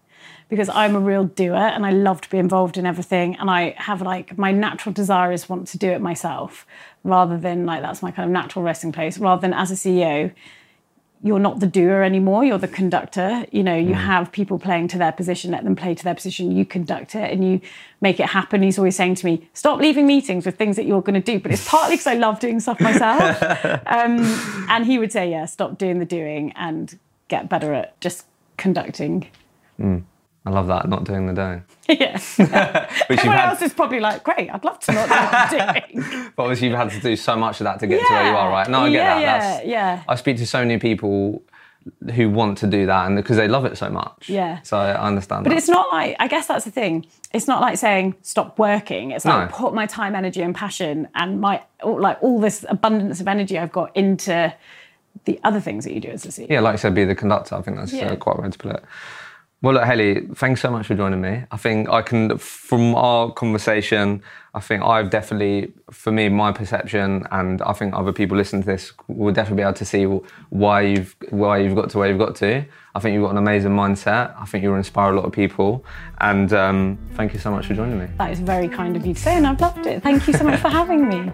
because 0.48 0.70
I'm 0.70 0.96
a 0.96 1.00
real 1.00 1.24
doer 1.24 1.56
and 1.56 1.86
I 1.86 1.92
love 1.92 2.22
to 2.22 2.30
be 2.30 2.38
involved 2.38 2.78
in 2.78 2.86
everything. 2.86 3.36
And 3.38 3.50
I 3.50 3.74
have 3.78 4.02
like 4.02 4.38
my 4.38 4.52
natural 4.52 4.94
desire 4.94 5.32
is 5.32 5.50
want 5.50 5.68
to 5.70 5.78
do 5.78 5.90
it 5.90 6.02
myself 6.02 6.66
rather 7.04 7.38
than 7.38 7.66
like 7.66 7.82
that's 7.82 8.02
my 8.02 8.12
kind 8.12 8.30
of 8.30 8.32
natural 8.32 8.64
resting 8.64 8.92
place. 8.92 9.18
Rather 9.18 9.42
than 9.42 9.54
as 9.54 9.72
a 9.72 9.76
CEO, 9.76 10.32
you're 11.24 11.40
not 11.40 11.60
the 11.60 11.68
doer 11.68 12.04
anymore, 12.04 12.46
you're 12.46 12.60
the 12.60 12.68
conductor. 12.68 13.48
You 13.52 13.64
know, 13.64 13.76
you 13.76 13.94
mm. 13.94 14.06
have 14.06 14.32
people 14.32 14.60
playing 14.60 14.90
to 14.90 15.00
their 15.00 15.12
position, 15.12 15.52
let 15.52 15.64
them 15.64 15.76
play 15.76 15.96
to 15.96 16.04
their 16.04 16.14
position, 16.14 16.52
you 16.52 16.66
conduct 16.66 17.16
it 17.16 17.32
and 17.32 17.44
you 17.44 17.62
make 18.00 18.20
it 18.20 18.28
happen. 18.28 18.62
He's 18.62 18.78
always 18.78 18.96
saying 18.96 19.16
to 19.16 19.26
me, 19.26 19.50
stop 19.54 19.80
leaving 19.80 20.06
meetings 20.06 20.46
with 20.46 20.56
things 20.56 20.76
that 20.76 20.86
you're 20.86 21.02
going 21.02 21.20
to 21.20 21.32
do. 21.32 21.40
But 21.40 21.52
it's 21.52 21.68
partly 21.68 21.96
because 21.96 22.08
I 22.08 22.14
love 22.14 22.40
doing 22.40 22.60
stuff 22.60 22.80
myself. 22.80 23.42
um, 23.88 24.20
and 24.70 24.86
he 24.86 25.00
would 25.00 25.12
say, 25.12 25.32
yeah, 25.32 25.46
stop 25.46 25.80
doing 25.80 25.98
the 25.98 26.06
doing 26.06 26.52
and 26.52 27.00
get 27.28 27.50
better 27.50 27.74
at 27.74 28.00
just 28.00 28.26
conducting. 28.58 29.28
Mm. 29.80 30.04
I 30.48 30.52
love 30.52 30.68
that, 30.68 30.88
not 30.88 31.06
doing 31.06 31.26
the 31.26 31.34
doing. 31.34 31.64
yeah. 32.00 32.20
Everyone 33.10 33.36
had... 33.36 33.50
else 33.50 33.62
is 33.64 33.74
probably 33.74 34.00
like, 34.00 34.24
great, 34.24 34.54
I'd 34.54 34.64
love 34.64 34.80
to 34.82 34.92
not 34.92 35.10
do 35.50 35.58
the 35.58 35.94
doing. 35.94 36.32
but 36.36 36.44
obviously 36.44 36.68
you've 36.68 36.78
had 36.78 36.92
to 36.92 37.00
do 37.00 37.16
so 37.16 37.36
much 37.36 37.60
of 37.62 37.66
that 37.66 37.80
to 37.80 37.88
get 37.88 38.02
yeah. 38.02 38.08
to 38.08 38.14
where 38.14 38.32
you 38.32 38.38
are, 38.38 38.50
right? 38.52 38.70
No, 38.70 38.82
I 38.82 38.90
get 38.90 38.94
yeah, 38.94 39.16
that. 39.16 39.22
Yeah, 39.22 39.40
That's, 39.40 39.66
yeah. 39.66 40.04
I 40.08 40.16
speak 40.16 40.38
to 40.38 40.46
so 40.46 40.60
many 40.60 40.78
people 40.78 41.42
who 42.16 42.30
want 42.30 42.60
to 42.60 42.68
do 42.68 42.86
that 42.86 43.08
and 43.08 43.16
because 43.16 43.38
they 43.38 43.48
love 43.48 43.66
it 43.66 43.78
so 43.78 43.90
much. 43.90 44.30
Yeah. 44.30 44.62
So 44.62 44.78
I 44.78 45.00
understand 45.00 45.46
But 45.46 45.52
that. 45.52 45.58
it's 45.58 45.70
not 45.70 45.88
like, 45.92 46.16
I 46.20 46.28
guess 46.28 46.48
that's 46.48 46.66
the 46.66 46.72
thing. 46.72 47.06
It's 47.34 47.48
not 47.48 47.62
like 47.62 47.78
saying 47.78 48.16
stop 48.22 48.60
working. 48.60 49.12
It's 49.12 49.26
like 49.26 49.50
no. 49.50 49.56
put 49.56 49.74
my 49.74 49.86
time, 49.86 50.16
energy 50.16 50.42
and 50.42 50.54
passion 50.54 51.08
and 51.16 51.42
my, 51.42 51.64
like 51.84 52.18
all 52.22 52.40
this 52.40 52.66
abundance 52.70 53.20
of 53.20 53.28
energy 53.28 53.58
I've 53.58 53.72
got 53.72 53.96
into 53.96 54.54
the 55.26 55.40
other 55.44 55.60
things 55.60 55.84
that 55.86 55.94
you 55.94 56.00
do 56.00 56.10
as 56.10 56.26
a 56.26 56.30
CEO. 56.30 56.50
Yeah, 56.50 56.62
like 56.62 56.74
I 56.74 56.78
said, 56.78 56.96
be 56.96 57.06
the 57.06 57.16
conductor. 57.16 57.56
I 57.56 57.62
think 57.62 57.78
that's 57.78 57.94
yeah. 57.94 58.08
uh, 58.08 58.16
quite 58.16 58.38
a 58.38 58.42
way 58.42 58.50
to 58.50 58.58
put 58.58 58.72
it. 58.76 58.84
Well, 59.62 59.74
look, 59.74 59.84
Hayley, 59.86 60.28
thanks 60.36 60.62
so 60.62 60.70
much 60.70 60.86
for 60.86 60.94
joining 60.94 61.22
me. 61.22 61.44
I 61.50 61.58
think 61.58 61.90
I 61.90 62.04
can, 62.04 62.38
from 62.38 62.94
our 62.94 63.32
conversation, 63.32 64.22
I 64.54 64.60
think 64.60 64.84
I've 64.84 65.10
definitely, 65.10 65.74
for 65.90 66.12
me, 66.12 66.30
my 66.30 66.52
perception, 66.52 67.26
and 67.32 67.64
I 67.64 67.74
think 67.74 67.96
other 67.96 68.14
people 68.14 68.38
listening 68.38 68.62
to 68.62 68.68
this 68.68 68.94
will 69.08 69.34
definitely 69.34 69.64
be 69.64 69.64
able 69.64 69.74
to 69.74 69.86
see 69.86 70.04
why 70.50 70.82
you've 70.82 71.16
why 71.30 71.58
you've 71.58 71.74
got 71.74 71.90
to 71.92 71.98
where 71.98 72.10
you've 72.10 72.20
got 72.20 72.36
to. 72.36 72.64
I 72.94 73.00
think 73.00 73.16
you've 73.16 73.24
got 73.24 73.32
an 73.32 73.38
amazing 73.38 73.72
mindset. 73.72 74.40
I 74.40 74.46
think 74.46 74.64
you'll 74.64 74.76
inspire 74.76 75.14
a 75.14 75.16
lot 75.16 75.26
of 75.26 75.32
people. 75.32 75.84
And 76.20 76.54
um, 76.54 77.00
thank 77.16 77.34
you 77.34 77.40
so 77.40 77.50
much 77.50 77.66
for 77.66 77.74
joining 77.74 77.98
me. 77.98 78.08
That 78.18 78.32
is 78.32 78.42
very 78.42 78.68
kind 78.68 78.96
of 78.96 79.04
you 79.04 79.16
to 79.16 79.20
say, 79.20 79.36
and 79.36 79.48
I've 79.48 79.60
loved 79.60 79.88
it. 79.88 80.04
Thank 80.04 80.28
you 80.28 80.34
so 80.34 80.44
much 80.44 80.60
for 80.60 80.70
having 80.70 81.10
me. 81.10 81.32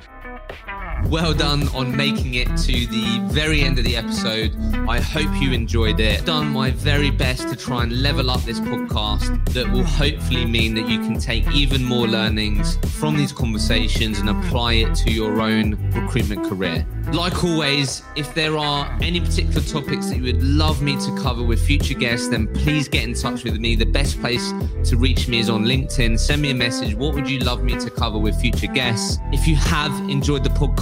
Well 1.09 1.33
done 1.33 1.67
on 1.69 1.95
making 1.95 2.35
it 2.35 2.47
to 2.47 2.71
the 2.87 3.19
very 3.31 3.61
end 3.61 3.77
of 3.77 3.83
the 3.83 3.97
episode. 3.97 4.55
I 4.87 4.99
hope 4.99 5.29
you 5.41 5.51
enjoyed 5.51 5.99
it. 5.99 6.19
I've 6.19 6.25
done 6.25 6.47
my 6.49 6.71
very 6.71 7.11
best 7.11 7.49
to 7.49 7.55
try 7.55 7.83
and 7.83 8.01
level 8.01 8.29
up 8.29 8.41
this 8.43 8.59
podcast 8.59 9.45
that 9.53 9.69
will 9.69 9.83
hopefully 9.83 10.45
mean 10.45 10.73
that 10.75 10.87
you 10.87 10.99
can 10.99 11.19
take 11.19 11.49
even 11.51 11.83
more 11.83 12.07
learnings 12.07 12.77
from 12.99 13.17
these 13.17 13.33
conversations 13.33 14.19
and 14.19 14.29
apply 14.29 14.73
it 14.73 14.95
to 14.95 15.11
your 15.11 15.41
own 15.41 15.75
recruitment 15.91 16.47
career. 16.47 16.85
Like 17.11 17.43
always, 17.43 18.03
if 18.15 18.33
there 18.33 18.57
are 18.57 18.85
any 19.01 19.19
particular 19.19 19.61
topics 19.61 20.07
that 20.07 20.17
you 20.17 20.23
would 20.23 20.43
love 20.43 20.81
me 20.81 20.95
to 20.95 21.17
cover 21.17 21.43
with 21.43 21.61
future 21.61 21.93
guests, 21.93 22.29
then 22.29 22.47
please 22.53 22.87
get 22.87 23.03
in 23.03 23.13
touch 23.13 23.43
with 23.43 23.57
me. 23.57 23.75
The 23.75 23.85
best 23.85 24.21
place 24.21 24.53
to 24.85 24.97
reach 24.97 25.27
me 25.27 25.39
is 25.39 25.49
on 25.49 25.65
LinkedIn. 25.65 26.17
Send 26.17 26.41
me 26.41 26.51
a 26.51 26.55
message. 26.55 26.95
What 26.95 27.13
would 27.15 27.29
you 27.29 27.39
love 27.39 27.63
me 27.63 27.77
to 27.79 27.89
cover 27.89 28.17
with 28.17 28.39
future 28.39 28.67
guests? 28.67 29.17
If 29.33 29.45
you 29.47 29.55
have 29.55 29.91
enjoyed 30.09 30.43
the 30.43 30.51